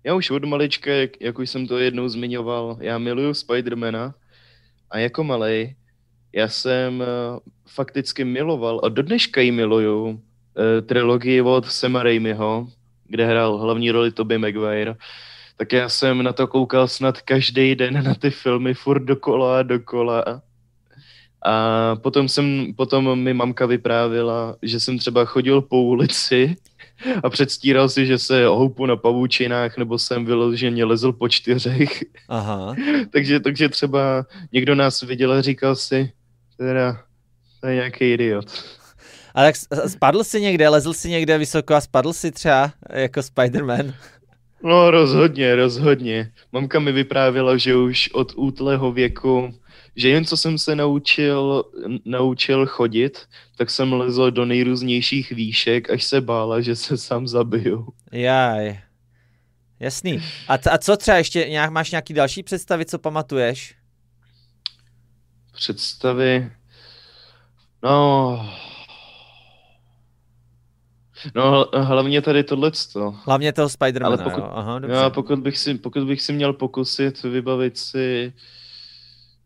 já 0.03 0.15
už 0.15 0.29
od 0.29 0.43
malička, 0.43 0.91
jak, 0.91 1.21
jak 1.21 1.39
už 1.39 1.49
jsem 1.49 1.67
to 1.67 1.77
jednou 1.77 2.07
zmiňoval, 2.07 2.77
já 2.79 2.97
miluju 2.97 3.33
Spidermana 3.33 4.13
a 4.91 4.99
jako 4.99 5.23
malej 5.23 5.75
já 6.33 6.47
jsem 6.47 6.99
uh, 6.99 7.39
fakticky 7.67 8.23
miloval 8.23 8.81
a 8.83 8.89
do 8.89 9.01
dneška 9.03 9.41
ji 9.41 9.51
miluju 9.51 10.05
uh, 10.09 10.17
trilogii 10.85 11.41
od 11.41 11.71
Sema 11.71 12.03
Raimiho, 12.03 12.67
kde 13.07 13.25
hrál 13.25 13.57
hlavní 13.57 13.91
roli 13.91 14.11
Tobey 14.11 14.37
Maguire. 14.37 14.95
Tak 15.57 15.73
já 15.73 15.89
jsem 15.89 16.23
na 16.23 16.33
to 16.33 16.47
koukal 16.47 16.87
snad 16.87 17.21
každý 17.21 17.75
den 17.75 18.03
na 18.03 18.15
ty 18.15 18.29
filmy 18.29 18.73
furt 18.73 19.03
dokola 19.03 19.63
dokola. 19.63 20.41
A 21.45 21.95
potom, 21.95 22.27
jsem, 22.27 22.73
potom 22.77 23.19
mi 23.19 23.33
mamka 23.33 23.65
vyprávila, 23.65 24.55
že 24.61 24.79
jsem 24.79 24.97
třeba 24.97 25.25
chodil 25.25 25.61
po 25.61 25.81
ulici 25.81 26.55
a 27.23 27.29
předstíral 27.29 27.89
si, 27.89 28.05
že 28.05 28.17
se 28.17 28.45
houpu 28.45 28.85
na 28.85 28.95
pavoučinách, 28.95 29.77
nebo 29.77 29.99
jsem 29.99 30.25
vyloženě 30.25 30.85
lezl 30.85 31.11
po 31.11 31.29
čtyřech. 31.29 32.03
Aha. 32.29 32.75
takže, 33.11 33.39
takže 33.39 33.69
třeba 33.69 34.25
někdo 34.51 34.75
nás 34.75 35.01
viděl 35.01 35.31
a 35.31 35.41
říkal 35.41 35.75
si, 35.75 36.11
teda, 36.57 37.01
to 37.61 37.67
je 37.67 37.75
nějaký 37.75 38.13
idiot. 38.13 38.45
A 39.35 39.43
tak 39.43 39.55
spadl 39.87 40.23
si 40.23 40.41
někde, 40.41 40.69
lezl 40.69 40.93
si 40.93 41.09
někde 41.09 41.37
vysoko 41.37 41.73
a 41.73 41.81
spadl 41.81 42.13
si 42.13 42.31
třeba 42.31 42.71
jako 42.93 43.19
Spider-Man? 43.19 43.93
No 44.63 44.91
rozhodně, 44.91 45.55
rozhodně. 45.55 46.31
Mamka 46.51 46.79
mi 46.79 46.91
vyprávěla, 46.91 47.57
že 47.57 47.75
už 47.75 48.09
od 48.13 48.33
útlého 48.35 48.91
věku 48.91 49.53
že 49.95 50.09
jen 50.09 50.25
co 50.25 50.37
jsem 50.37 50.57
se 50.57 50.75
naučil, 50.75 51.63
naučil 52.05 52.65
chodit, 52.65 53.19
tak 53.57 53.69
jsem 53.69 53.93
lezl 53.93 54.31
do 54.31 54.45
nejrůznějších 54.45 55.31
výšek, 55.31 55.89
až 55.89 56.03
se 56.03 56.21
bála, 56.21 56.61
že 56.61 56.75
se 56.75 56.97
sám 56.97 57.27
zabiju. 57.27 57.87
Jaj. 58.11 58.79
Jasný. 59.79 60.23
A, 60.47 60.53
a 60.71 60.77
co 60.77 60.97
třeba 60.97 61.17
ještě, 61.17 61.49
nějak, 61.49 61.71
máš 61.71 61.91
nějaký 61.91 62.13
další 62.13 62.43
představy, 62.43 62.85
co 62.85 62.99
pamatuješ? 62.99 63.75
Představy? 65.53 66.51
No... 67.83 68.49
No, 71.35 71.65
hlavně 71.73 72.21
tady 72.21 72.43
tohleto. 72.43 73.15
Hlavně 73.25 73.53
toho 73.53 73.69
Spidermana, 73.69 74.15
Ale 74.15 74.23
pokud, 74.23 74.39
jo. 74.39 74.51
Aha, 74.53 74.79
dobře. 74.79 74.95
Já, 74.95 75.09
pokud 75.09 75.39
bych, 75.39 75.57
si, 75.57 75.73
pokud 75.73 76.03
bych 76.03 76.21
si 76.21 76.33
měl 76.33 76.53
pokusit 76.53 77.23
vybavit 77.23 77.77
si 77.77 78.33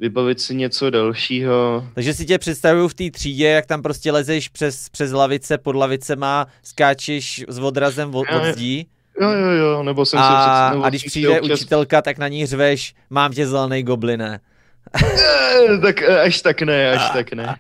vybavit 0.04 0.42
si 0.42 0.56
něco 0.56 0.90
dalšího. 0.90 1.88
Takže 1.94 2.14
si 2.14 2.26
tě 2.26 2.38
představuju 2.38 2.88
v 2.88 2.94
té 2.94 3.12
třídě, 3.12 3.48
jak 3.48 3.66
tam 3.66 3.82
prostě 3.82 4.12
lezeš 4.12 4.50
přes, 4.50 4.90
přes 4.90 5.12
lavice, 5.12 5.58
pod 5.58 5.76
lavicema, 5.76 6.48
skáčeš 6.64 7.46
s 7.48 7.60
odrazem 7.60 8.16
od, 8.16 8.28
od 8.36 8.44
zdí. 8.54 8.88
Jo, 9.22 9.30
jo, 9.30 9.50
jo, 9.50 9.84
nebo 9.84 10.06
jsem 10.06 10.20
a, 10.20 10.24
se 10.24 10.36
představil. 10.36 10.86
A 10.86 10.90
když 10.90 11.04
přijde 11.04 11.40
občas... 11.42 11.60
učitelka, 11.60 12.02
tak 12.02 12.18
na 12.18 12.28
ní 12.28 12.46
řveš, 12.46 12.96
mám 13.10 13.32
tě 13.32 13.48
zelený 13.48 13.84
gobline. 13.84 14.40
Eh, 15.04 15.78
tak 15.82 16.02
eh, 16.02 16.22
až 16.22 16.42
tak 16.42 16.62
ne, 16.62 16.92
až 16.92 17.10
tak 17.14 17.34
ne. 17.34 17.56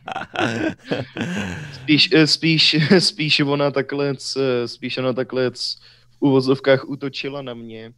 Spíš, 1.73 2.09
eh, 2.13 2.27
spíš, 2.27 2.75
spíš 2.99 3.39
ona 3.39 3.71
takhle, 3.71 4.13
spíš 4.65 4.97
ona 4.97 5.13
takhle 5.13 5.49
v 5.49 5.55
uvozovkách 6.19 6.89
útočila 6.89 7.41
na 7.41 7.53
mě. 7.53 7.93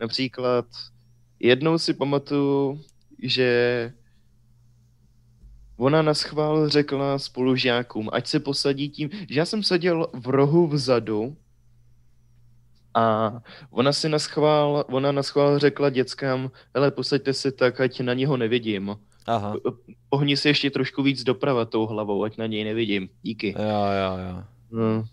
Například 0.00 0.64
jednou 1.40 1.78
si 1.78 1.94
pamatuju, 1.94 2.80
že 3.22 3.92
ona 5.76 6.02
na 6.02 6.14
schvál 6.14 6.68
řekla 6.68 7.18
spolužákům, 7.18 8.10
ať 8.12 8.26
se 8.26 8.40
posadí 8.40 8.88
tím, 8.88 9.10
že 9.30 9.40
já 9.40 9.44
jsem 9.44 9.62
seděl 9.62 10.06
v 10.12 10.28
rohu 10.28 10.66
vzadu 10.66 11.36
a 12.94 13.32
ona 13.70 13.92
si 13.92 14.08
na 14.08 14.18
schvál, 14.18 14.84
ona 14.88 15.12
na 15.12 15.22
schvál 15.22 15.58
řekla 15.58 15.90
dětskám, 15.90 16.50
hele, 16.74 16.90
posaďte 16.90 17.32
se 17.32 17.52
tak, 17.52 17.80
ať 17.80 18.00
na 18.00 18.14
něho 18.14 18.36
nevidím. 18.36 18.96
Aha. 19.26 19.56
Pohni 20.08 20.36
si 20.36 20.48
ještě 20.48 20.70
trošku 20.70 21.02
víc 21.02 21.24
doprava 21.24 21.64
tou 21.64 21.86
hlavou, 21.86 22.24
ať 22.24 22.36
na 22.36 22.46
něj 22.46 22.64
nevidím. 22.64 23.08
Díky. 23.22 23.54
Jo, 23.58 23.86
jo, 24.00 24.18
jo. 24.28 24.42
No. 24.70 25.04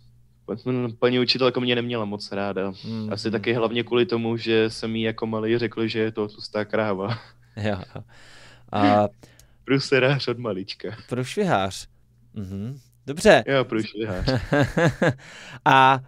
Paní 0.99 1.19
učitelka 1.19 1.59
mě 1.59 1.75
neměla 1.75 2.05
moc 2.05 2.31
ráda. 2.31 2.73
Hmm. 2.83 3.13
Asi 3.13 3.27
hmm. 3.27 3.31
taky 3.31 3.53
hlavně 3.53 3.83
kvůli 3.83 4.05
tomu, 4.05 4.37
že 4.37 4.69
jsem 4.69 4.95
jí 4.95 5.01
jako 5.01 5.27
malý 5.27 5.57
řekl, 5.57 5.87
že 5.87 5.99
je 5.99 6.11
to 6.11 6.27
tlustá 6.27 6.65
kráva. 6.65 7.19
Jo, 7.63 7.77
jo. 7.95 8.03
A... 8.71 9.07
Pruserář 9.63 10.27
od 10.27 10.37
malička. 10.37 10.97
Průšvihář. 11.09 11.87
Mhm. 12.33 12.79
Dobře. 13.05 13.43
Jo, 13.47 13.65
průšvihář. 13.65 14.25
a 15.65 15.99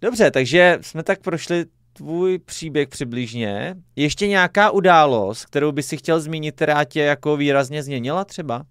dobře, 0.00 0.30
takže 0.30 0.78
jsme 0.80 1.02
tak 1.02 1.20
prošli 1.20 1.64
tvůj 1.92 2.38
příběh 2.38 2.88
přibližně. 2.88 3.74
Ještě 3.96 4.28
nějaká 4.28 4.70
událost, 4.70 5.44
kterou 5.44 5.72
by 5.72 5.82
si 5.82 5.96
chtěl 5.96 6.20
zmínit, 6.20 6.54
která 6.54 6.84
tě 6.84 7.00
jako 7.00 7.36
výrazně 7.36 7.82
změnila 7.82 8.24
třeba? 8.24 8.64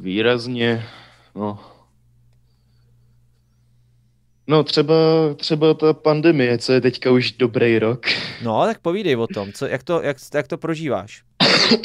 Výrazně, 0.00 0.84
no, 1.34 1.69
No 4.50 4.64
třeba, 4.64 4.94
třeba 5.36 5.74
ta 5.74 5.92
pandemie, 5.92 6.58
co 6.58 6.72
je 6.72 6.80
teďka 6.80 7.10
už 7.10 7.32
dobrý 7.32 7.78
rok. 7.78 8.06
No, 8.42 8.64
tak 8.66 8.78
povídej 8.78 9.16
o 9.16 9.26
tom, 9.26 9.52
co, 9.52 9.66
jak, 9.66 9.82
to, 9.82 10.02
jak, 10.02 10.16
jak 10.34 10.48
to 10.48 10.58
prožíváš? 10.58 11.22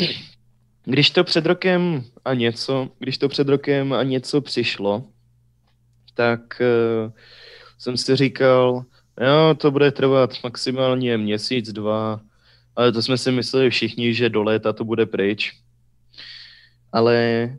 Když 0.86 1.10
to 1.10 1.24
před 1.24 1.46
rokem 1.46 2.04
a 2.26 2.34
něco, 2.34 2.90
když 3.00 3.18
to 3.18 3.30
před 3.30 3.50
rokem 3.50 3.94
a 3.94 4.04
něco 4.04 4.42
přišlo, 4.42 5.04
tak 6.14 6.62
uh, 6.62 7.12
jsem 7.78 7.98
si 7.98 8.16
říkal, 8.16 8.86
Jo, 9.22 9.56
to 9.58 9.72
bude 9.72 9.92
trvat 9.92 10.32
maximálně 10.44 11.18
měsíc, 11.18 11.72
dva, 11.72 12.22
ale 12.76 12.92
to 12.92 13.02
jsme 13.02 13.18
si 13.18 13.32
mysleli 13.32 13.70
všichni, 13.70 14.14
že 14.14 14.30
do 14.30 14.44
léta 14.44 14.74
to 14.74 14.84
bude 14.84 15.06
pryč. 15.06 15.54
Ale 16.92 17.50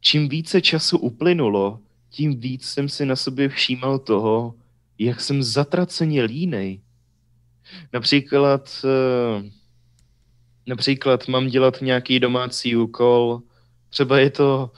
čím 0.00 0.28
více 0.28 0.60
času 0.60 0.98
uplynulo, 0.98 1.78
tím 2.12 2.40
víc 2.40 2.64
jsem 2.64 2.88
si 2.88 3.06
na 3.06 3.16
sobě 3.16 3.48
všímal 3.48 3.98
toho, 3.98 4.54
jak 4.98 5.20
jsem 5.20 5.42
zatraceně 5.42 6.22
línej. 6.22 6.80
Například, 7.92 8.84
eh, 8.84 9.50
například 10.66 11.28
mám 11.28 11.46
dělat 11.46 11.80
nějaký 11.80 12.20
domácí 12.20 12.76
úkol, 12.76 13.40
třeba 13.88 14.18
je 14.18 14.30
to, 14.30 14.70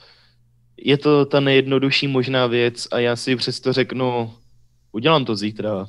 je 0.77 0.97
to 0.97 1.25
ta 1.25 1.39
nejjednodušší 1.39 2.07
možná 2.07 2.47
věc 2.47 2.87
a 2.91 2.99
já 2.99 3.15
si 3.15 3.35
přesto 3.35 3.73
řeknu, 3.73 4.33
udělám 4.91 5.25
to 5.25 5.35
zítra. 5.35 5.85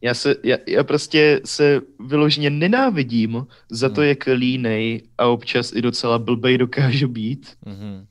Já, 0.00 0.14
se, 0.14 0.34
já, 0.44 0.56
já 0.66 0.84
prostě 0.84 1.40
se 1.44 1.80
vyloženě 2.08 2.50
nenávidím 2.50 3.46
za 3.70 3.88
to, 3.88 4.00
Hmm. 4.00 4.08
jak 4.08 4.26
línej 4.26 5.02
a 5.18 5.26
občas 5.26 5.72
i 5.72 5.82
docela 5.82 6.18
blbej 6.18 6.58
dokážu 6.58 7.08
být. 7.08 7.56
Mhm. 7.64 8.06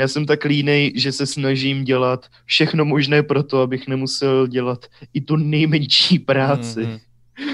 Já 0.00 0.08
jsem 0.08 0.26
tak 0.26 0.44
línej, 0.44 0.92
že 0.96 1.12
se 1.12 1.26
snažím 1.26 1.84
dělat 1.84 2.26
všechno 2.44 2.84
možné 2.84 3.22
pro 3.22 3.42
to, 3.42 3.62
abych 3.62 3.88
nemusel 3.88 4.46
dělat 4.46 4.86
i 5.14 5.20
tu 5.20 5.36
nejmenší 5.36 6.18
práci. 6.18 6.80
Mhm. 6.80 6.98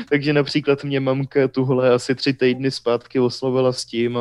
Takže 0.09 0.33
například 0.33 0.85
mě 0.85 1.01
mamka 1.01 1.49
tuhle 1.49 1.91
asi 1.91 2.15
tři 2.15 2.33
týdny 2.33 2.71
zpátky 2.71 3.19
oslovila 3.21 3.73
s 3.73 3.85
tím, 3.85 4.19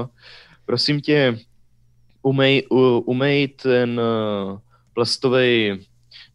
prosím 0.66 1.02
tě, 1.02 1.40
umej, 2.22 2.64
u, 2.72 2.78
umej 3.06 3.48
ten 3.48 4.02
uh, 4.02 4.60
plastový, 4.94 5.86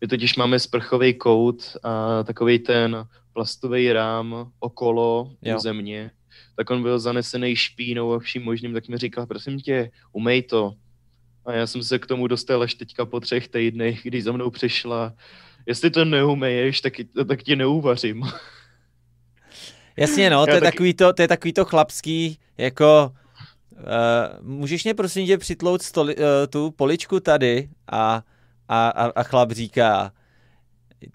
my 0.00 0.08
totiž 0.08 0.36
máme 0.36 0.58
sprchový 0.58 1.14
kout 1.14 1.76
a 1.82 2.22
takový 2.22 2.58
ten 2.58 3.06
plastový 3.32 3.92
rám 3.92 4.50
okolo 4.60 5.30
Jo. 5.42 5.56
u 5.56 5.60
země, 5.60 6.10
tak 6.56 6.70
on 6.70 6.82
byl 6.82 6.98
zanesený 6.98 7.56
špínou 7.56 8.12
a 8.12 8.18
vším 8.18 8.44
možným, 8.44 8.72
tak 8.72 8.88
mi 8.88 8.98
říkal, 8.98 9.26
prosím 9.26 9.60
tě, 9.60 9.90
umej 10.12 10.42
to. 10.42 10.74
A 11.50 11.54
já 11.54 11.66
jsem 11.66 11.82
se 11.82 11.98
k 11.98 12.06
tomu 12.06 12.26
dostal 12.26 12.62
až 12.62 12.74
teďka 12.74 13.06
po 13.06 13.20
třech 13.20 13.48
týdnech, 13.48 14.00
když 14.02 14.24
za 14.24 14.32
mnou 14.32 14.50
přišla, 14.50 15.12
jestli 15.66 15.90
to 15.90 16.04
neumeješ, 16.04 16.80
tak, 16.80 16.92
tak 17.28 17.42
tě 17.42 17.56
neuvařím. 17.56 18.22
Jasně, 19.96 20.30
no, 20.30 20.44
to 20.46 20.50
Já 20.50 20.54
je, 20.54 20.60
taky- 20.60 20.72
takový 20.72 20.94
to, 20.94 21.12
to 21.12 21.22
je 21.22 21.28
takový 21.28 21.52
to 21.52 21.64
chlapský, 21.64 22.38
jako 22.58 23.12
uh, 23.72 23.80
můžeš 24.40 24.84
mě 24.84 24.94
prosím 24.94 25.26
tě 25.26 25.38
přitlout 25.38 25.82
stoli, 25.82 26.16
uh, 26.16 26.22
tu 26.50 26.70
poličku 26.70 27.20
tady 27.20 27.68
a, 27.92 28.22
a, 28.68 28.88
a, 28.88 29.04
a 29.06 29.22
chlap 29.22 29.52
říká, 29.52 30.12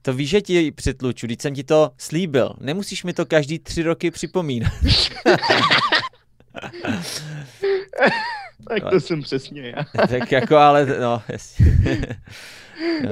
to 0.02 0.14
víš, 0.14 0.30
že 0.30 0.42
ti 0.42 0.72
přitluču, 0.72 1.26
když 1.26 1.38
jsem 1.42 1.56
ti 1.56 1.64
to 1.64 1.92
slíbil, 1.98 2.54
nemusíš 2.60 3.04
mi 3.04 3.14
to 3.14 3.26
každý 3.26 3.60
tři 3.60 3.84
roky 3.84 4.12
připomínat. 4.12 4.74
Tak 8.70 8.84
to 8.90 9.00
jsem 9.00 9.22
přesně 9.22 9.70
já. 9.70 10.06
tak 10.08 10.32
jako, 10.32 10.58
ale, 10.58 10.86
no, 10.86 11.22
jasně. 11.28 11.66
no. 13.04 13.12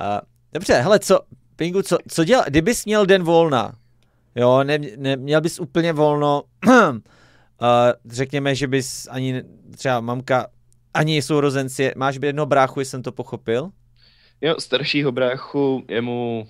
A, 0.00 0.22
dobře, 0.52 0.74
hele, 0.74 0.98
co, 0.98 1.20
Pingu, 1.56 1.82
co, 1.82 1.98
co 2.08 2.24
dělá, 2.24 2.44
kdybys 2.48 2.84
měl 2.84 3.06
den 3.06 3.22
volna, 3.22 3.72
jo, 4.34 4.64
ne, 4.64 4.78
ne, 4.96 5.16
měl 5.16 5.40
bys 5.40 5.60
úplně 5.60 5.92
volno, 5.92 6.42
uh, 6.66 6.72
řekněme, 8.10 8.54
že 8.54 8.66
bys 8.66 9.08
ani, 9.10 9.42
třeba 9.76 10.00
mamka, 10.00 10.46
ani 10.94 11.22
sourozenci, 11.22 11.92
máš 11.96 12.18
jednoho 12.22 12.46
bráchu, 12.46 12.80
jestli 12.80 12.90
jsem 12.90 13.02
to 13.02 13.12
pochopil? 13.12 13.70
Jo, 14.40 14.54
staršího 14.58 15.12
bráchu, 15.12 15.84
jemu, 15.88 16.48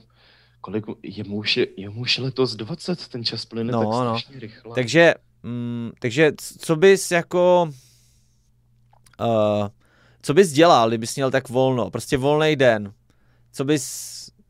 kolik, 0.64 0.86
mu- 0.86 0.96
jemu 1.02 1.36
už, 1.36 1.56
je, 1.56 1.66
jemu 1.76 2.00
už 2.00 2.18
letos 2.18 2.56
20, 2.56 3.08
ten 3.08 3.24
čas 3.24 3.44
plyne 3.44 3.72
No, 3.72 3.78
tak 3.78 3.88
no. 3.88 4.18
strašně 4.18 4.40
rychle. 4.40 4.74
Takže, 4.74 5.14
mm, 5.42 5.90
takže 6.00 6.32
co 6.58 6.76
bys 6.76 7.10
jako, 7.10 7.70
uh, 9.20 9.68
co 10.22 10.34
bys 10.34 10.52
dělal, 10.52 10.88
kdybys 10.88 11.16
měl 11.16 11.30
tak 11.30 11.48
volno, 11.48 11.90
prostě 11.90 12.16
volný 12.16 12.56
den, 12.56 12.92
co 13.52 13.64
bys, 13.64 13.84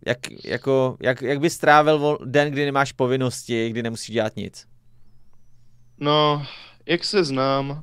jak, 0.07 0.19
jako, 0.45 0.97
jak, 1.01 1.23
jak 1.23 1.41
bys 1.41 1.55
strávil 1.55 1.99
vol, 1.99 2.19
den, 2.25 2.51
kdy 2.51 2.65
nemáš 2.65 2.93
povinnosti, 2.93 3.71
kdy 3.71 3.83
nemusíš 3.83 4.15
dělat 4.15 4.37
nic? 4.37 4.67
No, 5.99 6.47
jak 6.87 7.05
se 7.05 7.25
znám, 7.25 7.83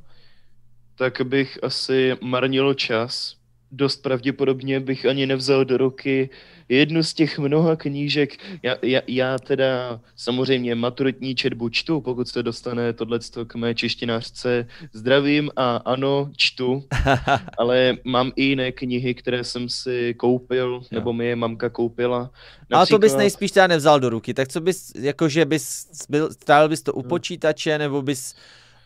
tak 0.96 1.22
bych 1.22 1.64
asi 1.64 2.16
marnil 2.22 2.74
čas. 2.74 3.36
Dost 3.72 4.04
pravděpodobně 4.04 4.80
bych 4.80 5.06
ani 5.06 5.26
nevzal 5.26 5.66
do 5.66 5.78
ruky 5.78 6.30
jednu 6.76 7.04
z 7.04 7.14
těch 7.14 7.40
mnoha 7.40 7.76
knížek. 7.76 8.38
Já, 8.64 8.76
já, 8.82 9.02
já 9.08 9.38
teda 9.40 10.00
samozřejmě 10.16 10.76
maturitní 10.76 11.36
četbu 11.36 11.70
čtu, 11.70 12.02
pokud 12.02 12.28
se 12.28 12.44
dostane 12.44 12.94
tohleto 12.94 13.46
k 13.46 13.56
mé 13.56 13.76
češtinářce. 13.76 14.68
Zdravím 14.94 15.50
a 15.56 15.76
ano, 15.76 16.30
čtu, 16.38 16.84
ale 17.58 17.98
mám 18.04 18.32
i 18.36 18.44
jiné 18.44 18.72
knihy, 18.72 19.14
které 19.14 19.44
jsem 19.44 19.70
si 19.70 20.14
koupil, 20.18 20.82
nebo 20.92 21.14
mi 21.14 21.26
je 21.26 21.36
mamka 21.36 21.70
koupila. 21.70 22.32
Ale 22.72 22.88
to 22.88 22.98
bys 23.00 23.12
Například- 23.12 23.18
nejspíš 23.18 23.52
teda 23.52 23.68
nevzal 23.68 24.00
do 24.00 24.10
ruky, 24.10 24.34
tak 24.34 24.48
co 24.48 24.62
bys, 24.62 24.92
jakože 24.96 25.46
bys, 25.46 25.88
byl, 26.10 26.34
strávil 26.34 26.70
bys 26.70 26.82
to 26.82 26.94
u 26.94 27.02
No. 27.04 27.10
počítače, 27.10 27.78
nebo 27.78 28.02
bys 28.02 28.36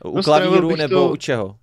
u 0.03 0.15
No, 0.17 0.23
klavíru, 0.23 0.75
nebo 0.75 0.95
to- 0.95 1.09
u 1.11 1.15
čeho? 1.15 1.55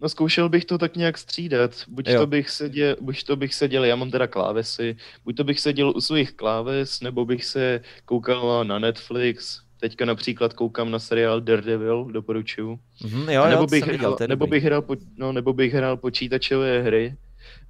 No 0.00 0.08
zkoušel 0.08 0.48
bych 0.48 0.64
to 0.64 0.78
tak 0.78 0.96
nějak 0.96 1.18
střídat. 1.18 1.70
Buď 1.88 2.08
Jo. 2.08 2.20
to 2.20 2.26
bych 2.26 2.50
seděl, 2.50 2.96
buď 3.00 3.24
to 3.24 3.36
bych 3.36 3.54
seděl, 3.54 3.84
já 3.84 3.96
mám 3.96 4.10
teda 4.10 4.26
klávesy, 4.26 4.96
buď 5.24 5.36
to 5.36 5.44
bych 5.44 5.60
seděl 5.60 5.92
u 5.96 6.00
svých 6.00 6.32
kláves, 6.32 7.00
nebo 7.00 7.24
bych 7.24 7.44
se 7.44 7.80
koukal 8.04 8.64
na 8.64 8.78
Netflix. 8.78 9.60
Teďka 9.80 10.04
například 10.04 10.52
koukám 10.52 10.90
na 10.90 10.98
seriál 10.98 11.40
Daredevil, 11.40 12.04
doporučuju. 12.04 12.78
Mhm, 13.04 13.28
jo, 13.28 13.42
jo, 13.44 13.46
nebo, 13.50 13.62
to 13.62 13.70
bych 13.70 13.86
viděl, 13.86 14.16
nebo, 14.28 14.46
bych 14.46 14.64
hrál, 14.64 14.82
po, 14.82 14.96
no, 15.16 15.32
nebo 15.32 15.52
bych 15.52 15.74
hrál 15.74 15.96
počítačové 15.96 16.82
hry. 16.82 17.14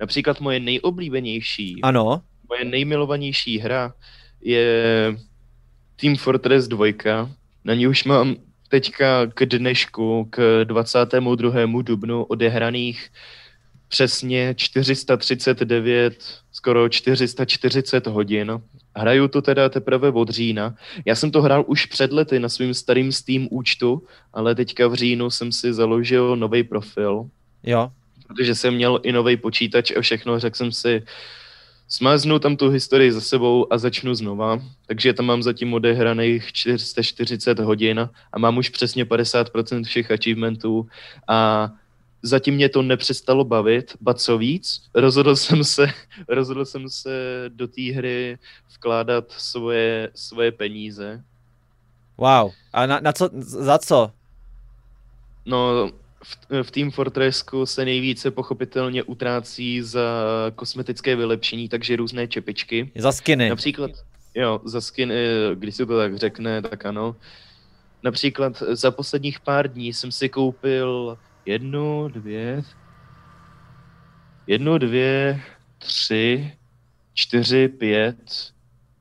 Například 0.00 0.40
moje 0.40 0.60
nejoblíbenější, 0.60 1.82
Ano, 1.82 2.22
moje 2.48 2.64
nejmilovanější 2.64 3.58
hra 3.58 3.94
je 4.40 5.16
Team 6.00 6.16
Fortress 6.16 6.68
2. 6.68 7.30
Na 7.64 7.74
ní 7.74 7.86
už 7.86 8.04
mám 8.04 8.36
teďka 8.68 9.26
k 9.34 9.46
dnešku, 9.46 10.26
k 10.30 10.64
22. 10.64 11.82
dubnu 11.82 12.24
odehraných 12.24 13.10
přesně 13.88 14.54
439, 14.56 16.14
skoro 16.52 16.88
440 16.88 18.06
hodin. 18.06 18.60
Hraju 18.96 19.28
to 19.28 19.42
teda 19.42 19.68
teprve 19.68 20.10
od 20.10 20.28
října. 20.28 20.74
Já 21.04 21.14
jsem 21.14 21.30
to 21.30 21.42
hrál 21.42 21.64
už 21.66 21.86
před 21.86 22.12
lety 22.12 22.38
na 22.38 22.48
svým 22.48 22.74
starým 22.74 23.12
Steam 23.12 23.48
účtu, 23.50 24.02
ale 24.32 24.54
teďka 24.54 24.88
v 24.88 24.94
říjnu 24.94 25.30
jsem 25.30 25.52
si 25.52 25.72
založil 25.72 26.36
nový 26.36 26.62
profil, 26.62 27.30
jo, 27.62 27.90
protože 28.26 28.54
jsem 28.54 28.74
měl 28.74 29.00
i 29.02 29.12
nový 29.12 29.36
počítač 29.36 29.90
a 29.96 30.00
všechno, 30.00 30.40
řekl 30.40 30.56
jsem 30.56 30.72
si, 30.72 31.02
smáznu 31.88 32.38
tam 32.38 32.56
tu 32.56 32.70
historii 32.70 33.12
za 33.12 33.20
sebou 33.20 33.72
a 33.72 33.78
začnu 33.78 34.14
znova. 34.14 34.62
Takže 34.86 35.12
tam 35.12 35.26
mám 35.26 35.42
zatím 35.42 35.74
odehraných 35.74 36.52
440 36.52 37.58
hodin 37.58 38.10
a 38.32 38.38
mám 38.38 38.56
už 38.56 38.68
přesně 38.68 39.04
50% 39.04 39.84
všech 39.84 40.10
achievementů 40.10 40.88
a 41.28 41.70
zatím 42.22 42.54
mě 42.54 42.68
to 42.68 42.82
nepřestalo 42.82 43.44
bavit, 43.44 43.96
ba 44.00 44.14
co 44.14 44.38
víc, 44.38 44.82
rozhodl 44.94 45.36
jsem 45.36 45.64
se, 45.64 45.86
rozhodl 46.28 46.64
jsem 46.64 46.88
se 46.88 47.44
do 47.48 47.68
té 47.68 47.82
hry 47.82 48.38
vkládat 48.74 49.24
svoje, 49.28 50.10
svoje 50.14 50.52
peníze. 50.52 51.24
wow. 52.16 52.50
A 52.72 52.86
na, 52.86 53.00
na 53.00 53.12
co, 53.12 53.30
za 53.38 53.78
co? 53.78 54.10
No, 55.46 55.90
v, 56.24 56.62
v 56.62 56.70
Team 56.70 56.90
Fortressku 56.90 57.66
se 57.66 57.84
nejvíce 57.84 58.30
pochopitelně 58.30 59.02
utrácí 59.02 59.82
za 59.82 60.24
kosmetické 60.54 61.16
vylepšení, 61.16 61.68
takže 61.68 61.96
různé 61.96 62.28
čepičky. 62.28 62.90
Za 62.96 63.12
skiny. 63.12 63.48
Například, 63.48 63.90
jo, 64.34 64.60
za 64.64 64.80
skin, 64.80 65.12
eh, 65.12 65.54
když 65.54 65.74
se 65.74 65.86
to 65.86 65.98
tak 65.98 66.16
řekne, 66.16 66.62
tak 66.62 66.86
ano. 66.86 67.16
Například 68.02 68.62
za 68.68 68.90
posledních 68.90 69.40
pár 69.40 69.72
dní 69.72 69.92
jsem 69.92 70.12
si 70.12 70.28
koupil 70.28 71.18
jednu, 71.46 72.08
dvě, 72.08 72.62
jednu, 74.46 74.78
dvě, 74.78 75.40
tři, 75.78 76.52
čtyři, 77.14 77.68
pět. 77.68 78.52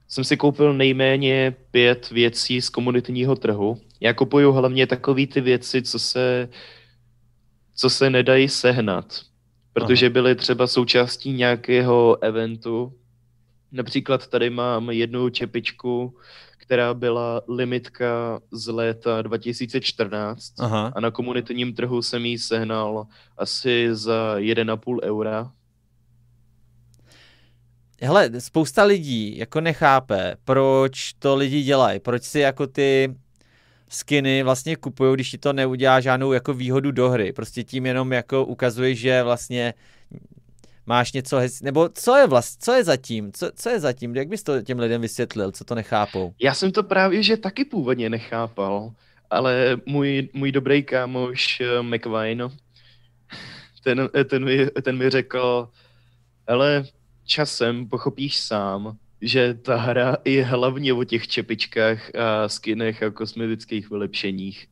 Jsem 0.08 0.24
si 0.24 0.38
koupil 0.38 0.74
nejméně 0.74 1.56
pět 1.72 2.10
věcí 2.10 2.62
z 2.62 2.70
komunitního 2.70 3.36
trhu. 3.36 3.78
Já 4.00 4.14
kupuju 4.14 4.52
hlavně 4.52 4.88
takové 4.88 5.28
ty 5.28 5.42
věci, 5.42 5.82
co 5.82 6.00
se, 6.00 6.50
co 7.76 7.90
se 7.90 8.10
nedají 8.10 8.50
sehnat. 8.50 9.22
Protože 9.74 10.10
byly 10.10 10.36
třeba 10.36 10.68
součástí 10.68 11.34
nějakého 11.34 12.24
eventu, 12.24 12.94
Například 13.74 14.28
tady 14.28 14.50
mám 14.50 14.90
jednu 14.90 15.30
čepičku, 15.30 16.18
která 16.58 16.94
byla 16.94 17.42
limitka 17.48 18.40
z 18.52 18.68
léta 18.68 19.22
2014 19.22 20.54
Aha. 20.60 20.94
a 20.96 21.00
na 21.00 21.12
komunitním 21.12 21.74
trhu 21.74 22.02
jsem 22.02 22.26
ji 22.26 22.40
sehnal 22.40 23.08
asi 23.38 23.88
za 23.92 24.36
1,5 24.38 25.00
eura. 25.04 25.52
hele, 28.02 28.42
spousta 28.42 28.84
lidí 28.84 29.38
jako 29.38 29.62
nechápe, 29.62 30.36
proč 30.46 31.14
to 31.14 31.36
lidi 31.36 31.64
dělají, 31.64 32.00
proč 32.00 32.24
si 32.24 32.40
jako 32.40 32.68
ty 32.68 33.16
skiny 33.94 34.44
vlastně 34.44 34.76
kupují, 34.76 35.14
když 35.14 35.32
ti 35.32 35.38
to 35.38 35.54
neudělá 35.54 36.00
žádnou 36.00 36.32
jako 36.32 36.54
výhodu 36.54 36.92
do 36.92 37.10
hry. 37.10 37.34
Prostě 37.34 37.64
tím 37.64 37.86
jenom 37.86 38.14
jako 38.14 38.46
ukazuje, 38.46 38.96
že 38.96 39.24
vlastně 39.24 39.74
máš 40.86 41.14
něco 41.14 41.38
hez... 41.38 41.62
nebo 41.62 41.90
co 41.94 42.16
je 42.16 42.28
vlastně, 42.28 42.60
co 42.62 42.72
je 42.74 42.84
zatím, 42.84 43.32
co, 43.32 43.52
co 43.56 43.70
je 43.70 43.80
zatím, 43.80 44.16
jak 44.16 44.28
bys 44.28 44.44
to 44.44 44.62
těm 44.62 44.80
lidem 44.80 45.02
vysvětlil, 45.02 45.52
co 45.52 45.64
to 45.64 45.76
nechápou? 45.76 46.34
Já 46.40 46.54
jsem 46.54 46.72
to 46.72 46.84
právě, 46.84 47.24
že 47.24 47.38
taky 47.38 47.66
původně 47.66 48.10
nechápal, 48.10 48.92
ale 49.30 49.78
můj, 49.86 50.30
můj 50.34 50.52
dobrý 50.52 50.84
kámoš 50.84 51.62
uh, 51.62 51.86
McVine, 51.86 52.50
ten, 53.84 54.10
ten, 54.26 54.46
mi, 54.46 54.68
ten 54.82 54.98
mi 54.98 55.10
řekl, 55.10 55.70
ale 56.48 56.84
časem 57.26 57.90
pochopíš 57.90 58.38
sám, 58.38 58.98
že 59.24 59.54
ta 59.54 59.76
hra 59.76 60.18
je 60.26 60.46
hlavně 60.46 60.94
o 60.94 61.04
těch 61.04 61.28
čepičkách 61.28 62.16
a 62.16 62.50
skinech 62.50 63.04
a 63.04 63.12
kosmetických 63.12 63.90
vylepšeních. 63.90 64.68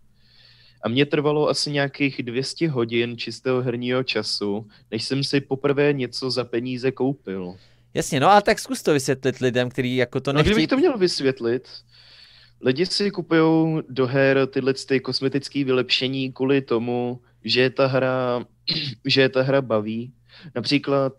A 0.84 0.90
mě 0.90 1.06
trvalo 1.06 1.50
asi 1.50 1.72
nějakých 1.72 2.24
200 2.24 2.70
hodin 2.70 3.18
čistého 3.18 3.62
herního 3.62 4.04
času, 4.04 4.68
než 4.92 5.04
jsem 5.04 5.24
si 5.24 5.42
poprvé 5.42 5.94
něco 5.94 6.32
za 6.32 6.44
peníze 6.44 6.92
koupil. 6.92 7.56
Jasně, 7.94 8.20
no 8.20 8.30
a 8.30 8.42
tak 8.42 8.60
zkus 8.60 8.82
to 8.82 8.94
vysvětlit 8.94 9.40
lidem, 9.40 9.70
kteří 9.70 9.96
jako 9.96 10.20
to 10.20 10.34
nechtějí... 10.34 10.52
No, 10.52 10.56
kdybych 10.56 10.70
to 10.70 10.78
měl 10.78 10.98
vysvětlit, 10.98 11.68
lidi 12.62 12.86
si 12.86 13.12
kupují 13.12 13.82
do 13.90 14.08
her 14.08 14.48
tyhle 14.48 14.74
ty 14.74 15.00
kosmetické 15.00 15.64
vylepšení 15.64 16.34
kvůli 16.34 16.62
tomu, 16.62 17.22
že 17.44 17.70
ta 17.70 17.88
hra, 17.88 18.46
že 19.06 19.30
ta 19.30 19.42
hra 19.42 19.62
baví. 19.62 20.14
Například 20.56 21.14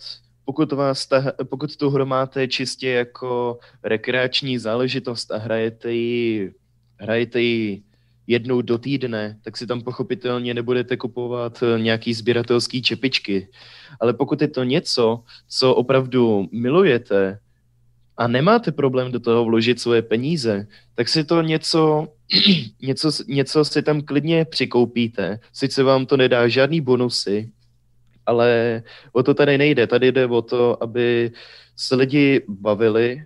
pokud, 0.44 0.72
vás 0.72 1.06
ta, 1.06 1.32
pokud 1.44 1.76
tu 1.76 1.90
hru 1.90 2.06
máte 2.06 2.48
čistě 2.48 2.88
jako 2.88 3.58
rekreační 3.82 4.58
záležitost 4.58 5.32
a 5.32 5.38
hrajete 5.38 5.92
ji, 5.92 6.52
hrajete 6.96 7.40
ji 7.40 7.82
jednou 8.26 8.62
do 8.62 8.78
týdne, 8.78 9.38
tak 9.42 9.56
si 9.56 9.66
tam 9.66 9.80
pochopitelně 9.80 10.54
nebudete 10.54 10.96
kupovat 10.96 11.62
eh, 11.62 11.80
nějaký 11.80 12.14
sběratelský 12.14 12.82
čepičky. 12.82 13.48
Ale 14.00 14.12
pokud 14.12 14.42
je 14.42 14.48
to 14.48 14.64
něco, 14.64 15.22
co 15.48 15.74
opravdu 15.74 16.48
milujete 16.52 17.38
a 18.16 18.26
nemáte 18.26 18.72
problém 18.72 19.12
do 19.12 19.20
toho 19.20 19.44
vložit 19.44 19.80
svoje 19.80 20.02
peníze, 20.02 20.66
tak 20.94 21.08
si 21.08 21.24
to 21.24 21.42
něco, 21.42 22.08
něco, 22.82 23.10
něco 23.28 23.64
si 23.64 23.82
tam 23.82 24.00
klidně 24.00 24.44
přikoupíte. 24.44 25.40
Sice 25.52 25.82
vám 25.82 26.06
to 26.06 26.16
nedá 26.16 26.48
žádný 26.48 26.80
bonusy, 26.80 27.50
ale 28.26 28.82
o 29.12 29.22
to 29.22 29.34
tady 29.34 29.58
nejde. 29.58 29.86
Tady 29.86 30.12
jde 30.12 30.26
o 30.26 30.42
to, 30.42 30.82
aby 30.82 31.30
se 31.76 31.94
lidi 31.94 32.42
bavili 32.48 33.24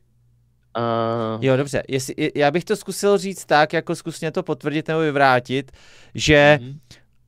a... 0.76 1.38
Jo, 1.40 1.57
dobře. 1.57 1.82
Jestli, 1.88 2.14
já 2.34 2.51
bych 2.51 2.64
to 2.64 2.76
zkusil 2.76 3.18
říct 3.18 3.44
tak, 3.44 3.72
jako 3.72 3.94
zkusně 3.94 4.30
to 4.30 4.42
potvrdit 4.42 4.88
nebo 4.88 5.01
vyvrátit, 5.01 5.72
že 6.14 6.59
mm-hmm. 6.61 6.78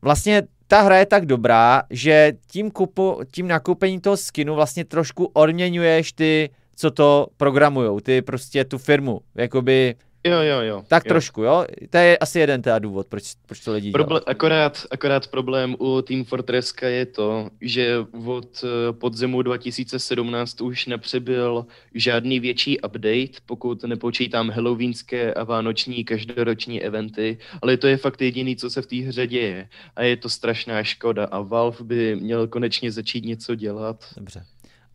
vlastně 0.02 0.42
ta 0.66 0.80
hra 0.80 0.98
je 0.98 1.06
tak 1.06 1.26
dobrá, 1.26 1.82
že 1.90 2.32
tím, 2.50 2.70
kupu, 2.70 3.20
tím 3.30 3.48
nakoupení 3.48 4.00
toho 4.00 4.16
skinu 4.16 4.54
vlastně 4.54 4.84
trošku 4.84 5.30
odměňuješ 5.32 6.12
ty, 6.12 6.50
co 6.76 6.90
to 6.90 7.26
programujou, 7.36 8.00
ty 8.00 8.22
prostě 8.22 8.64
tu 8.64 8.78
firmu, 8.78 9.20
jakoby 9.34 9.94
Jo, 10.28 10.40
jo, 10.40 10.60
jo. 10.60 10.84
Tak 10.88 11.04
jo. 11.04 11.08
trošku, 11.08 11.42
jo? 11.42 11.64
To 11.90 11.98
je 11.98 12.18
asi 12.18 12.38
jeden 12.38 12.62
teda 12.62 12.78
důvod, 12.78 13.06
proč, 13.06 13.24
proč 13.46 13.60
to 13.60 13.72
lidi 13.72 13.92
Proble- 13.92 14.22
akorát, 14.26 14.86
akorát 14.90 15.28
problém 15.28 15.76
u 15.78 16.02
Team 16.02 16.24
Fortresska 16.24 16.88
je 16.88 17.06
to, 17.06 17.50
že 17.60 17.98
od 18.26 18.64
eh, 18.64 18.92
podzimu 18.92 19.42
2017 19.42 20.60
už 20.60 20.86
nepřibyl 20.86 21.66
žádný 21.94 22.40
větší 22.40 22.80
update, 22.80 23.40
pokud 23.46 23.82
nepočítám 23.84 24.50
halloweenské 24.50 25.34
a 25.34 25.44
vánoční 25.44 26.04
každoroční 26.04 26.82
eventy, 26.82 27.38
ale 27.62 27.76
to 27.76 27.86
je 27.86 27.96
fakt 27.96 28.20
jediný, 28.20 28.56
co 28.56 28.70
se 28.70 28.82
v 28.82 28.86
té 28.86 28.96
hře 28.96 29.26
děje. 29.26 29.68
A 29.96 30.02
je 30.02 30.16
to 30.16 30.28
strašná 30.28 30.84
škoda 30.84 31.24
a 31.24 31.40
Valve 31.40 31.84
by 31.84 32.16
měl 32.16 32.46
konečně 32.46 32.92
začít 32.92 33.24
něco 33.24 33.54
dělat. 33.54 34.04
Dobře. 34.16 34.44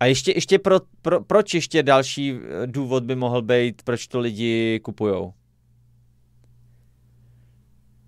A 0.04 0.06
ještě, 0.06 0.32
ještě 0.32 0.60
pro, 0.60 0.80
pro, 1.01 1.24
proč 1.24 1.54
ještě 1.54 1.84
další 1.84 2.34
eh, 2.34 2.68
důvod 2.68 3.04
by 3.04 3.16
mohl 3.16 3.41
být, 3.41 3.82
proč 3.84 4.08
to 4.08 4.20
lidi 4.20 4.80
kupujou? 4.84 5.34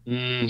Hmm. 0.08 0.50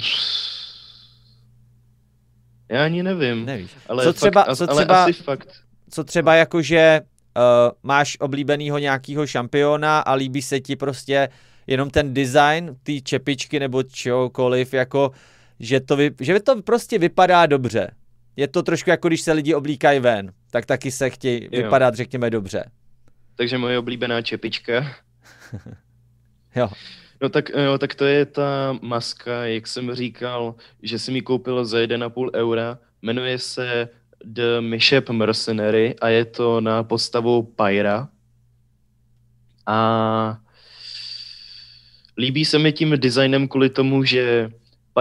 Já 2.69 2.85
ani 2.85 3.03
nevím. 3.03 3.45
Nevíš. 3.45 3.71
Ale 3.89 4.03
co 4.03 4.13
třeba, 4.13 4.43
fakt, 4.43 4.57
co 4.57 4.69
ale 4.69 4.81
třeba, 4.81 5.03
asi 5.03 5.13
fakt. 5.13 5.61
Co 5.89 6.03
třeba 6.03 6.35
jako, 6.35 6.61
že 6.61 7.01
uh, 7.01 7.41
máš 7.83 8.17
oblíbenýho 8.19 8.77
nějakého 8.77 9.27
šampiona 9.27 9.99
a 9.99 10.13
líbí 10.13 10.41
se 10.41 10.59
ti 10.59 10.75
prostě 10.75 11.29
jenom 11.67 11.89
ten 11.89 12.13
design, 12.13 12.77
ty 12.83 13.01
čepičky 13.01 13.59
nebo 13.59 13.83
čehokoliv, 13.83 14.73
jako, 14.73 15.11
že 15.59 15.79
to, 15.79 15.95
vy, 15.95 16.11
že 16.19 16.39
to 16.39 16.61
prostě 16.61 16.99
vypadá 16.99 17.45
dobře. 17.45 17.91
Je 18.37 18.47
to 18.47 18.63
trošku 18.63 18.89
jako 18.89 19.07
když 19.07 19.21
se 19.21 19.31
lidi 19.31 19.55
oblíkají 19.55 19.99
ven, 19.99 20.31
tak 20.51 20.65
taky 20.65 20.91
se 20.91 21.09
chtějí 21.09 21.43
jo. 21.43 21.63
vypadat, 21.63 21.95
řekněme, 21.95 22.29
dobře. 22.29 22.71
Takže 23.35 23.57
moje 23.57 23.79
oblíbená 23.79 24.21
čepička. 24.21 24.95
jo. 26.55 26.69
No 27.21 27.29
tak, 27.29 27.49
jo, 27.49 27.77
tak 27.77 27.95
to 27.95 28.05
je 28.05 28.25
ta 28.25 28.79
maska, 28.81 29.45
jak 29.45 29.67
jsem 29.67 29.95
říkal, 29.95 30.55
že 30.83 30.99
si 30.99 31.11
mi 31.11 31.21
koupil 31.21 31.65
za 31.65 31.77
1,5 31.77 32.29
eura. 32.33 32.77
Jmenuje 33.01 33.39
se 33.39 33.89
The 34.25 34.59
Mishap 34.59 35.09
Mercenary 35.09 35.95
a 36.01 36.09
je 36.09 36.25
to 36.25 36.61
na 36.61 36.83
postavu 36.83 37.43
Pyra. 37.43 38.09
A 39.65 40.37
líbí 42.17 42.45
se 42.45 42.59
mi 42.59 42.73
tím 42.73 42.99
designem 42.99 43.47
kvůli 43.47 43.69
tomu, 43.69 44.03
že 44.03 44.49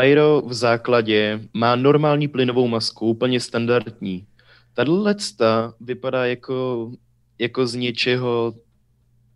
Pyro 0.01 0.43
v 0.47 0.55
základě 0.55 1.41
má 1.53 1.77
normální 1.77 2.29
plynovou 2.29 2.69
masku, 2.69 3.07
úplně 3.07 3.41
standardní. 3.41 4.27
Tahle 4.75 5.15
vypadá 5.81 6.27
jako, 6.27 6.91
jako 7.39 7.67
z 7.67 7.75
něčeho, 7.75 8.55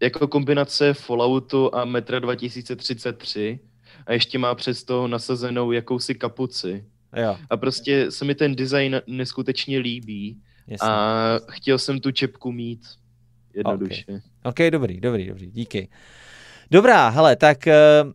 jako 0.01 0.29
kombinace 0.29 0.95
Falloutu 0.95 1.75
a 1.75 1.85
Metra 1.85 2.19
2033 2.19 3.59
a 4.07 4.13
ještě 4.13 4.39
má 4.39 4.55
přesto 4.55 5.09
nasazenou 5.09 5.73
jakousi 5.73 6.15
kapuci. 6.15 6.85
Jo. 7.17 7.37
A 7.51 7.57
prostě 7.57 8.11
se 8.11 8.25
mi 8.25 8.35
ten 8.35 8.57
design 8.57 9.01
neskutečně 9.07 9.79
líbí 9.79 10.41
Jasně. 10.67 10.89
a 10.89 11.39
chtěl 11.51 11.79
jsem 11.79 12.01
tu 12.01 12.11
čepku 12.11 12.53
mít 12.53 12.81
jednoduše. 13.55 14.05
OK, 14.09 14.23
okay 14.45 14.71
dobrý, 14.71 15.01
dobrý, 15.01 15.27
dobrý, 15.27 15.51
díky. 15.51 15.89
Dobrá, 16.71 17.09
hele, 17.09 17.37
tak 17.37 17.59
uh, 17.67 18.13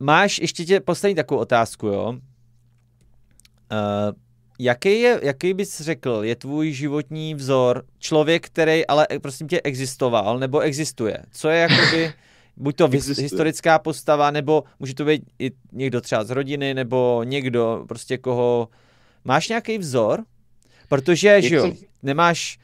máš 0.00 0.38
ještě 0.38 0.64
tě 0.64 0.80
poslední 0.80 1.14
takovou 1.14 1.40
otázku, 1.40 1.86
jo? 1.86 2.08
Uh, 2.08 2.18
jaký, 4.58 5.00
je, 5.00 5.20
jaký 5.22 5.54
bys 5.54 5.80
řekl, 5.80 6.20
je 6.22 6.36
tvůj 6.36 6.72
životní 6.72 7.34
vzor 7.34 7.84
člověk, 7.98 8.46
který 8.46 8.86
ale 8.86 9.06
prosím 9.22 9.48
tě 9.48 9.60
existoval 9.60 10.38
nebo 10.38 10.60
existuje? 10.60 11.18
Co 11.32 11.48
je 11.48 11.58
jakoby, 11.58 12.12
buď 12.56 12.76
to 12.76 12.84
existuje. 12.84 13.24
historická 13.24 13.78
postava, 13.78 14.30
nebo 14.30 14.64
může 14.78 14.94
to 14.94 15.04
být 15.04 15.22
i 15.38 15.50
někdo 15.72 16.00
třeba 16.00 16.24
z 16.24 16.30
rodiny, 16.30 16.74
nebo 16.74 17.22
někdo 17.24 17.84
prostě 17.88 18.18
koho... 18.18 18.68
Máš 19.24 19.48
nějaký 19.48 19.78
vzor? 19.78 20.24
Protože, 20.88 21.42
že 21.42 21.56
jo, 21.56 21.72
nemáš... 22.02 22.58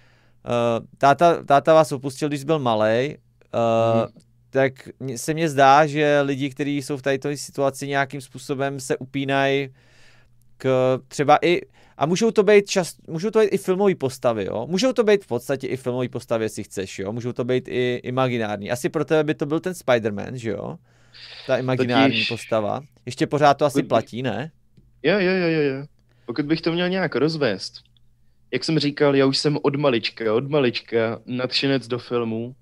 Uh, 0.44 0.86
táta, 0.98 1.44
táta 1.44 1.74
vás 1.74 1.92
opustil, 1.92 2.28
když 2.28 2.44
byl 2.44 2.58
malý. 2.58 3.16
Uh, 3.54 4.00
hmm 4.00 4.31
tak 4.52 4.72
se 5.16 5.34
mně 5.34 5.48
zdá, 5.48 5.86
že 5.86 6.20
lidi, 6.20 6.50
kteří 6.50 6.82
jsou 6.82 6.96
v 6.96 7.02
této 7.02 7.36
situaci 7.36 7.88
nějakým 7.88 8.20
způsobem 8.20 8.80
se 8.80 8.96
upínají 8.96 9.68
k 10.56 10.98
třeba 11.08 11.38
i 11.42 11.60
a 11.98 12.06
můžou 12.06 12.30
to 12.30 12.42
být 12.42 12.70
čas, 12.70 12.94
můžou 13.08 13.30
to 13.30 13.38
být 13.38 13.48
i 13.48 13.58
filmové 13.58 13.94
postavy, 13.94 14.44
jo? 14.44 14.66
Můžou 14.66 14.92
to 14.92 15.04
být 15.04 15.24
v 15.24 15.26
podstatě 15.26 15.66
i 15.66 15.76
filmové 15.76 16.08
postavy, 16.08 16.44
jestli 16.44 16.62
chceš, 16.64 16.98
jo? 16.98 17.12
Můžou 17.12 17.32
to 17.32 17.44
být 17.44 17.68
i 17.68 18.00
imaginární. 18.04 18.70
Asi 18.70 18.88
pro 18.88 19.04
tebe 19.04 19.24
by 19.24 19.34
to 19.34 19.46
byl 19.46 19.60
ten 19.60 19.72
Spider-Man, 19.72 20.34
že 20.34 20.50
jo? 20.50 20.76
Ta 21.46 21.56
imaginární 21.56 22.16
Totiž... 22.16 22.28
postava. 22.28 22.80
Ještě 23.06 23.26
pořád 23.26 23.54
to 23.54 23.64
asi 23.64 23.82
platí, 23.82 24.22
ne? 24.22 24.50
Jo, 25.02 25.18
jo, 25.18 25.32
jo, 25.32 25.60
jo. 25.60 25.86
Pokud 26.26 26.46
bych 26.46 26.60
to 26.60 26.72
měl 26.72 26.88
nějak 26.88 27.16
rozvést. 27.16 27.82
Jak 28.52 28.64
jsem 28.64 28.78
říkal, 28.78 29.16
já 29.16 29.26
už 29.26 29.38
jsem 29.38 29.58
od 29.62 29.76
malička, 29.76 30.34
od 30.34 30.50
malička 30.50 31.20
nadšenec 31.26 31.88
do 31.88 31.98
filmů 31.98 32.54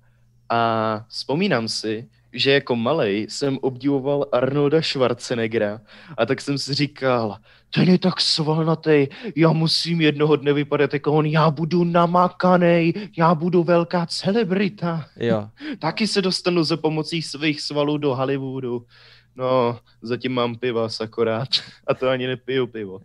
a 0.51 1.05
vzpomínám 1.07 1.67
si, 1.67 2.09
že 2.33 2.51
jako 2.51 2.75
malej 2.75 3.27
jsem 3.29 3.57
obdivoval 3.61 4.25
Arnolda 4.31 4.81
Schwarzeneggera 4.81 5.81
a 6.17 6.25
tak 6.25 6.41
jsem 6.41 6.57
si 6.57 6.73
říkal, 6.73 7.37
ten 7.73 7.89
je 7.89 7.97
tak 7.97 8.21
svalnatý, 8.21 9.07
já 9.35 9.51
musím 9.51 10.01
jednoho 10.01 10.35
dne 10.35 10.53
vypadat 10.53 10.93
jako 10.93 11.13
on, 11.13 11.25
já 11.25 11.51
budu 11.51 11.83
namakanej, 11.83 12.93
já 13.17 13.35
budu 13.35 13.63
velká 13.63 14.05
celebrita. 14.05 15.05
Jo. 15.19 15.49
Taky 15.79 16.07
se 16.07 16.21
dostanu 16.21 16.63
za 16.63 16.77
pomocí 16.77 17.21
svých 17.21 17.61
svalů 17.61 17.97
do 17.97 18.15
Hollywoodu. 18.15 18.85
No, 19.35 19.79
zatím 20.01 20.31
mám 20.31 20.55
pivas 20.55 21.01
akorát 21.01 21.47
a 21.87 21.93
to 21.93 22.09
ani 22.09 22.27
nepiju 22.27 22.67
pivo. 22.67 23.01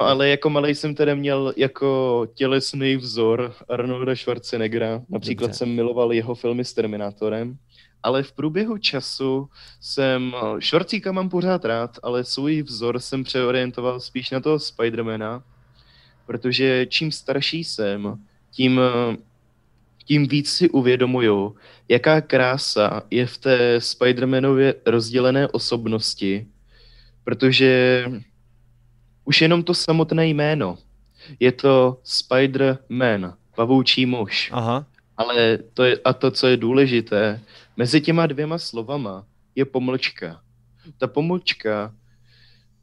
No 0.00 0.06
ale 0.06 0.28
jako 0.28 0.50
malý 0.50 0.74
jsem 0.74 0.94
tedy 0.94 1.14
měl 1.14 1.52
jako 1.56 2.26
tělesný 2.34 2.96
vzor 2.96 3.54
Arnolda 3.68 4.16
Schwarzeneggera. 4.16 5.02
Například 5.08 5.46
Dobře. 5.46 5.58
jsem 5.58 5.74
miloval 5.74 6.12
jeho 6.12 6.34
filmy 6.34 6.64
s 6.64 6.72
Terminátorem. 6.72 7.56
Ale 8.02 8.22
v 8.22 8.32
průběhu 8.32 8.78
času 8.78 9.48
jsem, 9.80 10.34
Schwarzíka 10.60 11.12
mám 11.12 11.28
pořád 11.28 11.64
rád, 11.64 11.98
ale 12.02 12.24
svůj 12.24 12.62
vzor 12.62 12.98
jsem 12.98 13.24
přeorientoval 13.24 14.00
spíš 14.00 14.30
na 14.30 14.40
toho 14.40 14.58
Spidermana, 14.58 15.42
protože 16.26 16.86
čím 16.86 17.12
starší 17.12 17.64
jsem, 17.64 18.18
tím 18.50 18.80
tím 20.06 20.28
víc 20.28 20.50
si 20.50 20.70
uvědomuju, 20.70 21.56
jaká 21.88 22.20
krása 22.20 23.02
je 23.10 23.26
v 23.26 23.38
té 23.38 23.78
Spider-Manově 23.78 24.74
rozdělené 24.86 25.48
osobnosti, 25.48 26.46
protože 27.24 28.04
už 29.24 29.42
jenom 29.42 29.62
to 29.62 29.74
samotné 29.74 30.26
jméno. 30.26 30.78
Je 31.40 31.52
to 31.52 32.00
Spider-Man, 32.04 33.34
pavoučí 33.56 34.06
muž. 34.06 34.50
Aha. 34.52 34.86
Ale 35.16 35.58
to 35.74 35.84
je, 35.84 35.98
a 36.04 36.12
to, 36.12 36.30
co 36.30 36.46
je 36.46 36.56
důležité, 36.56 37.40
mezi 37.76 38.00
těma 38.00 38.26
dvěma 38.26 38.58
slovama 38.58 39.26
je 39.54 39.64
pomlčka. 39.64 40.40
Ta 40.98 41.06
pomlčka 41.06 41.94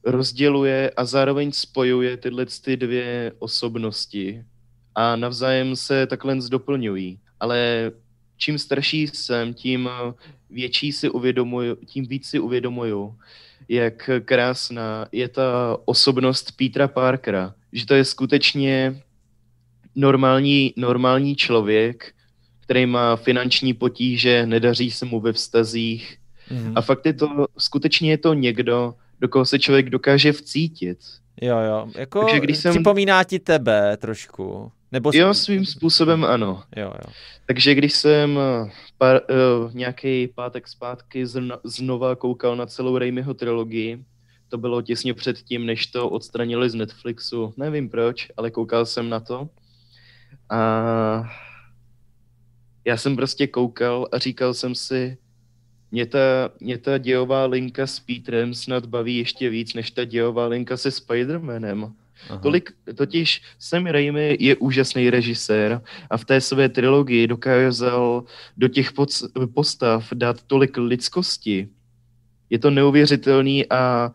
rozděluje 0.04 0.92
a 0.98 1.06
zároveň 1.06 1.52
spojuje 1.52 2.18
tyhle 2.18 2.46
ty 2.46 2.78
dvě 2.78 3.32
osobnosti 3.40 4.44
a 4.96 5.16
navzájem 5.16 5.76
se 5.76 6.08
takhle 6.08 6.38
doplňují. 6.50 7.20
Ale 7.40 7.92
čím 8.38 8.58
starší 8.58 9.08
jsem, 9.08 9.54
tím 9.54 9.90
větší 10.50 10.92
si 10.92 11.10
uvědomuju, 11.10 11.76
tím 11.86 12.06
víc 12.06 12.28
si 12.28 12.40
uvědomuju, 12.40 13.16
jak 13.70 14.10
krásná 14.26 15.08
je 15.12 15.28
ta 15.28 15.78
osobnost 15.86 16.52
Petra 16.58 16.88
Parkera. 16.88 17.54
Že 17.72 17.86
to 17.86 17.94
je 17.94 18.06
skutečně 18.06 19.02
normální, 19.96 20.74
normální 20.78 21.36
člověk, 21.36 22.14
který 22.62 22.86
má 22.86 23.16
finanční 23.16 23.74
potíže, 23.74 24.46
nedaří 24.46 24.92
se 24.92 25.06
mu 25.06 25.20
ve 25.20 25.34
vztazích. 25.34 26.18
Mm. 26.52 26.74
A 26.76 26.82
fakt 26.82 27.06
je 27.06 27.14
to, 27.14 27.46
skutečně 27.58 28.12
je 28.12 28.18
to 28.18 28.34
někdo, 28.34 28.94
do 29.20 29.28
koho 29.28 29.46
se 29.46 29.60
člověk 29.60 29.90
dokáže 29.90 30.32
vcítit. 30.34 31.00
Jo, 31.42 31.60
jo. 31.60 31.88
Jako 31.96 32.20
Takže 32.20 32.40
když 32.40 32.58
jsem... 32.58 32.72
připomíná 32.72 33.24
ti 33.24 33.40
tebe 33.40 33.98
trošku. 33.98 34.72
Nebo 34.94 35.12
Jo, 35.14 35.34
svým 35.34 35.66
způsobem 35.66 36.26
ano. 36.26 36.64
Jo, 36.76 36.86
jo. 36.86 37.14
Takže 37.46 37.76
když 37.76 37.94
jsem 37.94 38.40
eh, 38.40 38.72
pár, 38.98 39.22
uh, 39.30 39.74
nějaký 39.74 40.28
pátek 40.28 40.68
zpátky 40.68 41.26
zno, 41.26 41.58
znova 41.64 42.16
koukal 42.16 42.56
na 42.56 42.66
celou 42.66 42.98
Raimiho 42.98 43.34
trilogii, 43.34 44.06
to 44.50 44.58
bylo 44.58 44.82
těsně 44.82 45.14
před 45.14 45.38
tím, 45.38 45.66
než 45.66 45.88
to 45.88 46.10
odstranili 46.10 46.70
z 46.70 46.76
Netflixu. 46.76 47.54
Nevím 47.58 47.90
proč, 47.90 48.32
ale 48.38 48.52
koukal 48.52 48.86
jsem 48.86 49.10
na 49.10 49.20
to. 49.20 49.50
A 50.50 51.30
já 52.86 52.98
jsem 52.98 53.16
prostě 53.16 53.48
koukal 53.48 54.08
a 54.12 54.18
říkal 54.18 54.54
jsem 54.54 54.76
si, 54.76 55.18
mě 55.92 56.06
ta, 56.06 56.20
mě 56.60 56.78
ta 56.78 56.98
dějová 56.98 57.46
linka 57.46 57.88
s 57.88 58.00
Petrem 58.00 58.54
snad 58.54 58.86
baví 58.86 59.18
ještě 59.18 59.50
víc, 59.50 59.74
než 59.74 59.92
ta 59.92 60.04
dějová 60.04 60.48
linka 60.48 60.78
se 60.78 60.90
Spider-Manem. 60.90 61.94
Aha. 62.30 62.40
Tolik, 62.40 62.72
totiž 62.96 63.42
Sam 63.60 63.86
Raimi 63.86 64.38
je 64.40 64.56
úžasný 64.56 65.10
režisér 65.10 65.82
a 66.10 66.18
v 66.18 66.26
té 66.26 66.42
své 66.42 66.70
trilogii 66.70 67.28
dokázal 67.28 68.24
do 68.58 68.68
těch 68.68 68.92
postav 69.54 70.10
dát 70.14 70.44
tolik 70.44 70.78
lidskosti. 70.78 71.70
Je 72.50 72.60
to 72.60 72.70
neuvěřitelný 72.70 73.70
a 73.70 74.12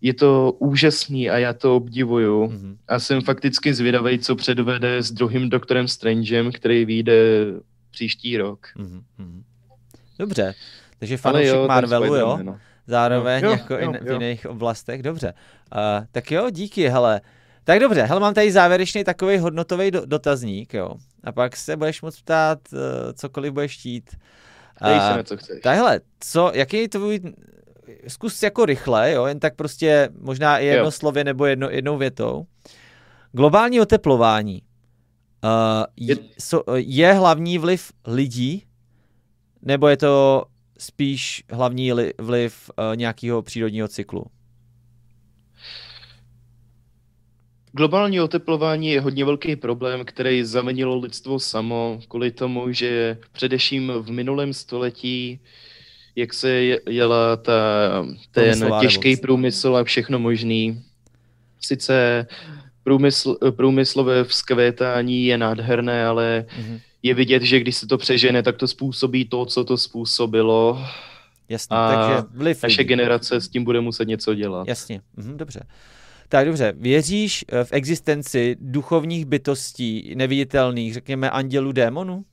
je 0.00 0.14
to 0.14 0.52
úžasný 0.58 1.30
a 1.30 1.38
já 1.38 1.52
to 1.52 1.76
obdivuju. 1.76 2.46
Mm-hmm. 2.46 2.76
A 2.88 2.98
jsem 2.98 3.20
fakticky 3.20 3.74
zvědavý, 3.74 4.18
co 4.18 4.36
předvede 4.36 5.02
s 5.02 5.12
druhým 5.12 5.48
doktorem 5.48 5.88
Strangem, 5.88 6.52
který 6.52 6.84
vyjde 6.84 7.14
příští 7.90 8.36
rok. 8.36 8.66
Mm-hmm. 8.76 9.42
Dobře, 10.18 10.54
takže 10.98 11.16
fanoušek 11.16 11.48
jo, 11.48 11.68
Marvelu, 11.68 12.14
jo? 12.14 12.38
No. 12.42 12.58
Zároveň 12.86 13.44
jo, 13.44 13.50
jako 13.50 13.74
jo, 13.74 13.92
i 13.94 14.04
v 14.04 14.12
jiných 14.12 14.46
oblastech, 14.46 15.02
dobře. 15.02 15.34
Uh, 15.74 16.06
tak 16.12 16.30
jo, 16.30 16.50
díky, 16.50 16.88
hele. 16.88 17.20
Tak 17.68 17.80
dobře, 17.80 18.02
hele, 18.02 18.20
mám 18.20 18.34
tady 18.34 18.52
závěrečný 18.52 19.04
takový 19.04 19.38
hodnotový 19.38 19.90
do, 19.90 20.06
dotazník, 20.06 20.74
jo. 20.74 20.90
A 21.24 21.32
pak 21.32 21.56
se 21.56 21.76
budeš 21.76 22.02
moct 22.02 22.20
ptát, 22.20 22.58
uh, 22.72 22.78
cokoliv 23.14 23.52
budeš 23.52 23.78
chtít. 23.78 24.16
Dej 24.84 25.00
se 25.00 25.24
co 25.24 25.36
chceš. 25.36 25.60
Takhle, 25.62 26.00
co, 26.20 26.50
jaký 26.54 26.76
je 26.76 26.88
tvůj, 26.88 27.20
zkus 28.08 28.42
jako 28.42 28.64
rychle, 28.64 29.12
jo, 29.12 29.26
jen 29.26 29.40
tak 29.40 29.56
prostě 29.56 30.08
možná 30.20 30.58
i 30.58 30.66
jedno 30.66 30.84
jo. 30.84 30.90
slově 30.90 31.24
nebo 31.24 31.46
jedno, 31.46 31.70
jednou 31.70 31.96
větou. 31.98 32.46
Globální 33.32 33.80
oteplování 33.80 34.62
uh, 35.44 35.50
je, 35.96 36.16
so, 36.38 36.76
je 36.76 37.12
hlavní 37.12 37.58
vliv 37.58 37.92
lidí, 38.06 38.64
nebo 39.62 39.88
je 39.88 39.96
to 39.96 40.44
spíš 40.78 41.44
hlavní 41.50 41.92
li, 41.92 42.14
vliv 42.18 42.70
uh, 42.78 42.96
nějakého 42.96 43.42
přírodního 43.42 43.88
cyklu? 43.88 44.24
Globální 47.78 48.20
oteplování 48.20 48.90
je 48.90 49.00
hodně 49.00 49.24
velký 49.24 49.56
problém, 49.56 50.04
který 50.04 50.44
zamenilo 50.44 50.98
lidstvo 50.98 51.38
samo 51.38 52.00
kvůli 52.08 52.30
tomu, 52.30 52.72
že 52.72 53.18
především 53.32 53.92
v 53.98 54.10
minulém 54.10 54.54
století, 54.54 55.40
jak 56.16 56.34
se 56.34 56.50
jela 56.88 57.36
ta, 57.36 57.52
ten 58.30 58.72
těžký 58.80 59.16
průmysl 59.16 59.76
a 59.76 59.84
všechno 59.84 60.18
možný, 60.18 60.82
sice 61.60 62.26
průmysl, 62.82 63.36
průmyslové 63.50 64.24
vzkvétání 64.24 65.24
je 65.24 65.38
nádherné, 65.38 66.06
ale 66.06 66.46
mm-hmm. 66.48 66.80
je 67.02 67.14
vidět, 67.14 67.42
že 67.42 67.60
když 67.60 67.76
se 67.76 67.86
to 67.86 67.98
přežene, 67.98 68.42
tak 68.42 68.56
to 68.56 68.68
způsobí 68.68 69.24
to, 69.24 69.46
co 69.46 69.64
to 69.64 69.76
způsobilo. 69.76 70.84
Jasně, 71.48 71.76
a 71.76 71.94
takže 71.94 72.28
vliv 72.34 72.62
naše 72.62 72.84
generace 72.84 73.40
s 73.40 73.48
tím 73.48 73.64
bude 73.64 73.80
muset 73.80 74.08
něco 74.08 74.34
dělat. 74.34 74.68
Jasně, 74.68 75.00
mhm, 75.16 75.36
dobře. 75.36 75.60
Tak 76.28 76.46
dobře, 76.46 76.72
věříš 76.76 77.44
eh, 77.48 77.64
v 77.64 77.72
existenci 77.72 78.56
duchovních 78.60 79.24
bytostí, 79.26 80.14
neviditelných, 80.14 80.94
řekněme 80.94 81.30
andělů, 81.30 81.72
démonů? 81.72 82.24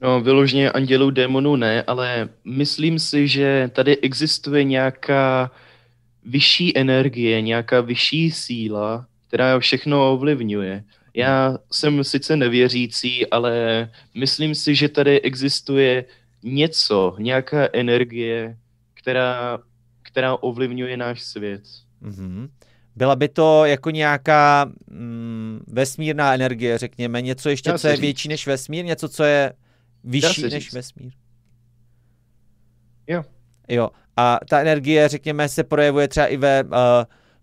No, 0.00 0.20
vyloženě 0.20 0.70
andělů, 0.70 1.10
démonů 1.10 1.56
ne, 1.56 1.82
ale 1.82 2.28
myslím 2.44 2.98
si, 2.98 3.28
že 3.28 3.70
tady 3.74 3.98
existuje 4.00 4.64
nějaká 4.64 5.50
vyšší 6.24 6.78
energie, 6.78 7.40
nějaká 7.40 7.80
vyšší 7.80 8.30
síla, 8.30 9.06
která 9.28 9.58
všechno 9.58 10.12
ovlivňuje. 10.12 10.84
Já 11.14 11.58
jsem 11.72 12.04
sice 12.04 12.36
nevěřící, 12.36 13.26
ale 13.26 13.88
myslím 14.14 14.54
si, 14.54 14.74
že 14.74 14.88
tady 14.88 15.20
existuje 15.20 16.04
něco, 16.42 17.16
nějaká 17.18 17.68
energie, 17.72 18.56
která 18.94 19.58
která 20.12 20.36
ovlivňuje 20.36 20.96
náš 20.96 21.22
svět. 21.22 21.62
Mm-hmm. 22.02 22.48
Byla 22.96 23.16
by 23.16 23.28
to 23.28 23.64
jako 23.64 23.90
nějaká 23.90 24.70
mm, 24.90 25.60
vesmírná 25.66 26.34
energie, 26.34 26.78
řekněme, 26.78 27.22
něco 27.22 27.48
ještě, 27.48 27.70
Dá 27.70 27.78
co 27.78 27.88
je 27.88 27.94
říct. 27.96 28.00
větší 28.00 28.28
než 28.28 28.46
vesmír, 28.46 28.84
něco, 28.84 29.08
co 29.08 29.24
je 29.24 29.52
vyšší 30.04 30.42
než 30.42 30.64
říct. 30.64 30.72
vesmír. 30.72 31.12
Jo. 33.06 33.24
Jo. 33.68 33.90
A 34.16 34.38
ta 34.48 34.60
energie, 34.60 35.08
řekněme, 35.08 35.48
se 35.48 35.64
projevuje 35.64 36.08
třeba 36.08 36.26
i 36.26 36.36
ve... 36.36 36.64
Uh, 36.64 36.70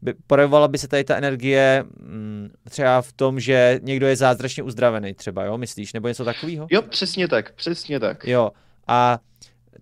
by, 0.01 0.13
projevovala 0.27 0.67
by 0.67 0.77
se 0.77 0.87
tady 0.87 1.03
ta 1.03 1.15
energie 1.17 1.85
mm, 1.99 2.49
třeba 2.69 3.01
v 3.01 3.13
tom, 3.13 3.39
že 3.39 3.79
někdo 3.83 4.07
je 4.07 4.15
zázračně 4.15 4.63
uzdravený 4.63 5.13
třeba, 5.13 5.43
jo, 5.43 5.57
myslíš, 5.57 5.93
nebo 5.93 6.07
něco 6.07 6.25
takového? 6.25 6.67
Jo, 6.71 6.81
přesně 6.81 7.27
tak, 7.27 7.51
přesně 7.51 7.99
tak. 7.99 8.27
Jo. 8.27 8.51
A 8.87 9.19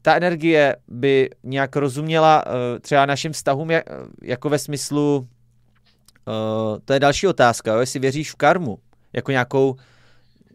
ta 0.06 0.16
energie 0.16 0.76
by 0.88 1.30
nějak 1.44 1.76
rozuměla 1.76 2.46
uh, 2.46 2.52
třeba 2.82 3.06
našim 3.06 3.32
vztahům 3.32 3.72
jak, 3.72 3.84
jako 4.22 4.50
ve 4.50 4.60
smyslu, 4.60 5.18
uh, 5.18 6.80
to 6.86 6.94
je 6.94 7.00
další 7.00 7.28
otázka, 7.28 7.74
jo, 7.74 7.80
jestli 7.80 8.00
věříš 8.00 8.32
v 8.32 8.36
karmu, 8.36 8.80
jako 9.14 9.32
nějakou, 9.32 9.76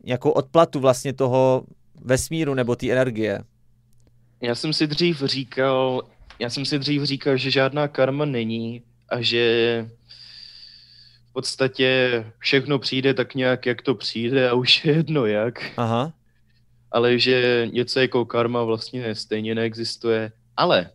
nějakou 0.05 0.31
odplatu 0.31 0.81
vlastně 0.81 1.13
toho 1.13 1.65
vesmíru 2.05 2.55
nebo 2.55 2.77
té 2.77 2.91
energie. 2.91 3.41
Já 4.41 4.55
jsem 4.55 4.73
si 4.73 4.87
dřív 4.87 5.23
říkal, 5.25 6.03
já 6.39 6.51
jsem 6.51 6.65
si 6.65 6.79
dřív 6.79 7.03
říkal, 7.03 7.37
že 7.37 7.51
žádná 7.51 7.89
karma 7.89 8.25
není 8.25 8.83
a 9.09 9.21
že 9.21 9.87
v 11.31 11.33
podstatě 11.33 12.25
všechno 12.39 12.79
přijde 12.79 13.15
tak 13.15 13.35
nějak, 13.35 13.67
jak 13.67 13.83
to 13.83 13.95
přijde 13.95 14.51
a 14.51 14.55
už 14.55 14.85
je 14.85 14.93
jedno 14.93 15.27
jak. 15.27 15.73
Aha 15.77 16.13
ale 16.93 17.19
že 17.19 17.69
něco 17.73 18.01
jako 18.01 18.25
karma 18.25 18.65
vlastně 18.65 19.15
stejně 19.15 19.55
neexistuje. 19.55 20.33
Ale, 20.57 20.91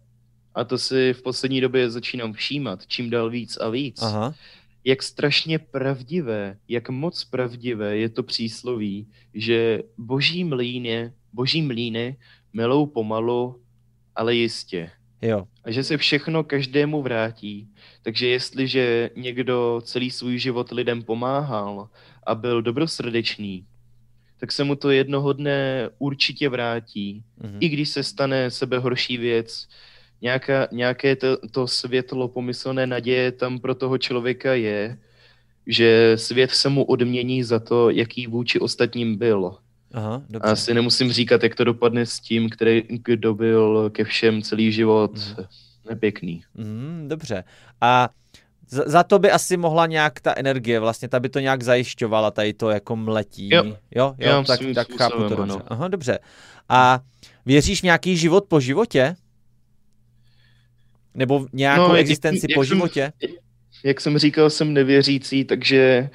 a 0.56 0.64
to 0.64 0.78
si 0.78 1.14
v 1.14 1.22
poslední 1.22 1.62
době 1.62 1.89
začínám 1.89 2.34
všímat, 2.34 2.88
čím 2.88 3.10
dál 3.10 3.30
víc 3.30 3.58
a 3.58 3.70
víc, 3.70 4.02
Aha. 4.02 4.34
jak 4.84 5.04
strašně 5.04 5.60
pravdivé, 5.60 6.58
jak 6.68 6.89
moc 6.89 7.24
pravdivé 7.24 7.98
je 7.98 8.10
to 8.10 8.24
přísloví, 8.24 9.08
že 9.34 9.84
boží 9.98 10.43
mlíny, 10.43 11.12
boží 11.34 11.62
mlíny 11.62 12.16
melou 12.54 12.86
pomalu 12.86 13.62
ale 14.16 14.36
jistě. 14.36 14.91
Jo. 15.22 15.48
A 15.64 15.72
že 15.72 15.84
se 15.84 15.98
všechno 15.98 16.43
každému 16.43 17.02
vrátí. 17.02 17.70
Takže 18.04 18.28
jestliže 18.28 19.10
někdo 19.16 19.82
celý 19.86 20.12
svůj 20.12 20.39
život 20.39 20.72
lidem 20.72 21.04
pomáhal 21.04 21.89
a 22.28 22.36
byl 22.36 22.62
dobrosrdečný, 22.62 23.66
tak 24.40 24.52
se 24.52 24.64
mu 24.64 24.76
to 24.76 24.92
jednoho 24.92 25.34
dne 25.34 25.90
určitě 26.00 26.50
vrátí. 26.50 27.24
Mhm. 27.44 27.58
I 27.60 27.70
když 27.70 27.90
se 27.90 28.04
stane 28.04 28.52
sebe 28.52 28.78
horší 28.80 29.18
věc, 29.18 29.68
nějaká, 30.22 30.68
nějaké 30.72 31.16
to, 31.16 31.38
to 31.52 31.68
světlo 31.68 32.28
pomyslné 32.28 32.88
naděje 32.88 33.32
tam 33.32 33.60
pro 33.60 33.76
toho 33.76 33.98
člověka 33.98 34.54
je, 34.54 34.98
že 35.68 36.14
svět 36.16 36.52
se 36.52 36.70
mu 36.70 36.84
odmění 36.84 37.44
za 37.44 37.60
to, 37.60 37.90
jaký 37.90 38.28
vůči 38.28 38.60
ostatním 38.60 39.16
byl. 39.18 39.56
Aha, 39.94 40.24
dobře. 40.30 40.50
asi 40.52 40.74
nemusím 40.74 41.12
říkat, 41.12 41.44
jak 41.44 41.56
to 41.56 41.64
dopadne 41.64 42.06
s 42.06 42.20
tím, 42.20 42.50
který, 42.50 42.84
kdo 42.90 43.34
byl 43.34 43.90
ke 43.90 44.04
všem 44.04 44.42
celý 44.42 44.72
život 44.72 45.12
Mhm. 45.14 45.46
nepěkný. 45.90 46.44
Mhm, 46.56 47.06
dobře. 47.08 47.44
A 47.82 48.10
za, 48.68 48.84
za 48.86 49.03
to 49.03 49.20
by 49.20 49.32
asi 49.32 49.57
mohla 49.57 49.86
nějak 49.86 50.20
ta 50.20 50.34
energie, 50.38 50.80
vlastně 50.80 51.07
ta 51.07 51.20
by 51.20 51.30
to 51.30 51.39
nějak 51.39 51.63
zajišťovala, 51.63 52.32
tady 52.32 52.53
to 52.53 52.70
jako 52.70 52.95
mletí. 52.95 53.49
Jo. 53.53 53.63
jo, 53.66 53.76
jo 53.95 54.16
Jo, 54.20 54.43
tak, 54.47 54.59
tak 54.76 54.88
chápu 54.97 55.18
to 55.18 55.30
dobře. 55.30 55.41
ano. 55.53 55.61
Aha, 55.68 55.88
dobře. 55.88 56.20
A 56.70 56.99
věříš 57.45 57.80
v 57.80 57.84
nějaký 57.84 58.18
život 58.18 58.45
po 58.47 58.59
životě? 58.59 59.16
Nebo 61.13 61.39
v 61.39 61.47
nějakou 61.53 61.88
No, 61.88 61.95
jak- 61.95 62.01
existenci 62.01 62.45
jak 62.49 62.55
po 62.55 62.63
jsem- 62.63 62.76
životě? 62.78 63.11
Jak 63.84 64.01
jsem 64.01 64.18
říkal, 64.18 64.49
jsem 64.49 64.74
nevěřící, 64.74 65.45
takže 65.45 66.09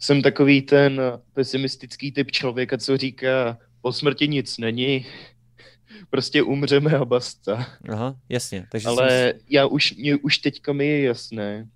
jsem 0.00 0.22
takový 0.22 0.62
ten 0.62 1.00
pesimistický 1.32 2.12
typ 2.12 2.30
člověka, 2.30 2.78
co 2.78 2.96
říká, 2.96 3.58
po 3.82 3.92
smrti 3.92 4.28
nic 4.28 4.58
není, 4.58 5.06
prostě 6.10 6.42
umřeme 6.42 6.90
a 6.96 7.04
basta. 7.04 7.66
Aha, 7.88 8.14
jasně. 8.28 8.66
Takže 8.70 8.88
Ale 8.88 9.34
já 9.48 9.66
už, 9.66 9.94
mě 9.96 10.16
už 10.16 10.38
teďka 10.38 10.72
mi 10.72 10.86
je 10.86 11.02
jasné, 11.02 11.66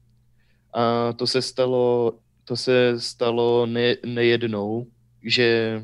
a 0.77 1.13
to 1.13 1.27
se 1.27 1.43
stalo, 1.43 2.13
to 2.45 2.57
se 2.57 3.01
stalo 3.01 3.67
ne, 3.67 3.97
nejednou, 4.07 4.87
že 5.23 5.83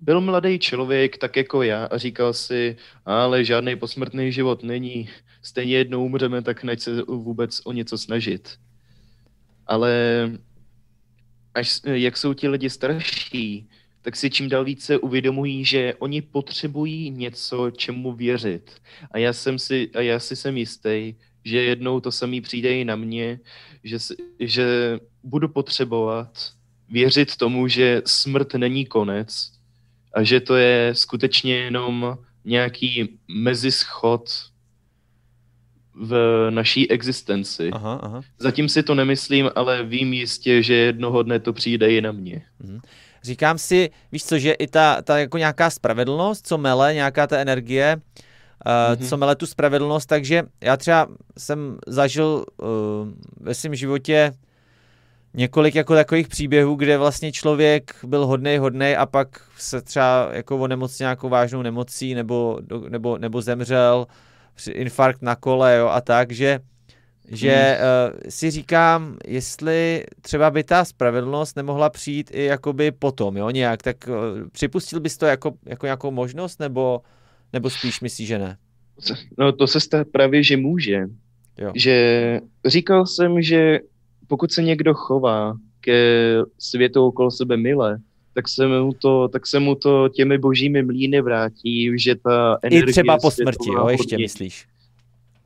byl 0.00 0.20
mladý 0.20 0.58
člověk, 0.58 1.18
tak 1.18 1.36
jako 1.36 1.62
já, 1.62 1.84
a 1.84 1.98
říkal 1.98 2.32
si, 2.32 2.76
ale 3.04 3.44
žádný 3.44 3.76
posmrtný 3.76 4.32
život 4.32 4.62
není, 4.62 5.10
stejně 5.42 5.76
jednou 5.76 6.04
umřeme, 6.04 6.42
tak 6.42 6.64
nech 6.64 6.80
se 6.82 7.02
vůbec 7.02 7.60
o 7.64 7.72
něco 7.72 7.98
snažit. 7.98 8.58
Ale 9.66 9.92
až, 11.54 11.80
jak 11.84 12.16
jsou 12.16 12.34
ti 12.34 12.48
lidi 12.48 12.70
starší, 12.70 13.68
tak 14.02 14.16
si 14.16 14.30
čím 14.30 14.48
dál 14.48 14.64
více 14.64 14.98
uvědomují, 14.98 15.64
že 15.64 15.94
oni 15.98 16.22
potřebují 16.22 17.10
něco, 17.10 17.70
čemu 17.70 18.12
věřit. 18.12 18.70
A 19.10 19.18
já 19.18 19.32
jsem 19.32 19.58
si, 19.58 19.90
a 19.94 20.00
já 20.00 20.18
si 20.20 20.36
jsem 20.36 20.56
jistý, 20.56 21.14
že 21.44 21.62
jednou 21.62 22.00
to 22.00 22.12
samý 22.12 22.40
přijde 22.40 22.78
i 22.78 22.84
na 22.84 22.96
mě, 22.96 23.40
že, 23.84 23.98
že 24.40 24.98
budu 25.22 25.48
potřebovat 25.48 26.28
věřit 26.88 27.36
tomu, 27.36 27.68
že 27.68 28.02
smrt 28.06 28.54
není 28.54 28.86
konec 28.86 29.50
a 30.14 30.22
že 30.22 30.40
to 30.40 30.56
je 30.56 30.90
skutečně 30.94 31.56
jenom 31.56 32.18
nějaký 32.44 33.18
mezischod 33.28 34.30
v 35.94 36.46
naší 36.50 36.90
existenci. 36.90 37.70
Aha, 37.70 38.00
aha. 38.02 38.22
Zatím 38.38 38.68
si 38.68 38.82
to 38.82 38.94
nemyslím, 38.94 39.50
ale 39.54 39.82
vím 39.82 40.12
jistě, 40.12 40.62
že 40.62 40.74
jednoho 40.74 41.22
dne 41.22 41.40
to 41.40 41.52
přijde 41.52 41.90
i 41.90 42.00
na 42.00 42.12
mě. 42.12 42.42
Říkám 43.22 43.58
si, 43.58 43.90
víš 44.12 44.24
co, 44.24 44.38
že 44.38 44.52
i 44.52 44.66
ta, 44.66 45.02
ta 45.02 45.18
jako 45.18 45.38
nějaká 45.38 45.70
spravedlnost, 45.70 46.46
co 46.46 46.58
mele, 46.58 46.94
nějaká 46.94 47.26
ta 47.26 47.38
energie, 47.38 47.96
uh, 47.96 48.02
Mhm. 48.98 49.08
co 49.08 49.16
mele 49.16 49.36
tu 49.36 49.46
spravedlnost, 49.46 50.06
takže 50.06 50.42
já 50.60 50.76
třeba 50.76 51.08
jsem 51.38 51.78
zažil 51.86 52.44
uh, 52.56 52.66
ve 53.40 53.54
svém 53.54 53.74
životě 53.74 54.32
několik 55.34 55.74
jako 55.74 55.94
takových 55.94 56.28
příběhů, 56.28 56.74
kde 56.74 56.98
vlastně 56.98 57.32
člověk 57.32 57.94
byl 58.06 58.26
hodnej, 58.26 58.58
hodnej 58.58 58.96
a 58.96 59.06
pak 59.06 59.28
se 59.58 59.82
třeba 59.82 60.28
jako 60.32 60.56
onemocnil 60.58 61.04
nějakou 61.04 61.28
vážnou 61.28 61.62
nemocí 61.62 62.14
nebo, 62.14 62.58
nebo, 62.88 63.18
nebo 63.18 63.42
zemřel, 63.42 64.06
při- 64.54 64.70
infarkt 64.70 65.22
na 65.22 65.36
kole 65.36 65.76
jo, 65.76 65.88
a 65.88 66.00
tak, 66.00 66.32
že 66.32 66.60
že 67.28 67.78
uh, 67.80 68.18
si 68.28 68.50
říkám, 68.50 69.16
jestli 69.26 70.04
třeba 70.20 70.50
by 70.50 70.64
ta 70.64 70.84
spravedlnost 70.84 71.56
nemohla 71.56 71.90
přijít 71.90 72.30
i 72.34 72.44
jakoby 72.44 72.90
potom, 72.92 73.36
jo, 73.36 73.50
nějak, 73.50 73.82
tak 73.82 73.96
uh, 74.08 74.14
připustil 74.52 75.00
bys 75.00 75.16
to 75.16 75.26
jako, 75.26 75.52
jako 75.66 75.86
nějakou 75.86 76.10
možnost, 76.10 76.60
nebo, 76.60 77.00
nebo 77.54 77.70
spíš 77.70 78.00
myslíš, 78.00 78.28
že 78.28 78.38
ne? 78.38 78.56
No 79.38 79.52
to 79.52 79.66
se 79.66 79.80
stá 79.80 80.04
právě, 80.12 80.42
že 80.42 80.56
může. 80.56 81.06
Jo. 81.58 81.72
Že 81.74 82.40
říkal 82.66 83.06
jsem, 83.06 83.42
že 83.42 83.80
pokud 84.26 84.52
se 84.52 84.62
někdo 84.62 84.94
chová 84.94 85.56
ke 85.80 86.34
světu 86.58 87.06
okolo 87.06 87.30
sebe 87.30 87.56
mile, 87.56 87.98
tak 88.34 88.48
se 88.48 88.66
mu 88.66 88.92
to, 88.92 89.28
tak 89.28 89.46
se 89.46 89.60
mu 89.60 89.74
to 89.74 90.08
těmi 90.08 90.38
božími 90.38 90.82
mlíny 90.82 91.20
vrátí, 91.20 91.98
že 91.98 92.14
ta 92.14 92.58
I 92.62 92.66
energie 92.66 92.92
třeba 92.92 93.18
po 93.18 93.30
smrti, 93.30 93.70
jo, 93.70 93.88
ještě 93.88 94.18
myslíš. 94.18 94.66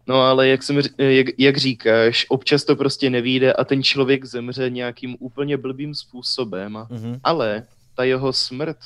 No 0.06 0.14
ale 0.20 0.48
jak, 0.48 0.62
jsem, 0.62 0.80
jak, 0.98 1.26
jak 1.38 1.56
říkáš, 1.56 2.26
občas 2.28 2.64
to 2.64 2.76
prostě 2.76 3.10
nevíde 3.10 3.52
a 3.52 3.64
ten 3.64 3.82
člověk 3.82 4.24
zemře 4.24 4.70
nějakým 4.70 5.16
úplně 5.18 5.56
blbým 5.56 5.94
způsobem, 5.94 6.78
Mhm. 6.90 7.18
ale 7.24 7.62
ta 7.94 8.04
jeho 8.04 8.32
smrt 8.32 8.76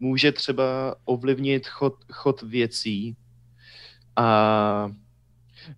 může 0.00 0.32
třeba 0.32 0.94
ovlivnit 1.04 1.66
chod, 1.66 1.94
chod 2.12 2.42
věcí 2.42 3.16
a 4.16 4.92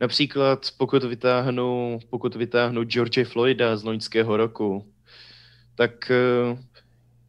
například 0.01 0.69
pokud 0.77 1.05
vytáhnu, 1.05 2.01
pokud 2.11 2.37
vytáhnu 2.37 2.85
George 2.85 3.25
Floyda 3.25 3.77
z 3.77 3.85
loňského 3.85 4.37
roku, 4.37 4.87
tak 5.75 6.11
eh, 6.11 6.59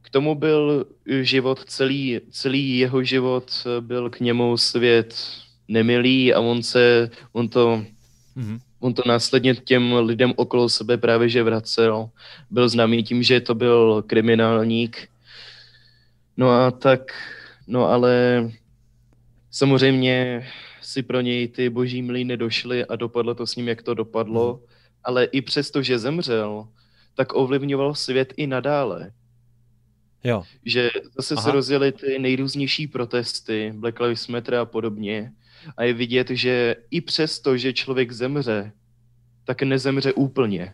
k 0.02 0.10
tomu 0.10 0.36
byl 0.36 0.86
život, 1.22 1.64
celý, 1.66 2.20
celý 2.32 2.78
jeho 2.78 3.04
život 3.04 3.52
eh, 3.66 3.82
byl 3.82 4.10
k 4.10 4.20
němu 4.20 4.58
svět 4.58 5.16
nemilý 5.68 6.34
a 6.34 6.40
on 6.40 6.64
se, 6.64 7.10
on 7.32 7.50
to, 7.50 7.86
Mhm. 8.36 8.60
on 8.80 8.94
to 8.94 9.02
následně 9.06 9.56
těm 9.56 9.94
lidem 9.94 10.34
okolo 10.36 10.70
sebe 10.70 10.98
právě 10.98 11.30
že 11.30 11.44
vracel. 11.44 12.10
Byl 12.50 12.70
známý 12.70 13.04
tím, 13.04 13.24
že 13.24 13.42
to 13.42 13.56
byl 13.56 14.04
kriminálník. 14.08 15.10
No 16.38 16.50
a 16.50 16.72
tak, 16.72 17.12
no 17.68 17.86
ale 17.86 18.44
samozřejmě 19.52 20.48
si 20.82 21.04
pro 21.04 21.22
něj 21.22 21.48
ty 21.48 21.70
boží 21.70 22.02
mlýny 22.02 22.38
došly 22.38 22.86
a 22.86 22.96
dopadlo 22.96 23.36
to 23.36 23.48
s 23.48 23.56
ním, 23.56 23.68
jak 23.68 23.82
to 23.82 23.94
dopadlo. 23.94 24.62
Ale 25.04 25.24
i 25.24 25.42
přesto, 25.42 25.84
že 25.84 26.00
zemřel, 26.00 26.68
tak 27.16 27.36
ovlivňoval 27.36 27.96
svět 27.96 28.34
i 28.38 28.48
nadále. 28.48 29.12
Jo, 30.24 30.44
Že 30.66 30.90
zase 31.16 31.34
Aha. 31.36 31.44
se 31.44 31.52
rozjeli 31.52 31.92
ty 31.92 32.20
nejrůznější 32.20 32.88
protesty, 32.88 33.74
Black 33.76 34.00
Lives 34.00 34.28
Matter 34.28 34.56
a 34.56 34.66
podobně. 34.66 35.32
A 35.78 35.84
je 35.84 35.94
vidět, 35.94 36.30
že 36.30 36.76
i 36.92 37.02
přesto, 37.02 37.58
že 37.58 37.74
člověk 37.74 38.12
zemře, 38.12 38.72
tak 39.44 39.62
nezemře 39.62 40.14
úplně. 40.14 40.74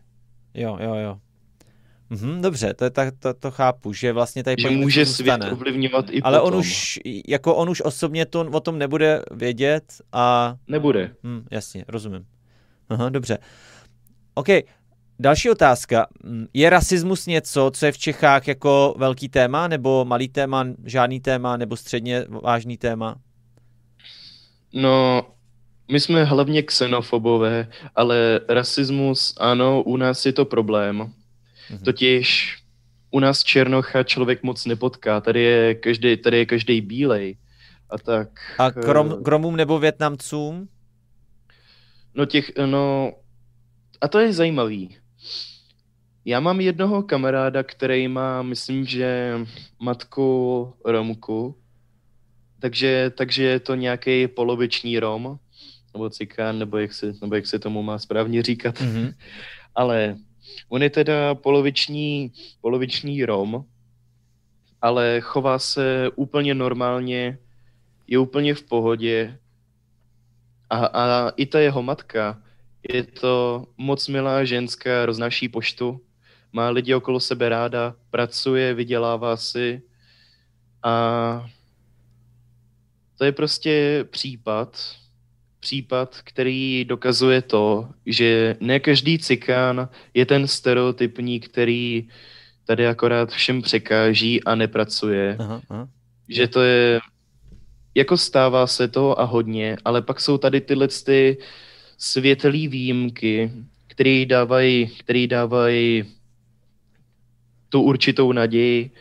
jo, 0.53 0.77
jo, 0.81 0.95
jo. 0.95 1.19
Mhm, 2.09 2.41
dobře, 2.41 2.73
to, 2.73 2.83
je 2.83 2.89
tak, 2.89 3.13
to, 3.19 3.33
to 3.33 3.51
chápu, 3.51 3.93
že 3.93 4.13
vlastně 4.13 4.43
tady 4.43 4.61
Že 4.61 4.69
může 4.69 4.99
něco 4.99 5.13
svět 5.13 5.33
zůstane. 5.33 5.51
ovlivňovat 5.51 6.05
i 6.09 6.21
Ale 6.21 6.39
potom. 6.39 6.53
on 6.53 6.59
už, 6.59 6.99
jako 7.27 7.55
on 7.55 7.69
už 7.69 7.81
osobně 7.81 8.25
to 8.25 8.41
o 8.51 8.59
tom 8.59 8.77
nebude 8.77 9.21
vědět 9.31 9.83
a 10.13 10.55
Nebude. 10.67 11.15
Hm, 11.23 11.45
jasně, 11.51 11.85
rozumím. 11.87 12.25
Aha, 12.89 13.09
dobře. 13.09 13.37
OK, 14.33 14.47
další 15.19 15.49
otázka. 15.49 16.07
Hm, 16.25 16.45
Je 16.53 16.69
rasismus 16.69 17.25
něco, 17.25 17.71
co 17.73 17.85
je 17.85 17.91
v 17.91 17.97
Čechách 17.97 18.47
jako 18.47 18.95
velký 18.97 19.29
téma, 19.29 19.67
nebo 19.67 20.05
malý 20.05 20.27
téma, 20.29 20.65
žádný 20.85 21.19
téma, 21.19 21.57
nebo 21.57 21.75
středně 21.75 22.25
vážný 22.43 22.77
téma? 22.77 23.15
No, 24.73 25.25
my 25.91 25.99
jsme 25.99 26.23
hlavně 26.23 26.61
xenofobové, 26.63 27.67
ale 27.95 28.39
rasismus, 28.49 29.35
ano, 29.37 29.83
u 29.83 29.97
nás 29.97 30.25
je 30.25 30.33
to 30.33 30.45
problém. 30.45 31.13
Mhm. 31.71 31.83
Totiž 31.83 32.57
u 33.11 33.19
nás 33.19 33.43
Černocha 33.43 34.03
člověk 34.03 34.43
moc 34.43 34.65
nepotká, 34.65 35.21
tady 35.21 35.41
je 35.43 35.75
každý, 35.75 36.17
tady 36.17 36.37
je 36.37 36.45
každý 36.45 36.81
bílej. 36.81 37.37
A 37.89 37.97
tak... 37.97 38.29
A 38.57 38.67
eh, 38.67 38.71
k 39.23 39.27
Romům 39.27 39.55
nebo 39.55 39.79
Větnamcům? 39.79 40.69
No 42.15 42.25
těch, 42.25 42.51
no... 42.65 43.13
A 44.01 44.07
to 44.07 44.19
je 44.19 44.33
zajímavý. 44.33 44.97
Já 46.25 46.39
mám 46.39 46.61
jednoho 46.61 47.03
kamaráda, 47.03 47.63
který 47.63 48.07
má, 48.07 48.41
myslím, 48.41 48.85
že 48.85 49.39
matku 49.79 50.73
Romku, 50.85 51.57
takže, 52.59 53.11
takže 53.17 53.43
je 53.43 53.59
to 53.59 53.75
nějaký 53.75 54.27
poloviční 54.27 54.99
Rom, 54.99 55.39
nebo 55.93 56.09
cikán, 56.09 56.59
nebo 56.59 56.77
jak, 56.77 56.93
se, 56.93 57.13
nebo 57.21 57.35
jak 57.35 57.47
se 57.47 57.59
tomu 57.59 57.83
má 57.83 57.99
správně 57.99 58.43
říkat. 58.43 58.81
Mhm. 58.81 59.13
Ale 59.75 60.17
on 60.69 60.83
je 60.83 60.89
teda 60.89 61.35
poloviční, 61.35 62.31
poloviční 62.61 63.25
Rom, 63.25 63.65
ale 64.81 65.21
chová 65.21 65.59
se 65.59 66.09
úplně 66.15 66.53
normálně, 66.53 67.37
je 68.07 68.19
úplně 68.19 68.55
v 68.55 68.63
pohodě. 68.63 69.39
A, 70.69 70.85
a 70.85 71.29
i 71.29 71.45
ta 71.45 71.59
jeho 71.59 71.83
matka 71.83 72.41
je 72.89 73.03
to 73.03 73.65
moc 73.77 74.07
milá 74.07 74.43
ženská, 74.43 75.05
roznáší 75.05 75.49
poštu, 75.49 76.01
má 76.51 76.69
lidi 76.69 76.95
okolo 76.95 77.19
sebe 77.19 77.49
ráda, 77.49 77.95
pracuje, 78.09 78.73
vydělává 78.73 79.37
si 79.37 79.81
a 80.83 81.49
to 83.17 83.25
je 83.25 83.31
prostě 83.31 84.05
případ, 84.09 84.95
případ, 85.59 86.17
který 86.23 86.85
dokazuje 86.85 87.41
to, 87.41 87.89
že 88.05 88.55
ne 88.59 88.79
každý 88.79 89.19
cikán 89.19 89.89
je 90.13 90.25
ten 90.25 90.47
stereotypní, 90.47 91.39
který 91.39 92.07
tady 92.65 92.87
akorát 92.87 93.31
všem 93.31 93.61
překáží 93.61 94.43
a 94.43 94.55
nepracuje. 94.55 95.35
Aha, 95.39 95.61
aha. 95.69 95.89
Že 96.27 96.47
to 96.47 96.61
je, 96.61 96.99
jako 97.95 98.17
stává 98.17 98.67
se 98.67 98.87
to 98.87 99.19
a 99.19 99.23
hodně, 99.23 99.77
ale 99.85 100.01
pak 100.01 100.19
jsou 100.19 100.37
tady 100.37 100.61
tyhle 100.61 100.87
ty 100.87 101.37
světlý 101.97 102.67
výjimky, 102.67 103.51
který 103.87 104.25
dávají, 104.25 104.87
který 104.87 105.27
dávají 105.27 106.03
tu 107.69 107.81
určitou 107.81 108.31
naději 108.31 108.91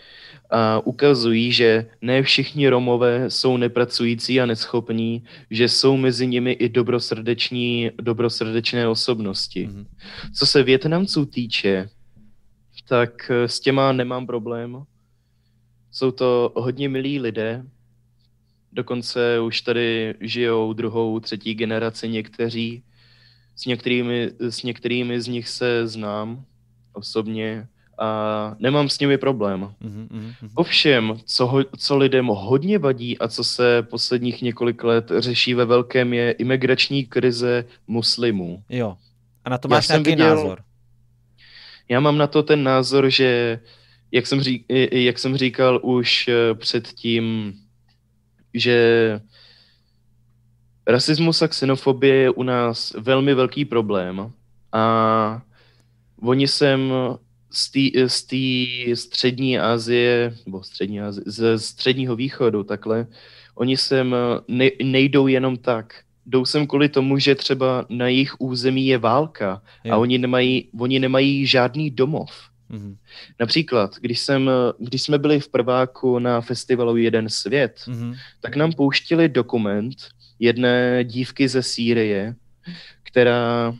a 0.51 0.86
ukazují, 0.86 1.53
že 1.53 1.86
ne 2.03 2.22
všichni 2.22 2.68
Romové 2.68 3.30
jsou 3.30 3.57
nepracující 3.57 4.40
a 4.40 4.46
neschopní, 4.46 5.24
že 5.51 5.68
jsou 5.68 5.96
mezi 5.96 6.26
nimi 6.26 6.53
i 6.53 6.68
dobrosrdeční, 6.68 7.90
dobrosrdečné 8.01 8.88
osobnosti. 8.88 9.68
Mm-hmm. 9.68 9.86
Co 10.38 10.46
se 10.46 10.62
Větnamců 10.62 11.26
týče, 11.26 11.88
tak 12.88 13.30
s 13.30 13.61
těma 13.61 13.92
nemám 13.92 14.26
problém. 14.26 14.82
Jsou 15.90 16.11
to 16.11 16.53
hodně 16.57 16.88
milí 16.88 17.20
lidé, 17.20 17.64
dokonce 18.72 19.40
už 19.40 19.61
tady 19.61 20.14
žijou 20.20 20.72
druhou, 20.72 21.20
třetí 21.20 21.55
generaci 21.55 22.09
někteří. 22.09 22.82
S 23.57 23.64
některými, 23.66 24.30
s 24.40 24.62
některými 24.62 25.20
z 25.20 25.26
nich 25.26 25.49
se 25.49 25.86
znám 25.86 26.44
osobně 26.92 27.68
a 27.99 28.57
nemám 28.59 28.88
s 28.88 28.99
nimi 28.99 29.18
problém. 29.18 29.72
Mm-hmm, 29.82 30.32
Ovšem, 30.55 31.18
co, 31.24 31.46
ho, 31.46 31.64
co 31.78 31.96
lidem 31.96 32.26
hodně 32.26 32.78
vadí 32.78 33.18
a 33.18 33.28
co 33.28 33.44
se 33.44 33.82
posledních 33.82 34.42
několik 34.42 34.84
let 34.84 35.12
řeší 35.18 35.55
ve 35.55 35.64
velkém, 35.64 36.12
je 36.12 36.32
imigrační 36.32 37.05
krize 37.07 37.64
muslimů. 37.86 38.62
Jo. 38.68 38.96
A 39.44 39.51
na 39.51 39.59
to 39.59 39.68
máš 39.68 39.88
nějaký 39.88 40.11
viděl, 40.11 40.36
názor? 40.36 40.62
Já 41.88 42.01
mám 42.01 42.18
na 42.18 42.26
to 42.26 42.42
ten 42.42 42.62
názor, 42.62 43.11
že 43.11 43.61
jak 44.12 44.26
jsem, 44.26 44.40
řík, 44.40 44.64
jak 44.92 45.18
jsem 45.18 45.36
říkal 45.36 45.80
už 45.82 46.28
eh, 46.28 46.55
předtím, 46.55 47.55
že 48.55 49.20
rasismus 50.86 51.42
a 51.42 51.49
xenofobie 51.49 52.14
je 52.14 52.30
u 52.30 52.42
nás 52.42 52.94
velmi 52.99 53.34
velký 53.34 53.64
problém 53.64 54.32
a 54.72 55.42
oni 56.22 56.49
sem 56.49 56.92
z 57.51 58.22
té 58.22 58.96
střední 58.96 59.59
Asie, 59.59 60.34
nebo 60.46 60.62
střední 60.62 61.01
Asie, 61.01 61.22
ze 61.26 61.59
středního 61.59 62.16
východu 62.16 62.64
takhle, 62.64 63.07
oni 63.55 63.76
sem 63.76 64.16
ne, 64.49 64.70
nejdou 64.82 65.26
jenom 65.26 65.57
tak. 65.57 65.94
Jdou 66.26 66.44
sem 66.44 66.66
kvůli 66.66 66.88
tomu, 66.88 67.18
že 67.18 67.34
třeba 67.34 67.86
na 67.88 68.09
jejich 68.09 68.40
území 68.40 68.86
je 68.86 68.99
válka 68.99 69.62
a 69.90 69.96
oni 69.96 70.18
nemají, 70.18 70.68
oni 70.80 70.99
nemají 70.99 71.46
žádný 71.46 71.90
domov. 71.90 72.30
Mm-hmm. 72.70 72.96
Například, 73.40 73.96
když, 74.01 74.20
jsem, 74.20 74.51
když 74.78 75.03
jsme 75.03 75.18
byli 75.18 75.40
v 75.40 75.49
prváku 75.49 76.18
na 76.18 76.40
festivalu 76.40 76.96
Jeden 76.96 77.28
svět, 77.28 77.80
mm-hmm. 77.86 78.16
tak 78.40 78.57
nám 78.57 78.72
pouštili 78.72 79.28
dokument 79.28 79.94
jedné 80.38 81.05
dívky 81.05 81.49
ze 81.49 81.62
Sýrie, 81.62 82.34
která 83.03 83.74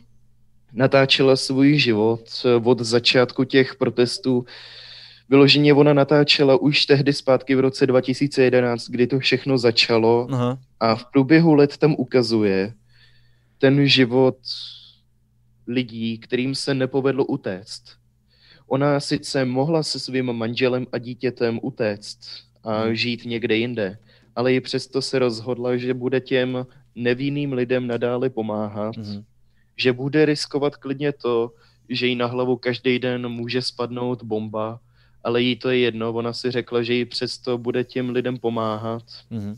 natáčela 0.73 1.35
svůj 1.35 1.77
život 1.77 2.45
od 2.63 2.79
začátku 2.79 3.43
těch 3.43 3.75
protestů. 3.75 4.45
Vyloženě 5.29 5.73
ona 5.73 5.93
natáčela 5.93 6.61
už 6.61 6.85
tehdy 6.85 7.13
zpátky 7.13 7.55
v 7.55 7.59
roce 7.59 7.87
2011, 7.87 8.89
kdy 8.89 9.07
to 9.07 9.19
všechno 9.19 9.57
začalo 9.57 10.27
Aha. 10.31 10.59
a 10.79 10.95
v 10.95 11.05
průběhu 11.05 11.53
let 11.53 11.77
tam 11.77 11.95
ukazuje 11.97 12.73
ten 13.57 13.87
život 13.87 14.37
lidí, 15.67 16.17
kterým 16.17 16.55
se 16.55 16.73
nepovedlo 16.73 17.25
utéct. 17.25 17.83
Ona 18.67 18.99
sice 18.99 19.45
mohla 19.45 19.83
se 19.83 19.99
svým 19.99 20.33
manželem 20.33 20.87
a 20.91 20.97
dítětem 20.97 21.59
utéct 21.63 22.19
a 22.63 22.81
hmm. 22.81 22.95
žít 22.95 23.25
někde 23.25 23.55
jinde, 23.55 23.97
ale 24.35 24.53
i 24.53 24.61
přesto 24.61 25.01
se 25.01 25.19
rozhodla, 25.19 25.77
že 25.77 25.93
bude 25.93 26.21
těm 26.21 26.65
nevinným 26.95 27.53
lidem 27.53 27.87
nadále 27.87 28.29
pomáhat 28.29 28.97
hmm 28.97 29.23
že 29.79 29.93
bude 29.93 30.25
riskovat 30.25 30.75
klidně 30.75 31.11
to, 31.11 31.51
že 31.89 32.07
jí 32.07 32.15
na 32.15 32.25
hlavu 32.25 32.57
každý 32.57 32.99
den 32.99 33.29
může 33.29 33.61
spadnout 33.61 34.23
bomba, 34.23 34.79
ale 35.23 35.41
jí 35.41 35.55
to 35.55 35.69
je 35.69 35.79
jedno, 35.79 36.13
ona 36.13 36.33
si 36.33 36.51
řekla, 36.51 36.83
že 36.83 36.93
jí 36.93 37.05
přesto 37.05 37.57
bude 37.57 37.83
těm 37.83 38.09
lidem 38.09 38.37
pomáhat. 38.37 39.03
Mm-hmm. 39.31 39.57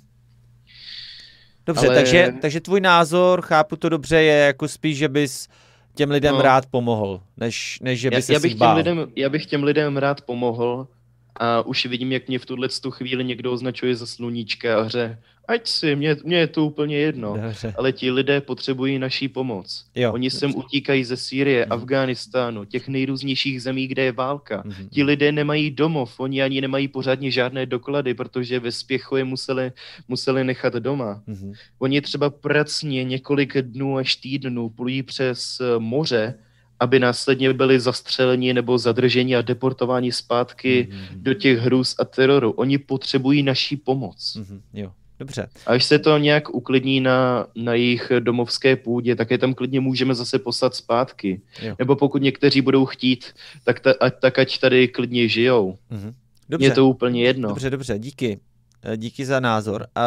Dobře, 1.65 1.87
ale... 1.87 1.95
takže, 1.95 2.33
takže 2.41 2.61
tvůj 2.61 2.81
názor, 2.81 3.41
chápu 3.41 3.75
to 3.75 3.89
dobře, 3.89 4.21
je 4.21 4.37
jako 4.37 4.67
spíš, 4.67 4.97
že 4.97 5.09
bys 5.09 5.47
těm 5.95 6.11
lidem 6.11 6.35
no. 6.35 6.41
rád 6.41 6.65
pomohl, 6.65 7.21
než, 7.37 7.79
než 7.81 7.99
že 7.99 8.09
bys 8.09 8.17
já, 8.17 8.21
se 8.21 8.33
já 8.33 8.39
bych, 8.39 8.55
těm 8.55 8.75
lidem, 8.75 9.07
já 9.15 9.29
bych 9.29 9.45
těm 9.45 9.63
lidem 9.63 9.97
rád 9.97 10.21
pomohl 10.21 10.87
a 11.35 11.61
už 11.61 11.85
vidím, 11.85 12.11
jak 12.11 12.27
mě 12.27 12.39
v 12.39 12.45
tuhle 12.45 12.67
chvíli 12.89 13.23
někdo 13.23 13.51
označuje 13.51 13.95
za 13.95 14.05
sluníčka 14.05 14.79
a 14.79 14.81
hře 14.81 15.17
ať 15.51 15.67
si, 15.67 15.95
mě, 15.95 16.15
mě 16.23 16.37
je 16.37 16.47
to 16.47 16.65
úplně 16.65 16.97
jedno, 16.97 17.37
Dobře. 17.37 17.73
ale 17.77 17.91
ti 17.91 18.11
lidé 18.11 18.41
potřebují 18.41 18.99
naší 18.99 19.27
pomoc. 19.27 19.85
Jo. 19.95 20.13
Oni 20.13 20.31
sem 20.31 20.55
utíkají 20.55 21.03
ze 21.03 21.17
Sýrie, 21.17 21.65
mm. 21.65 21.71
Afghánistánu, 21.71 22.65
těch 22.65 22.87
nejrůznějších 22.87 23.61
zemí, 23.61 23.87
kde 23.87 24.03
je 24.03 24.11
válka. 24.11 24.63
Mm. 24.65 24.89
Ti 24.89 25.03
lidé 25.03 25.31
nemají 25.31 25.71
domov, 25.71 26.19
oni 26.19 26.43
ani 26.43 26.61
nemají 26.61 26.87
pořádně 26.87 27.31
žádné 27.31 27.65
doklady, 27.65 28.13
protože 28.13 28.59
ve 28.59 28.71
spěchu 28.71 29.15
je 29.15 29.23
museli, 29.23 29.71
museli 30.07 30.43
nechat 30.43 30.73
doma. 30.73 31.21
Mm. 31.27 31.53
Oni 31.79 32.01
třeba 32.01 32.29
pracně 32.29 33.03
několik 33.03 33.57
dnů 33.57 33.97
až 33.97 34.15
týdnů 34.15 34.69
plují 34.69 35.03
přes 35.03 35.59
eh, 35.59 35.79
moře, 35.79 36.35
aby 36.81 36.99
následně 36.99 37.53
byli 37.53 37.79
zastřeleni 37.79 38.53
nebo 38.53 38.77
zadrženi 38.77 39.35
a 39.35 39.41
deportováni 39.41 40.11
zpátky 40.11 40.87
mm-hmm. 40.91 41.21
do 41.21 41.33
těch 41.33 41.59
hrůz 41.59 41.95
a 41.99 42.05
teroru. 42.05 42.51
Oni 42.51 42.77
potřebují 42.77 43.43
naší 43.43 43.77
pomoc. 43.77 44.37
Mm-hmm. 44.37 44.61
Jo. 44.73 44.91
Dobře. 45.19 45.49
A 45.65 45.71
až 45.71 45.83
se 45.83 45.99
to 45.99 46.17
nějak 46.17 46.49
uklidní 46.49 46.99
na, 46.99 47.47
na 47.55 47.73
jejich 47.73 48.11
domovské 48.19 48.75
půdě, 48.75 49.15
tak 49.15 49.31
je 49.31 49.37
tam 49.37 49.53
klidně 49.53 49.79
můžeme 49.79 50.15
zase 50.15 50.39
poslat 50.39 50.75
zpátky. 50.75 51.41
Jo. 51.61 51.75
Nebo 51.79 51.95
pokud 51.95 52.21
někteří 52.21 52.61
budou 52.61 52.85
chtít, 52.85 53.25
tak, 53.63 53.79
ta, 53.79 53.93
ať, 53.99 54.13
tak 54.21 54.39
ať 54.39 54.59
tady 54.59 54.87
klidně 54.87 55.27
žijou. 55.27 55.77
Mhm. 55.89 56.13
Dobře. 56.49 56.67
Je 56.67 56.71
to 56.71 56.87
úplně 56.87 57.23
jedno. 57.23 57.49
Dobře, 57.49 57.69
dobře, 57.69 57.99
díky. 57.99 58.39
Eh, 58.83 58.97
díky 58.97 59.25
za 59.25 59.39
názor. 59.39 59.81
Uh, 59.81 60.03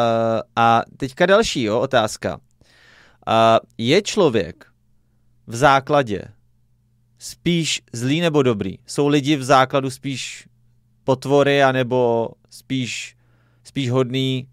a 0.55 0.81
teďka 0.97 1.25
další 1.25 1.63
jo, 1.63 1.79
otázka. 1.79 2.37
Uh, 2.37 3.33
je 3.77 4.01
člověk 4.01 4.65
v 5.47 5.55
základě 5.55 6.21
spíš 7.25 7.81
zlý 7.93 8.21
nebo 8.21 8.43
dobrý? 8.43 8.77
Jsou 8.87 9.07
lidi 9.07 9.35
v 9.35 9.43
základu 9.43 9.89
spíš 9.89 10.47
potvory, 11.03 11.63
anebo 11.63 12.29
spíš, 12.49 13.15
spíš 13.63 13.89
hodný 13.89 14.47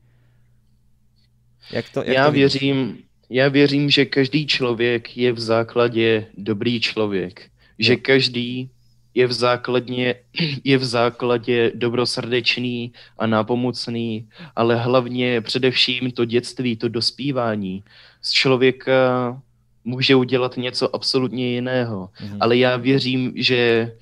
jak 1.72 1.90
to, 1.90 2.00
jak 2.00 2.16
já, 2.16 2.26
to 2.26 2.32
věřím, 2.32 2.98
já 3.30 3.48
věřím, 3.48 3.90
že 3.90 4.04
každý 4.04 4.46
člověk 4.46 5.16
je 5.16 5.32
v 5.32 5.40
základě 5.40 6.26
dobrý 6.38 6.80
člověk. 6.80 7.50
Že 7.78 7.96
každý 7.96 8.70
je 9.14 9.26
v, 9.26 9.32
základně, 9.32 10.14
je 10.64 10.78
v 10.78 10.84
základě 10.84 11.72
dobrosrdečný 11.74 12.92
a 13.18 13.26
nápomocný, 13.26 14.28
ale 14.56 14.76
hlavně 14.76 15.40
především 15.40 16.10
to 16.10 16.24
dětství, 16.24 16.76
to 16.76 16.88
dospívání 16.88 17.84
z 18.22 18.32
člověka 18.32 19.40
může 19.84 20.14
udělat 20.14 20.56
něco 20.56 20.94
absolutně 20.94 21.48
jiného. 21.48 22.10
Mm-hmm. 22.20 22.36
Ale 22.40 22.56
já 22.56 22.76
věřím, 22.76 23.32
že 23.36 23.92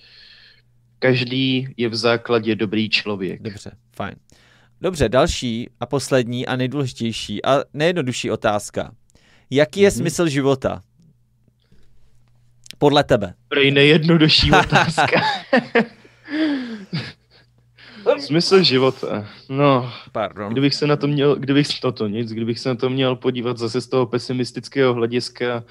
každý 0.99 1.68
je 1.76 1.89
v 1.89 1.95
základě 1.95 2.57
dobrý 2.57 2.91
člověk. 2.91 3.43
Dobře, 3.43 3.70
fajn. 3.97 4.14
Dobře, 4.81 5.09
další 5.09 5.68
a 5.81 5.87
poslední 5.87 6.47
a 6.47 6.57
nejdůležitější 6.57 7.45
a 7.45 7.62
nejjednodušší 7.74 8.31
otázka. 8.31 8.95
Jaký 9.51 9.81
je 9.81 9.89
mm-hmm. 9.89 9.97
smysl 9.97 10.28
života? 10.28 10.83
Podle 12.78 13.05
tebe. 13.05 13.35
Prej 13.49 13.70
nejjednodušší 13.70 14.53
otázka. 14.61 15.22
Smysl 18.18 18.62
života. 18.62 19.28
No, 19.48 19.92
Pardon. 20.12 20.53
kdybych 20.53 20.74
se 20.74 20.86
na 20.86 20.96
to 20.96 21.07
měl, 21.07 21.36
kdybych 21.36 21.66
to 21.94 22.07
nic, 22.07 22.32
kdybych 22.32 22.59
se 22.59 22.68
na 22.68 22.74
to 22.74 22.90
měl 22.90 23.16
podívat 23.16 23.59
zase 23.59 23.80
z 23.80 23.88
toho 23.88 24.07
pesimistického 24.07 24.94
hlediska. 24.94 25.64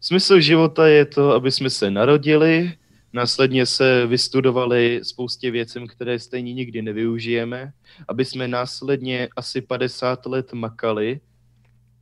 Smysl 0.00 0.40
života 0.40 0.86
je 0.86 1.04
to, 1.04 1.32
aby 1.32 1.52
jsme 1.52 1.70
se 1.70 1.90
narodili, 1.90 2.72
Následně 3.12 3.66
se 3.66 4.06
vystudovali 4.06 5.00
spoustě 5.02 5.50
věcem, 5.50 5.86
které 5.86 6.18
stejně 6.18 6.54
nikdy 6.54 6.82
nevyužijeme, 6.82 7.72
aby 8.08 8.24
jsme 8.24 8.48
následně 8.48 9.28
asi 9.36 9.60
50 9.60 10.26
let 10.26 10.52
makali 10.52 11.20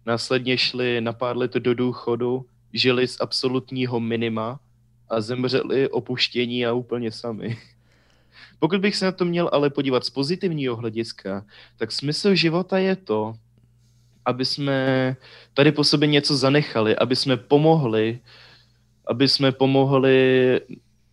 následně 0.06 0.58
šli 0.58 1.00
na 1.00 1.12
pár 1.12 1.36
let 1.36 1.54
do 1.54 1.74
důchodu, 1.74 2.46
žili 2.72 3.08
z 3.08 3.16
absolutního 3.20 4.00
minima 4.00 4.60
a 5.08 5.20
zemřeli 5.20 5.88
opuštění 5.88 6.66
a 6.66 6.72
úplně 6.72 7.12
sami. 7.12 7.56
Pokud 8.58 8.80
bych 8.80 8.96
se 8.96 9.04
na 9.04 9.12
to 9.12 9.24
měl 9.24 9.50
ale 9.52 9.70
podívat 9.70 10.04
z 10.04 10.10
pozitivního 10.10 10.76
hlediska, 10.76 11.44
tak 11.76 11.92
smysl 11.92 12.34
života 12.34 12.78
je 12.78 12.96
to, 12.96 13.34
aby 14.24 14.44
jsme 14.44 15.16
tady 15.54 15.72
po 15.72 15.84
sobě 15.84 16.08
něco 16.08 16.36
zanechali, 16.36 16.96
aby 16.96 17.16
jsme 17.16 17.36
pomohli, 17.36 18.18
aby 19.06 19.28
jsme 19.28 19.52
pomohli 19.52 20.60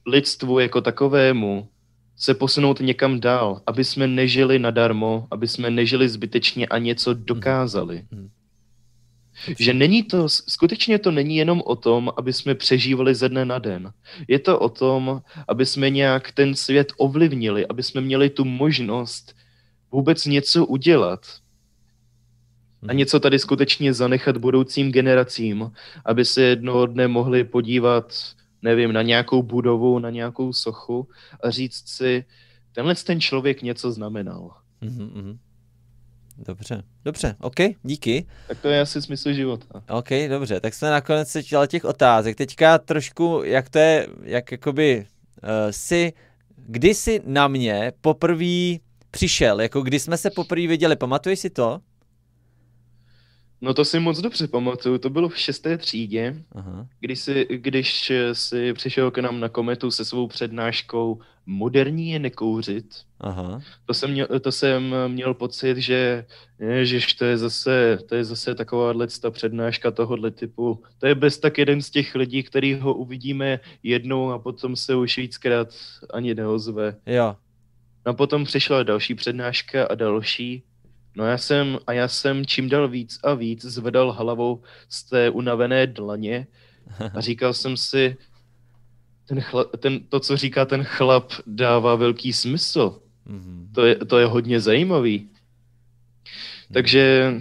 lidstvu 0.05 0.59
jako 0.59 0.81
takovému 0.81 1.67
se 2.15 2.33
posunout 2.33 2.79
někam 2.79 3.19
dál, 3.19 3.61
aby 3.67 3.83
jsme 3.83 4.07
nežili 4.07 4.59
nadarmo, 4.59 5.27
aby 5.31 5.47
jsme 5.47 5.69
nežili 5.69 6.09
zbytečně 6.09 6.67
a 6.67 6.77
něco 6.77 7.13
dokázali. 7.13 8.05
Mm. 8.11 8.29
Že 9.59 9.73
není 9.73 10.03
to, 10.03 10.29
skutečně 10.29 10.99
to 10.99 11.11
není 11.11 11.35
jenom 11.37 11.61
o 11.65 11.75
tom, 11.75 12.11
aby 12.17 12.33
jsme 12.33 12.55
přežívali 12.55 13.15
ze 13.15 13.29
dne 13.29 13.45
na 13.45 13.59
den. 13.59 13.93
Je 14.27 14.39
to 14.39 14.59
o 14.59 14.69
tom, 14.69 15.21
aby 15.47 15.65
jsme 15.65 15.89
nějak 15.89 16.31
ten 16.31 16.55
svět 16.55 16.93
ovlivnili, 16.97 17.67
aby 17.67 17.83
jsme 17.83 18.01
měli 18.01 18.29
tu 18.29 18.45
možnost 18.45 19.35
vůbec 19.91 20.25
něco 20.25 20.65
udělat. 20.65 21.25
A 22.87 22.93
něco 22.93 23.19
tady 23.19 23.39
skutečně 23.39 23.93
zanechat 23.93 24.37
budoucím 24.37 24.91
generacím, 24.91 25.71
aby 26.05 26.25
se 26.25 26.41
jednoho 26.41 26.85
dne 26.85 27.07
mohli 27.07 27.43
podívat, 27.43 28.13
nevím, 28.61 28.93
na 28.93 29.01
nějakou 29.01 29.43
budovu, 29.43 29.99
na 29.99 30.09
nějakou 30.09 30.53
sochu 30.53 31.07
a 31.43 31.49
říct 31.49 31.87
si, 31.89 32.25
tenhle 32.71 32.95
ten 32.95 33.21
člověk 33.21 33.61
něco 33.61 33.91
znamenal. 33.91 34.51
Mm-hmm. 34.83 35.37
Dobře, 36.47 36.83
dobře, 37.05 37.35
OK, 37.39 37.55
díky. 37.83 38.25
Tak 38.47 38.59
to 38.59 38.67
je 38.67 38.81
asi 38.81 39.01
smysl 39.01 39.33
života. 39.33 39.83
OK, 39.89 40.09
dobře, 40.29 40.59
tak 40.59 40.73
jsme 40.73 40.89
nakonec 40.89 41.29
se 41.29 41.43
těch 41.67 41.85
otázek. 41.85 42.37
Teďka 42.37 42.77
trošku, 42.77 43.41
jak 43.45 43.69
to 43.69 43.79
je, 43.79 44.07
jak 44.23 44.51
jakoby 44.51 45.05
uh, 45.43 45.49
si, 45.71 46.13
kdy 46.55 46.95
jsi 46.95 47.21
na 47.25 47.47
mě 47.47 47.91
poprvé 48.01 48.75
přišel, 49.11 49.61
jako 49.61 49.81
kdy 49.81 49.99
jsme 49.99 50.17
se 50.17 50.29
poprvé 50.29 50.67
viděli, 50.67 50.95
pamatuješ 50.95 51.39
si 51.39 51.49
to? 51.49 51.79
No 53.61 53.73
to 53.73 53.85
si 53.85 53.99
moc 53.99 54.21
dobře 54.21 54.47
pamatuju, 54.47 54.97
to 54.97 55.09
bylo 55.09 55.29
v 55.29 55.37
šesté 55.37 55.77
třídě, 55.77 56.43
Aha. 56.51 56.87
Když, 56.99 57.19
si, 57.19 57.47
když 57.49 58.11
si 58.33 58.73
přišel 58.73 59.11
k 59.11 59.17
nám 59.17 59.39
na 59.39 59.49
kometu 59.49 59.91
se 59.91 60.05
svou 60.05 60.27
přednáškou 60.27 61.19
Moderní 61.45 62.11
je 62.11 62.19
nekouřit. 62.19 62.85
Aha. 63.19 63.61
To, 63.85 63.93
jsem 63.93 64.11
měl, 64.11 64.27
to 64.41 64.51
jsem 64.51 64.95
měl 65.07 65.33
pocit, 65.33 65.77
že 65.77 66.25
ježiš, 66.59 67.13
to 67.13 67.25
je 67.25 67.37
zase, 67.37 67.99
to 68.05 68.15
je 68.15 68.25
zase 68.25 68.55
taková 68.55 68.93
ta 69.21 69.31
přednáška 69.31 69.91
tohohle 69.91 70.31
typu. 70.31 70.83
To 70.99 71.07
je 71.07 71.15
bez 71.15 71.37
tak 71.37 71.57
jeden 71.57 71.81
z 71.81 71.89
těch 71.89 72.15
lidí, 72.15 72.43
který 72.43 72.73
ho 72.73 72.93
uvidíme 72.93 73.59
jednou 73.83 74.31
a 74.31 74.39
potom 74.39 74.75
se 74.75 74.95
už 74.95 75.17
víckrát 75.17 75.67
ani 76.13 76.35
neozve. 76.35 76.95
Jo. 77.05 77.35
A 78.05 78.13
potom 78.13 78.43
přišla 78.43 78.83
další 78.83 79.15
přednáška 79.15 79.85
a 79.85 79.95
další 79.95 80.63
No 81.15 81.25
já 81.25 81.37
jsem, 81.37 81.79
a 81.87 81.93
já 81.93 82.07
jsem 82.07 82.45
čím 82.45 82.69
dal 82.69 82.87
víc 82.87 83.19
a 83.23 83.33
víc 83.33 83.65
zvedal 83.65 84.11
hlavou 84.11 84.61
z 84.89 85.03
té 85.03 85.29
unavené 85.29 85.87
dlaně 85.87 86.47
a 87.13 87.21
říkal 87.27 87.53
jsem 87.53 87.77
si, 87.77 88.17
ten 89.27 89.41
chla, 89.41 89.63
ten, 89.63 89.99
to, 90.09 90.19
co 90.19 90.37
říká 90.37 90.65
ten 90.65 90.83
chlap, 90.83 91.31
dává 91.47 91.95
velký 91.95 92.33
smysl. 92.33 92.99
Mm-hmm. 93.27 93.67
To, 93.73 93.85
je, 93.85 93.95
to 93.95 94.19
je 94.19 94.25
hodně 94.25 94.59
zajímavý. 94.59 95.19
Mm. 95.19 96.73
Takže, 96.73 97.33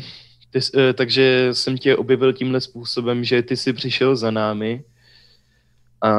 ty, 0.50 0.58
eh, 0.76 0.92
takže 0.92 1.48
jsem 1.52 1.78
tě 1.78 1.96
objevil 1.96 2.32
tímhle 2.32 2.60
způsobem, 2.60 3.24
že 3.24 3.42
ty 3.42 3.56
jsi 3.56 3.72
přišel 3.72 4.16
za 4.16 4.30
námi 4.30 4.84
a 6.02 6.10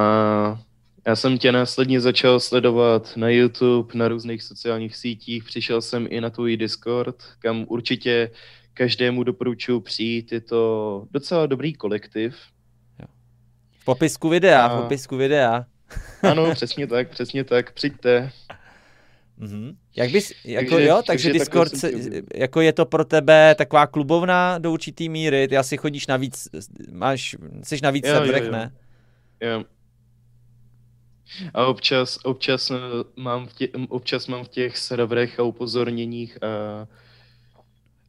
já 1.08 1.16
jsem 1.16 1.38
tě 1.38 1.52
následně 1.52 2.02
začal 2.02 2.40
sledovat 2.40 3.18
na 3.18 3.30
YouTube, 3.30 3.98
na 3.98 4.08
různých 4.08 4.44
sociálních 4.44 4.96
sítích, 4.96 5.44
přišel 5.44 5.82
jsem 5.82 6.08
i 6.10 6.22
na 6.22 6.30
tvůj 6.30 6.58
Discord, 6.58 7.16
kam 7.40 7.66
určitě 7.68 8.32
každému 8.74 9.24
doporučuji 9.24 9.80
přijít, 9.80 10.32
je 10.32 10.42
to 10.42 11.06
docela 11.12 11.46
dobrý 11.46 11.74
kolektiv. 11.74 12.36
V 13.72 13.86
popisku 13.86 14.30
videa, 14.30 14.66
A... 14.66 14.78
v 14.78 14.82
popisku 14.82 15.18
videa. 15.18 15.66
ano, 16.22 16.52
přesně 16.54 16.88
tak, 16.88 17.10
přesně 17.10 17.44
tak, 17.44 17.72
přijďte. 17.74 18.32
Mm-hmm. 19.40 19.76
Jak 19.96 20.12
bys, 20.12 20.34
jako 20.46 20.70
takže, 20.70 20.88
jo, 20.88 21.02
takže, 21.08 21.30
takže 21.30 21.40
Discord, 21.40 21.78
se, 21.78 21.92
jako 22.36 22.62
je 22.62 22.74
to 22.74 22.86
pro 22.86 23.06
tebe 23.06 23.56
taková 23.56 23.88
klubovna 23.88 24.58
do 24.58 24.72
určitý 24.72 25.10
míry, 25.10 25.48
ty 25.48 25.58
asi 25.58 25.78
chodíš 25.78 26.08
na 26.08 26.18
víc, 26.18 26.48
máš, 26.92 27.36
jsi 27.64 27.78
na 27.84 27.92
víc 27.92 28.06
serverech, 28.06 28.52
ne? 28.52 28.72
Jo, 29.42 29.64
a 31.54 31.66
občas, 31.66 32.20
občas, 32.24 32.72
eh, 32.72 32.76
mám 33.16 33.48
v 33.48 33.54
tě, 33.54 33.70
občas 33.90 34.28
mám 34.28 34.44
v 34.44 34.48
těch 34.48 34.78
serverech 34.78 35.40
a 35.40 35.44
upozorněních 35.44 36.44
a, 36.44 36.88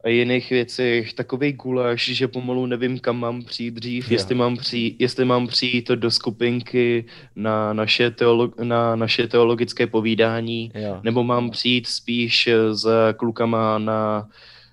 a 0.04 0.08
jiných 0.08 0.50
věcech 0.50 1.12
takový 1.12 1.52
guláš, 1.52 2.04
že 2.04 2.28
pomalu 2.28 2.66
nevím, 2.66 2.98
kam 2.98 3.20
mám 3.20 3.42
přijít 3.42 3.74
dřív, 3.74 4.10
jestli 4.10 4.34
mám, 4.34 4.56
přijít, 4.56 4.96
jestli 4.98 5.24
mám 5.24 5.46
přijít 5.46 5.88
do 5.88 6.10
skupinky 6.10 7.04
na 7.36 7.72
naše, 7.72 8.10
teolo, 8.10 8.52
na 8.62 8.96
naše 8.96 9.28
teologické 9.28 9.86
povídání, 9.86 10.72
jo. 10.74 11.00
nebo 11.02 11.24
mám 11.24 11.50
přijít 11.50 11.86
spíš 11.86 12.48
za 12.72 13.12
klukama 13.12 13.78
na, 13.78 14.28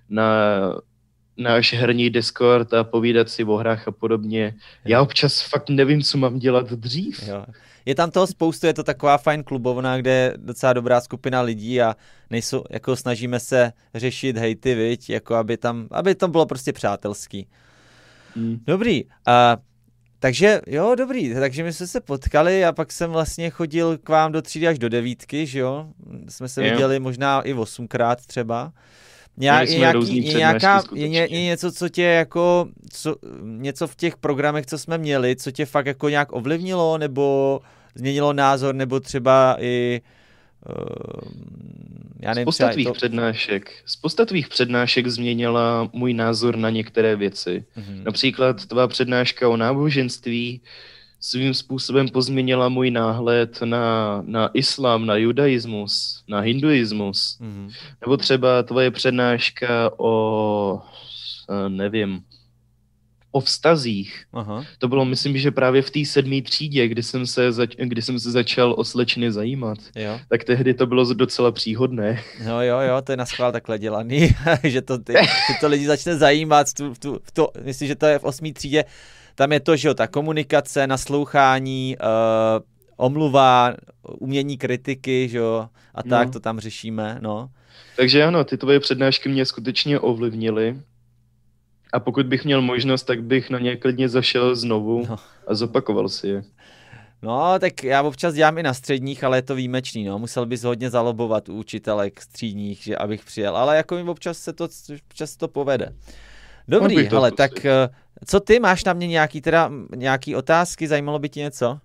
na 0.10 0.26
náš 1.38 1.74
herní 1.74 2.10
Discord 2.10 2.74
a 2.74 2.84
povídat 2.84 3.30
si 3.30 3.44
o 3.44 3.56
hrách 3.56 3.88
a 3.88 3.92
podobně. 3.92 4.56
Já 4.86 5.02
občas 5.02 5.42
fakt 5.42 5.70
nevím, 5.70 6.02
co 6.02 6.18
mám 6.18 6.40
dělat 6.40 6.72
dřív. 6.72 7.28
Jo 7.28 7.46
je 7.90 7.96
tam 7.96 8.12
toho 8.12 8.28
spoustu, 8.28 8.68
je 8.68 8.74
to 8.74 8.84
taková 8.84 9.18
fajn 9.18 9.44
klubovna, 9.44 9.98
kde 9.98 10.12
je 10.12 10.34
docela 10.38 10.74
dobrá 10.74 11.02
skupina 11.02 11.42
lidí 11.42 11.82
a 11.82 11.96
nejsou, 12.30 12.64
jako 12.70 12.96
snažíme 12.96 13.40
se 13.40 13.72
řešit 13.96 14.38
hejty, 14.38 14.76
viď, 14.76 15.10
jako 15.10 15.36
aby 15.36 15.58
tam, 15.58 15.88
aby 15.92 16.16
to 16.16 16.28
bylo 16.28 16.46
prostě 16.46 16.74
přátelský. 16.74 17.48
Mm. 18.36 18.58
Dobrý, 18.68 19.04
a 19.26 19.58
takže 20.20 20.62
jo, 20.68 20.96
dobrý, 20.96 21.34
takže 21.34 21.64
my 21.64 21.74
jsme 21.74 21.88
se 21.88 22.02
potkali 22.02 22.66
a 22.66 22.72
pak 22.72 22.92
jsem 22.92 23.12
vlastně 23.12 23.50
chodil 23.50 23.98
k 23.98 24.10
vám 24.10 24.32
do 24.32 24.42
třídy 24.42 24.68
až 24.68 24.80
do 24.80 24.90
devítky, 24.90 25.46
že 25.46 25.60
jo, 25.60 25.88
jsme 26.30 26.50
se 26.50 26.64
yeah. 26.64 26.76
viděli 26.76 27.00
možná 27.00 27.42
i 27.42 27.54
osmkrát 27.54 28.26
třeba. 28.26 28.72
Nějak, 29.38 29.70
je, 29.70 29.80
nějaký, 29.80 30.20
nějaká, 30.36 30.84
je, 30.94 31.08
je 31.08 31.44
něco, 31.44 31.72
co 31.72 31.90
tě 31.90 32.04
jako, 32.04 32.68
co, 32.92 33.16
něco 33.42 33.88
v 33.88 33.96
těch 33.96 34.18
programech, 34.18 34.66
co 34.66 34.78
jsme 34.78 34.98
měli, 34.98 35.36
co 35.36 35.52
tě 35.52 35.66
fakt 35.66 35.86
jako 35.86 36.10
nějak 36.10 36.34
ovlivnilo, 36.34 36.98
nebo 36.98 37.60
změnilo 37.96 38.34
názor, 38.34 38.76
nebo 38.76 39.00
třeba 39.00 39.58
i 39.60 40.02
uh, 40.70 41.50
já 42.22 42.34
nevím, 42.34 42.44
Spousta 42.44 42.70
tvých 42.70 42.88
to... 42.88 42.94
přednášek. 42.94 43.72
Spousta 43.86 44.26
tvých 44.26 44.48
přednášek 44.48 45.08
změnila 45.08 45.90
můj 45.94 46.14
názor 46.14 46.56
na 46.56 46.70
některé 46.70 47.16
věci. 47.16 47.66
Mm-hmm. 47.78 48.04
Například 48.04 48.66
tvá 48.66 48.88
přednáška 48.88 49.50
o 49.50 49.58
náboženství 49.58 50.62
svým 51.20 51.54
způsobem 51.54 52.10
pozměnila 52.10 52.70
můj 52.70 52.92
náhled 52.92 53.62
na, 53.62 54.22
na 54.26 54.50
islám, 54.54 55.06
na 55.06 55.16
judaismus, 55.16 56.24
na 56.28 56.40
hinduismus. 56.40 57.38
Mm-hmm. 57.42 57.72
Nebo 58.02 58.18
třeba 58.18 58.64
tvoje 58.64 58.92
přednáška 58.92 59.92
o, 59.98 60.82
eh, 61.50 61.70
nevím, 61.70 62.22
o 63.32 63.40
vztazích. 63.40 64.26
Aha. 64.34 64.66
To 64.78 64.88
bylo, 64.88 65.06
myslím, 65.06 65.38
že 65.38 65.52
právě 65.52 65.82
v 65.82 65.92
té 65.92 66.06
sedmé 66.06 66.42
třídě, 66.42 66.88
kdy 66.88 67.04
jsem, 67.04 67.28
se 67.28 67.52
zač- 67.52 67.76
kdy 67.76 68.02
jsem 68.02 68.20
se 68.20 68.32
začal 68.32 68.76
o 68.78 68.84
slečny 68.84 69.32
zajímat. 69.32 69.78
Jo. 69.96 70.20
Tak 70.30 70.44
tehdy 70.44 70.74
to 70.74 70.86
bylo 70.86 71.14
docela 71.14 71.52
příhodné. 71.52 72.24
No 72.46 72.64
jo, 72.64 72.80
jo, 72.80 73.02
to 73.02 73.12
je 73.12 73.18
na 73.18 73.26
schvál 73.26 73.52
takhle 73.52 73.80
dělaný, 73.80 74.36
že 74.64 74.82
to, 74.82 74.98
ty, 74.98 75.14
ty 75.48 75.54
to 75.60 75.68
lidi 75.68 75.86
začne 75.86 76.16
zajímat. 76.16 76.74
Tu, 76.74 76.94
tu, 77.00 77.20
to, 77.34 77.50
myslím, 77.64 77.88
že 77.88 77.96
to 77.96 78.06
je 78.06 78.20
v 78.20 78.24
osmé 78.24 78.54
třídě. 78.54 78.86
Tam 79.36 79.52
je 79.52 79.60
to, 79.60 79.76
že 79.76 79.88
jo, 79.88 79.94
ta 79.94 80.08
komunikace, 80.08 80.88
naslouchání, 80.88 81.98
uh, 82.02 82.64
omluva, 82.98 83.74
umění 84.04 84.58
kritiky, 84.58 85.28
že 85.30 85.38
jo, 85.38 85.70
a 85.96 86.04
tak 86.04 86.28
no. 86.28 86.34
to 86.34 86.40
tam 86.40 86.60
řešíme, 86.60 87.18
no. 87.22 87.50
Takže 87.96 88.24
ano, 88.24 88.44
ty 88.44 88.58
tvoje 88.58 88.80
přednášky 88.80 89.30
mě 89.30 89.46
skutečně 89.46 90.00
ovlivnily 90.00 90.78
a 91.94 92.00
pokud 92.00 92.26
bych 92.26 92.46
měl 92.46 92.62
možnost, 92.62 93.04
tak 93.04 93.24
bych 93.24 93.50
na 93.50 93.60
ně 93.60 93.76
klidně 93.76 94.10
zašel 94.10 94.56
znovu 94.56 95.06
no. 95.10 95.18
a 95.48 95.56
zopakoval 95.56 96.10
si 96.10 96.28
je. 96.28 96.44
No, 97.22 97.60
tak 97.60 97.84
já 97.84 98.02
občas 98.02 98.34
dělám 98.34 98.58
i 98.58 98.64
na 98.64 98.74
středních, 98.74 99.24
ale 99.24 99.38
je 99.38 99.42
to 99.42 99.56
výjimečný, 99.56 100.04
no. 100.04 100.20
Musel 100.20 100.46
bys 100.46 100.64
hodně 100.64 100.90
zalobovat 100.90 101.50
u 101.50 101.54
učitelek 101.54 102.22
středních, 102.22 102.84
že 102.84 102.98
abych 102.98 103.26
přijel, 103.26 103.58
ale 103.58 103.78
jako 103.78 103.96
mi 103.96 104.10
občas 104.10 104.38
se 104.38 104.54
to, 104.54 104.68
občas 105.08 105.36
to 105.36 105.48
povede. 105.48 105.96
Dobrý, 106.68 107.10
no, 107.12 107.18
ale 107.18 107.32
tak 107.32 107.66
eh, 107.66 107.90
co 108.26 108.40
ty, 108.40 108.60
máš 108.60 108.84
na 108.84 108.94
mě 108.94 109.08
nějaký, 109.08 109.42
teda, 109.42 109.72
nějaký 109.96 110.36
otázky, 110.36 110.88
zajímalo 110.88 111.20
by 111.20 111.30
ti 111.30 111.40
něco? 111.40 111.80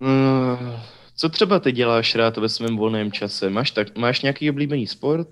Mm, 0.00 0.76
co 1.16 1.28
třeba 1.28 1.60
ty 1.60 1.72
děláš 1.72 2.14
rád 2.14 2.36
ve 2.36 2.48
svém 2.48 2.76
volném 2.76 3.12
čase? 3.12 3.50
Máš, 3.50 3.70
tak, 3.70 3.98
máš 3.98 4.22
nějaký 4.22 4.50
oblíbený 4.50 4.86
sport? 4.86 5.28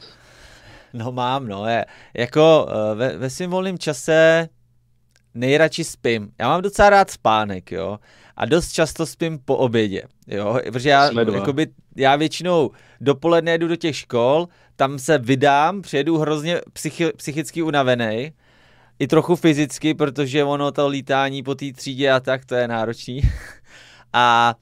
No 0.96 1.12
mám, 1.12 1.48
no. 1.48 1.66
Je, 1.66 1.84
jako 2.14 2.66
eh, 2.68 2.94
ve, 2.94 3.16
ve 3.16 3.30
svém 3.30 3.50
volném 3.50 3.78
čase 3.78 4.48
nejradši 5.34 5.84
spím. 5.84 6.30
Já 6.38 6.48
mám 6.48 6.62
docela 6.62 6.90
rád 6.90 7.10
spánek, 7.10 7.72
jo. 7.72 7.98
A 8.36 8.46
dost 8.46 8.72
často 8.72 9.06
spím 9.06 9.38
po 9.38 9.56
obědě, 9.56 10.02
jo. 10.26 10.60
Protože 10.72 10.88
já, 10.88 11.10
jakoby, 11.34 11.66
já 11.96 12.16
většinou 12.16 12.70
dopoledne 13.00 13.58
jdu 13.58 13.68
do 13.68 13.76
těch 13.76 13.96
škol, 13.96 14.48
tam 14.76 14.98
se 14.98 15.18
vydám, 15.18 15.82
přijedu 15.82 16.18
hrozně 16.18 16.60
psychi, 16.72 17.12
psychicky 17.16 17.62
unavený, 17.62 18.32
i 18.98 19.06
trochu 19.06 19.36
fyzicky, 19.36 19.94
protože 19.94 20.44
ono 20.44 20.72
to 20.72 20.88
lítání 20.88 21.42
po 21.42 21.54
té 21.54 21.72
třídě 21.72 22.10
a 22.10 22.20
tak, 22.20 22.44
to 22.44 22.54
je 22.54 22.68
náročný. 22.68 23.20
a 24.12 24.54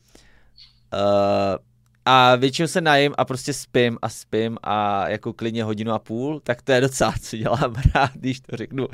uh, 0.92 1.73
a 2.04 2.36
většinou 2.36 2.68
se 2.68 2.80
najím 2.80 3.14
a 3.18 3.24
prostě 3.24 3.52
spím 3.52 3.98
a 4.02 4.08
spím 4.08 4.58
a 4.62 5.08
jako 5.08 5.32
klidně 5.32 5.64
hodinu 5.64 5.92
a 5.92 5.98
půl, 5.98 6.40
tak 6.40 6.62
to 6.62 6.72
je 6.72 6.80
docela, 6.80 7.14
co 7.20 7.36
dělám 7.36 7.74
rád, 7.94 8.10
když 8.14 8.40
to 8.40 8.56
řeknu. 8.56 8.88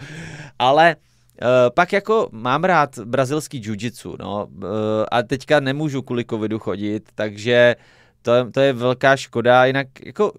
Ale 0.59 0.97
uh, 0.97 1.49
pak 1.75 1.93
jako 1.93 2.29
mám 2.33 2.65
rád 2.65 2.99
brazilský 2.99 3.61
jiu-jitsu, 3.61 4.17
no, 4.21 4.47
uh, 4.47 4.65
a 5.11 5.23
teďka 5.23 5.61
nemůžu 5.61 6.03
kvůli 6.03 6.25
covidu 6.25 6.59
chodit, 6.59 7.09
takže 7.15 7.77
to, 8.23 8.51
to 8.51 8.61
je 8.61 8.73
velká 8.73 9.17
škoda, 9.17 9.65
jinak 9.65 9.87
jako 10.07 10.33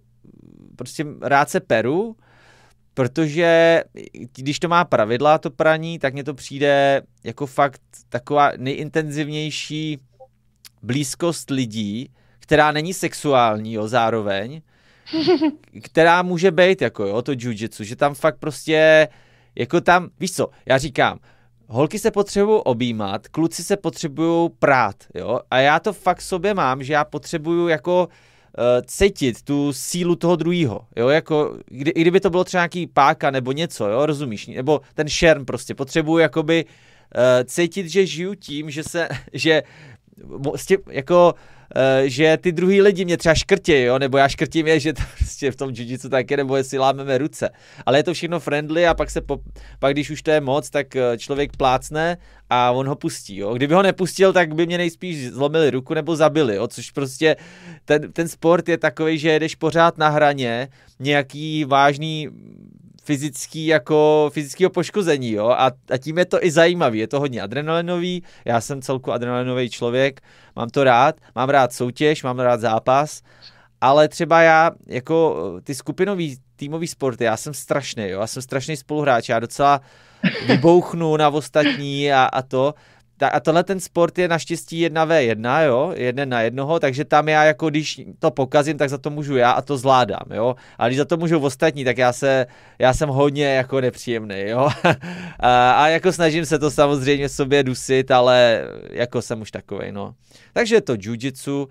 prostě 0.75 1.05
rád 1.21 1.49
se 1.49 1.59
peru, 1.59 2.15
protože 2.93 3.83
když 4.35 4.59
to 4.59 4.67
má 4.67 4.85
pravidla, 4.85 5.37
to 5.37 5.49
praní, 5.49 5.99
tak 5.99 6.13
mně 6.13 6.23
to 6.23 6.33
přijde 6.33 7.01
jako 7.23 7.45
fakt 7.45 7.81
taková 8.09 8.51
nejintenzivnější 8.57 9.99
blízkost 10.83 11.49
lidí, 11.49 12.09
která 12.41 12.71
není 12.71 12.93
sexuální, 12.93 13.73
jo, 13.73 13.87
zároveň, 13.87 14.61
která 15.83 16.21
může 16.21 16.51
být, 16.51 16.81
jako 16.81 17.05
jo, 17.05 17.21
to 17.21 17.31
jiu-jitsu, 17.31 17.83
že 17.83 17.95
tam 17.95 18.13
fakt 18.13 18.37
prostě, 18.39 19.07
jako 19.55 19.81
tam, 19.81 20.09
víš 20.19 20.31
co, 20.31 20.49
já 20.65 20.77
říkám, 20.77 21.19
holky 21.67 21.99
se 21.99 22.11
potřebují 22.11 22.61
objímat, 22.65 23.27
kluci 23.27 23.63
se 23.63 23.77
potřebují 23.77 24.49
prát, 24.59 24.95
jo, 25.15 25.39
a 25.51 25.59
já 25.59 25.79
to 25.79 25.93
fakt 25.93 26.21
sobě 26.21 26.53
mám, 26.53 26.83
že 26.83 26.93
já 26.93 27.05
potřebuju 27.05 27.67
jako 27.67 28.07
uh, 28.07 28.63
cítit 28.85 29.41
tu 29.41 29.73
sílu 29.73 30.15
toho 30.15 30.35
druhého, 30.35 30.81
jo, 30.95 31.07
jako, 31.09 31.57
kdy, 31.65 31.91
kdyby 31.95 32.19
to 32.19 32.29
bylo 32.29 32.43
třeba 32.43 32.61
nějaký 32.61 32.87
páka 32.87 33.31
nebo 33.31 33.51
něco, 33.51 33.87
jo, 33.87 34.05
rozumíš, 34.05 34.47
nebo 34.47 34.81
ten 34.93 35.09
šerm 35.09 35.45
prostě, 35.45 35.75
potřebuju 35.75 36.17
jakoby 36.17 36.65
uh, 36.65 37.21
cítit, 37.45 37.87
že 37.87 38.05
žiju 38.05 38.35
tím, 38.35 38.69
že 38.69 38.83
se, 38.83 39.09
že 39.33 39.63
jako 40.89 41.33
Eh, 41.75 42.09
že 42.09 42.37
ty 42.41 42.51
druhý 42.51 42.81
lidi 42.81 43.05
mě 43.05 43.17
třeba 43.17 43.35
škrtí, 43.35 43.81
jo, 43.81 43.99
nebo 43.99 44.17
já 44.17 44.27
škrtím 44.27 44.67
je, 44.67 44.79
že 44.79 44.93
to 44.93 45.01
prostě 45.17 45.51
v 45.51 45.55
tom 45.55 45.69
jiu 45.73 46.09
taky, 46.09 46.37
nebo 46.37 46.57
jestli 46.57 46.77
lámeme 46.77 47.17
ruce. 47.17 47.49
Ale 47.85 47.99
je 47.99 48.03
to 48.03 48.13
všechno 48.13 48.39
friendly 48.39 48.87
a 48.87 48.93
pak 48.93 49.11
se, 49.11 49.21
po, 49.21 49.37
pak 49.79 49.93
když 49.93 50.09
už 50.09 50.21
to 50.21 50.31
je 50.31 50.41
moc, 50.41 50.69
tak 50.69 50.95
eh, 50.95 51.17
člověk 51.17 51.57
plácne 51.57 52.17
a 52.49 52.71
on 52.71 52.87
ho 52.87 52.95
pustí, 52.95 53.37
jo. 53.37 53.53
Kdyby 53.53 53.73
ho 53.73 53.81
nepustil, 53.81 54.33
tak 54.33 54.55
by 54.55 54.65
mě 54.65 54.77
nejspíš 54.77 55.29
zlomili 55.29 55.69
ruku 55.69 55.93
nebo 55.93 56.15
zabili, 56.15 56.55
jo, 56.55 56.67
což 56.67 56.91
prostě 56.91 57.35
ten, 57.85 58.11
ten 58.11 58.27
sport 58.27 58.69
je 58.69 58.77
takový, 58.77 59.17
že 59.17 59.29
jedeš 59.29 59.55
pořád 59.55 59.97
na 59.97 60.09
hraně 60.09 60.67
nějaký 60.99 61.65
vážný 61.65 62.29
fyzický 63.03 63.65
jako 63.65 64.29
fyzického 64.33 64.69
poškození, 64.69 65.31
jo, 65.31 65.47
a, 65.47 65.71
a 65.91 65.97
tím 65.97 66.17
je 66.17 66.25
to 66.25 66.45
i 66.45 66.51
zajímavý, 66.51 66.99
je 66.99 67.07
to 67.07 67.19
hodně 67.19 67.41
adrenalinový, 67.41 68.23
já 68.45 68.61
jsem 68.61 68.81
celku 68.81 69.11
adrenalinový 69.11 69.69
člověk, 69.69 70.21
mám 70.55 70.69
to 70.69 70.83
rád, 70.83 71.15
mám 71.35 71.49
rád 71.49 71.73
soutěž, 71.73 72.23
mám 72.23 72.39
rád 72.39 72.59
zápas, 72.59 73.21
ale 73.81 74.07
třeba 74.07 74.41
já 74.41 74.71
jako 74.87 75.37
ty 75.63 75.75
skupinový 75.75 76.37
týmový 76.55 76.87
sporty, 76.87 77.23
já 77.23 77.37
jsem 77.37 77.53
strašný, 77.53 78.09
jo, 78.09 78.19
já 78.19 78.27
jsem 78.27 78.41
strašný 78.41 78.77
spoluhráč, 78.77 79.29
já 79.29 79.39
docela 79.39 79.81
vybouchnu 80.47 81.17
na 81.17 81.29
ostatní 81.29 82.13
a, 82.13 82.23
a 82.23 82.41
to, 82.41 82.73
ta, 83.21 83.27
a 83.27 83.39
tohle 83.39 83.63
ten 83.63 83.79
sport 83.79 84.17
je 84.17 84.27
naštěstí 84.27 84.79
jedna 84.79 85.05
v 85.05 85.23
jedna, 85.23 85.61
jo, 85.61 85.93
jeden 85.95 86.29
na 86.29 86.41
jednoho, 86.41 86.79
takže 86.79 87.05
tam 87.05 87.29
já 87.29 87.43
jako 87.43 87.69
když 87.69 88.01
to 88.19 88.31
pokazím, 88.31 88.77
tak 88.77 88.89
za 88.89 88.97
to 88.97 89.09
můžu 89.09 89.37
já 89.37 89.51
a 89.51 89.61
to 89.61 89.77
zvládám, 89.77 90.25
jo. 90.33 90.55
A 90.77 90.87
když 90.87 90.97
za 90.97 91.05
to 91.05 91.17
můžu 91.17 91.39
ostatní, 91.39 91.85
tak 91.85 91.97
já 91.97 92.13
se, 92.13 92.47
já 92.79 92.93
jsem 92.93 93.09
hodně 93.09 93.45
jako 93.45 93.81
nepříjemný, 93.81 94.43
jo. 94.47 94.69
a, 95.39 95.71
a 95.71 95.87
jako 95.87 96.11
snažím 96.11 96.45
se 96.45 96.59
to 96.59 96.71
samozřejmě 96.71 97.29
sobě 97.29 97.63
dusit, 97.63 98.11
ale 98.11 98.67
jako 98.89 99.21
jsem 99.21 99.41
už 99.41 99.51
takovej, 99.51 99.91
no. 99.91 100.13
Takže 100.53 100.75
je 100.75 100.81
to 100.81 100.93
jiu-jitsu. 100.93 101.67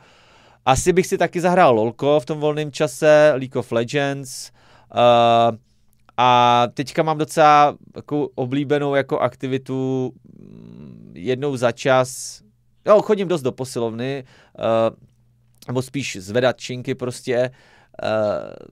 Asi 0.66 0.92
bych 0.92 1.06
si 1.06 1.18
taky 1.18 1.40
zahrál 1.40 1.74
LOLko 1.74 2.20
v 2.20 2.26
tom 2.26 2.40
volném 2.40 2.72
čase, 2.72 3.32
League 3.34 3.56
of 3.56 3.72
Legends. 3.72 4.50
Uh, 4.94 5.56
a 6.16 6.66
teďka 6.74 7.02
mám 7.02 7.18
docela 7.18 7.76
jako 7.96 8.28
oblíbenou 8.34 8.94
jako 8.94 9.18
aktivitu 9.18 10.12
jednou 11.14 11.56
za 11.56 11.72
čas, 11.72 12.40
jo, 12.86 13.02
chodím 13.02 13.28
dost 13.28 13.42
do 13.42 13.52
posilovny, 13.52 14.24
uh, 14.58 14.96
nebo 15.66 15.82
spíš 15.82 16.16
zvedat 16.20 16.60
činky 16.60 16.94
prostě. 16.94 17.50
Uh, 18.02 18.66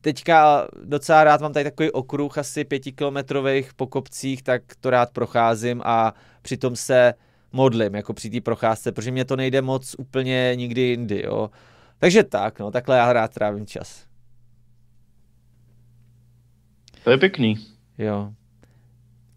teďka 0.00 0.68
docela 0.84 1.24
rád 1.24 1.40
mám 1.40 1.52
tady 1.52 1.64
takový 1.64 1.90
okruh 1.90 2.38
asi 2.38 2.64
pětikilometrových 2.64 3.74
po 3.74 3.86
kopcích, 3.86 4.42
tak 4.42 4.62
to 4.80 4.90
rád 4.90 5.10
procházím 5.10 5.82
a 5.84 6.14
přitom 6.42 6.76
se 6.76 7.14
modlím, 7.52 7.94
jako 7.94 8.14
při 8.14 8.30
té 8.30 8.40
procházce, 8.40 8.92
protože 8.92 9.10
mě 9.10 9.24
to 9.24 9.36
nejde 9.36 9.62
moc 9.62 9.96
úplně 9.98 10.52
nikdy 10.54 10.80
jindy, 10.80 11.22
jo. 11.26 11.50
Takže 11.98 12.24
tak, 12.24 12.58
no, 12.58 12.70
takhle 12.70 12.96
já 12.96 13.12
rád 13.12 13.34
trávím 13.34 13.66
čas. 13.66 14.06
To 17.04 17.10
je 17.10 17.18
pěkný. 17.18 17.66
Jo. 17.98 18.32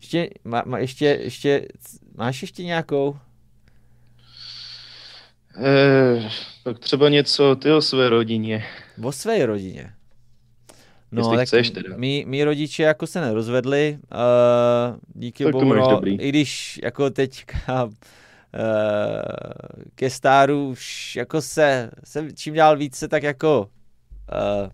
Ještě, 0.02 0.30
má, 0.44 0.64
má, 0.66 0.80
ještě, 0.80 1.06
ještě, 1.06 1.68
máš 2.18 2.42
ještě 2.42 2.64
nějakou? 2.64 3.18
Eh, 5.58 6.30
tak 6.64 6.80
třeba 6.80 7.10
něco 7.10 7.56
ty 7.56 7.72
o 7.72 7.82
své 7.82 8.10
rodině. 8.10 8.66
O 9.04 9.12
své 9.12 9.46
rodině. 9.46 9.94
No, 11.12 11.22
Jestli 11.22 11.38
tak 11.38 11.48
chceš 11.48 11.70
teda. 11.70 11.98
Mí, 11.98 12.26
mý 12.28 12.44
rodiče 12.44 12.84
jako 12.84 13.08
se 13.08 13.22
nerozvedli, 13.22 14.00
uh, 14.14 14.98
díky 15.14 15.44
tak 15.44 15.54
bohu, 15.54 15.74
no, 15.74 16.02
i 16.06 16.30
když 16.30 16.80
jako 16.84 17.10
teďka 17.10 17.84
uh, 17.84 17.92
ke 19.96 20.10
stáru 20.10 20.70
už 20.70 21.16
jako 21.16 21.42
se, 21.42 21.92
se 22.04 22.28
čím 22.34 22.54
dál 22.54 22.78
více 22.78 23.08
tak 23.08 23.24
jako 23.24 23.70
uh, 24.62 24.70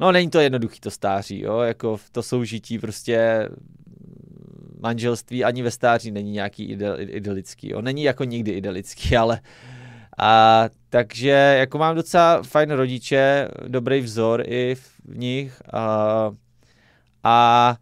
No 0.00 0.12
není 0.12 0.30
to 0.30 0.40
jednoduchý 0.40 0.80
to 0.80 0.90
stáří, 0.90 1.40
jo, 1.40 1.58
jako 1.58 1.98
to 2.12 2.22
soužití 2.22 2.78
prostě 2.78 3.48
manželství 4.80 5.44
ani 5.44 5.62
ve 5.62 5.70
stáří 5.70 6.10
není 6.10 6.32
nějaký 6.32 6.64
ide, 6.64 6.96
idylický, 6.98 7.70
jo. 7.70 7.82
Není 7.82 8.02
jako 8.02 8.24
nikdy 8.24 8.50
idylický, 8.50 9.16
ale 9.16 9.40
a 10.18 10.64
takže 10.90 11.56
jako 11.58 11.78
mám 11.78 11.96
docela 11.96 12.42
fajn 12.42 12.70
rodiče, 12.70 13.48
dobrý 13.68 14.00
vzor 14.00 14.42
i 14.46 14.74
v 14.74 15.18
nich 15.18 15.62
a, 15.72 16.30
a 17.24 17.76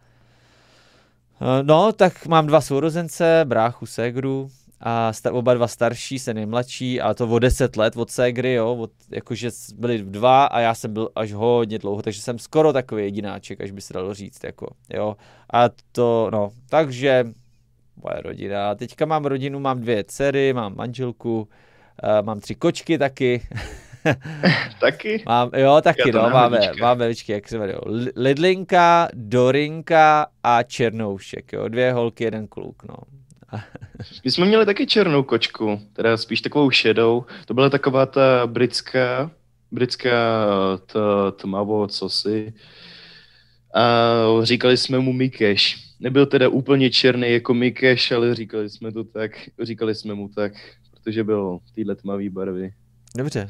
no, 1.62 1.92
tak 1.92 2.26
mám 2.26 2.46
dva 2.46 2.60
sourozence, 2.60 3.40
bráchu, 3.44 3.86
ségru, 3.86 4.50
a 4.80 5.12
sta, 5.12 5.32
oba 5.32 5.54
dva 5.54 5.68
starší, 5.68 6.18
se 6.18 6.34
nejmladší 6.34 7.00
a 7.00 7.14
to 7.14 7.28
o 7.28 7.38
deset 7.38 7.76
let 7.76 7.96
od 7.96 8.10
Segry, 8.10 8.52
jo, 8.52 8.74
od, 8.74 8.90
jakože 9.10 9.50
byli 9.76 9.98
dva 9.98 10.44
a 10.44 10.60
já 10.60 10.74
jsem 10.74 10.92
byl 10.92 11.10
až 11.14 11.32
hodně 11.32 11.78
dlouho, 11.78 12.02
takže 12.02 12.20
jsem 12.20 12.38
skoro 12.38 12.72
takový 12.72 13.02
jedináček, 13.02 13.60
až 13.60 13.70
by 13.70 13.80
se 13.80 13.92
dalo 13.92 14.14
říct, 14.14 14.44
jako, 14.44 14.66
jo. 14.94 15.16
A 15.52 15.68
to, 15.92 16.30
no, 16.32 16.50
takže 16.68 17.24
moje 18.04 18.22
rodina. 18.22 18.74
Teďka 18.74 19.06
mám 19.06 19.24
rodinu, 19.24 19.60
mám 19.60 19.80
dvě 19.80 20.04
dcery, 20.04 20.52
mám 20.52 20.76
manželku, 20.76 21.40
uh, 21.40 22.26
mám 22.26 22.40
tři 22.40 22.54
kočky 22.54 22.98
taky. 22.98 23.48
taky? 24.80 25.22
Mám, 25.26 25.50
jo, 25.56 25.80
taky, 25.82 26.12
no, 26.12 26.30
máme, 26.30 26.60
máme, 26.80 27.08
počkej, 27.08 27.34
jak 27.34 27.48
se 27.48 27.58
jmenuje, 27.58 27.78
Lidlinka, 28.16 29.08
Dorinka 29.14 30.26
a 30.42 30.62
Černoušek, 30.62 31.52
jo, 31.52 31.68
dvě 31.68 31.92
holky, 31.92 32.24
jeden 32.24 32.48
kluk, 32.48 32.82
no. 32.88 32.96
My 34.24 34.30
jsme 34.30 34.46
měli 34.46 34.66
taky 34.66 34.86
černou 34.86 35.22
kočku, 35.22 35.80
teda 35.92 36.16
spíš 36.16 36.40
takovou 36.40 36.70
šedou. 36.70 37.24
To 37.46 37.54
byla 37.54 37.70
taková 37.70 38.06
ta 38.06 38.46
britská, 38.46 39.30
britská 39.72 40.10
ta 40.86 41.30
tmavo, 41.30 41.86
co 41.86 42.08
si. 42.08 42.52
A 43.74 44.14
říkali 44.42 44.76
jsme 44.76 44.98
mu 44.98 45.12
Mikeš. 45.12 45.76
Nebyl 46.00 46.26
teda 46.26 46.48
úplně 46.48 46.90
černý 46.90 47.32
jako 47.32 47.54
Mikeš, 47.54 48.12
ale 48.12 48.34
říkali 48.34 48.70
jsme 48.70 48.92
to 48.92 49.04
tak, 49.04 49.32
říkali 49.62 49.94
jsme 49.94 50.14
mu 50.14 50.28
tak, 50.28 50.52
protože 50.90 51.24
byl 51.24 51.58
v 51.66 51.74
téhle 51.74 51.96
tmavý 51.96 52.28
barvy. 52.28 52.70
Dobře. 53.16 53.48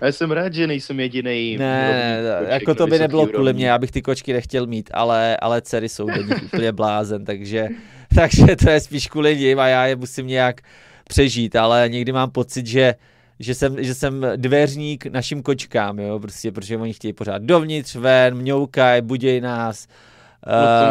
A 0.00 0.06
já 0.06 0.12
jsem 0.12 0.30
rád, 0.30 0.54
že 0.54 0.66
nejsem 0.66 1.00
jediný. 1.00 1.56
Ne, 1.56 1.90
ne 1.90 2.52
jako 2.52 2.74
to 2.74 2.86
by 2.86 2.98
nebylo 2.98 3.26
kvůli 3.26 3.52
mě, 3.52 3.68
já 3.68 3.78
bych 3.78 3.90
ty 3.90 4.02
kočky 4.02 4.32
nechtěl 4.32 4.66
mít, 4.66 4.90
ale, 4.94 5.36
ale 5.36 5.62
dcery 5.62 5.88
jsou 5.88 6.06
do 6.06 6.22
nich 6.22 6.42
úplně 6.44 6.72
blázen, 6.72 7.24
takže 7.24 7.68
takže 8.14 8.56
to 8.56 8.70
je 8.70 8.80
spíš 8.80 9.06
kvůli 9.06 9.36
ním 9.36 9.58
a 9.58 9.68
já 9.68 9.86
je 9.86 9.96
musím 9.96 10.26
nějak 10.26 10.60
přežít, 11.08 11.56
ale 11.56 11.88
někdy 11.88 12.12
mám 12.12 12.30
pocit, 12.30 12.66
že 12.66 12.94
že 13.40 13.54
jsem, 13.54 13.84
že 13.84 13.94
jsem 13.94 14.26
dveřník 14.36 15.06
našim 15.06 15.42
kočkám, 15.42 15.98
jo, 15.98 16.18
prostě, 16.18 16.52
protože 16.52 16.76
oni 16.76 16.92
chtějí 16.92 17.12
pořád 17.12 17.42
dovnitř, 17.42 17.94
ven, 17.94 18.34
mňoukaj, 18.34 19.02
buděj 19.02 19.40
nás 19.40 19.88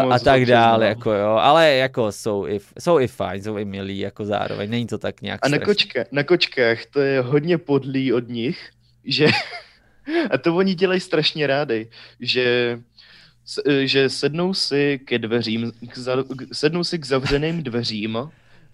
uh, 0.06 0.14
a 0.14 0.20
tak 0.20 0.46
dále, 0.46 0.88
jako 0.88 1.12
jo, 1.12 1.30
ale 1.30 1.76
jako 1.76 2.12
jsou 2.12 2.48
i, 2.48 2.60
jsou 2.80 3.00
i 3.00 3.08
fajn, 3.08 3.44
jsou 3.44 3.58
i 3.58 3.66
milí, 3.66 4.00
jako 4.00 4.26
zároveň, 4.26 4.70
není 4.70 4.88
to 4.88 4.98
tak 4.98 5.22
nějak 5.22 5.40
A 5.44 5.50
na, 5.50 5.60
kočka, 5.60 6.06
na 6.12 6.24
kočkách 6.24 6.86
to 6.86 7.02
je 7.02 7.22
hodně 7.22 7.58
podlý 7.58 8.14
od 8.14 8.30
nich, 8.30 8.70
že, 9.06 9.26
a 10.32 10.38
to 10.38 10.56
oni 10.56 10.76
dělají 10.76 11.00
strašně 11.00 11.48
rádi, 11.48 11.90
že 12.20 12.78
že 13.82 14.10
sednou 14.10 14.54
si 14.54 15.00
ke 15.06 15.20
dveřím, 15.20 15.72
k 15.90 15.98
za, 15.98 16.24
sednou 16.52 16.84
si 16.84 17.00
k 17.00 17.06
zavřeným 17.06 17.64
dveřím, 17.64 18.18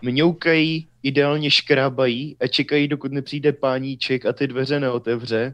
mňoukají, 0.02 0.88
ideálně 1.04 1.52
škrábají 1.52 2.36
a 2.40 2.48
čekají, 2.48 2.88
dokud 2.88 3.12
nepřijde 3.12 3.52
páníček 3.54 4.26
a 4.26 4.34
ty 4.34 4.48
dveře 4.48 4.80
neotevře 4.80 5.54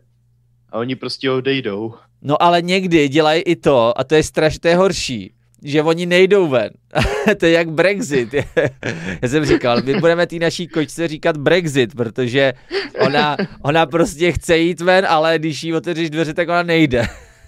a 0.69 0.77
oni 0.77 0.95
prostě 0.95 1.31
odejdou. 1.31 1.93
No 2.21 2.41
ale 2.41 2.61
někdy 2.61 3.09
dělají 3.09 3.41
i 3.41 3.55
to, 3.55 3.99
a 3.99 4.03
to 4.03 4.15
je 4.15 4.23
strašně, 4.23 4.75
horší, 4.75 5.33
že 5.63 5.83
oni 5.83 6.05
nejdou 6.05 6.47
ven. 6.47 6.69
to 7.37 7.45
je 7.45 7.51
jak 7.51 7.71
Brexit. 7.71 8.33
Já 9.21 9.29
jsem 9.29 9.45
říkal, 9.45 9.81
my 9.83 9.99
budeme 9.99 10.27
té 10.27 10.35
naší 10.35 10.67
kočce 10.67 11.07
říkat 11.07 11.37
Brexit, 11.37 11.95
protože 11.95 12.53
ona, 12.99 13.37
ona 13.61 13.85
prostě 13.85 14.31
chce 14.31 14.57
jít 14.57 14.81
ven, 14.81 15.05
ale 15.09 15.39
když 15.39 15.63
jí 15.63 15.73
otevřeš 15.73 16.09
dveře, 16.09 16.33
tak 16.33 16.49
ona 16.49 16.63
nejde. 16.63 17.07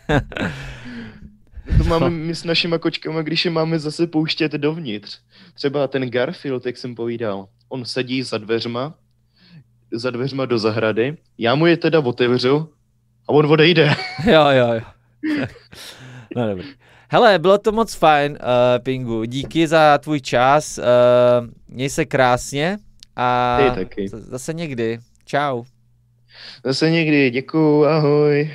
to 1.78 1.84
máme 1.84 2.10
my 2.10 2.36
s 2.36 2.44
našima 2.44 2.78
kočkama, 2.78 3.22
když 3.22 3.46
je 3.46 3.52
máme 3.52 3.80
zase 3.80 4.08
pouštět 4.08 4.52
dovnitř. 4.52 5.20
Třeba 5.54 5.88
ten 5.88 6.10
Garfield, 6.10 6.66
jak 6.66 6.78
jsem 6.78 6.96
povídal, 6.96 7.48
on 7.70 7.86
sedí 7.86 8.24
za 8.24 8.38
dveřma, 8.38 8.94
za 9.94 10.12
dveřma 10.12 10.46
do 10.46 10.60
zahrady, 10.60 11.18
já 11.38 11.56
mu 11.56 11.66
je 11.66 11.78
teda 11.78 12.00
otevřu 12.00 12.70
a 13.28 13.30
on 13.30 13.46
odejde. 13.46 13.96
jo, 14.26 14.46
jo, 14.50 14.74
jo. 14.74 14.82
no 16.36 16.50
dobrý. 16.50 16.66
Hele, 17.12 17.40
bylo 17.40 17.58
to 17.58 17.72
moc 17.72 17.96
fajn, 17.96 18.32
uh, 18.32 18.84
Pingu. 18.84 19.24
Díky 19.24 19.68
za 19.68 19.98
tvůj 19.98 20.22
čas. 20.22 20.78
Uh, 20.78 21.48
měj 21.68 21.90
se 21.90 22.06
krásně 22.06 22.78
a 23.16 23.58
taky. 23.76 24.08
zase 24.08 24.54
někdy. 24.54 25.00
Čau. 25.26 25.64
Zase 26.66 26.90
někdy. 26.90 27.32
Děkuju. 27.32 27.86
Ahoj. 27.86 28.52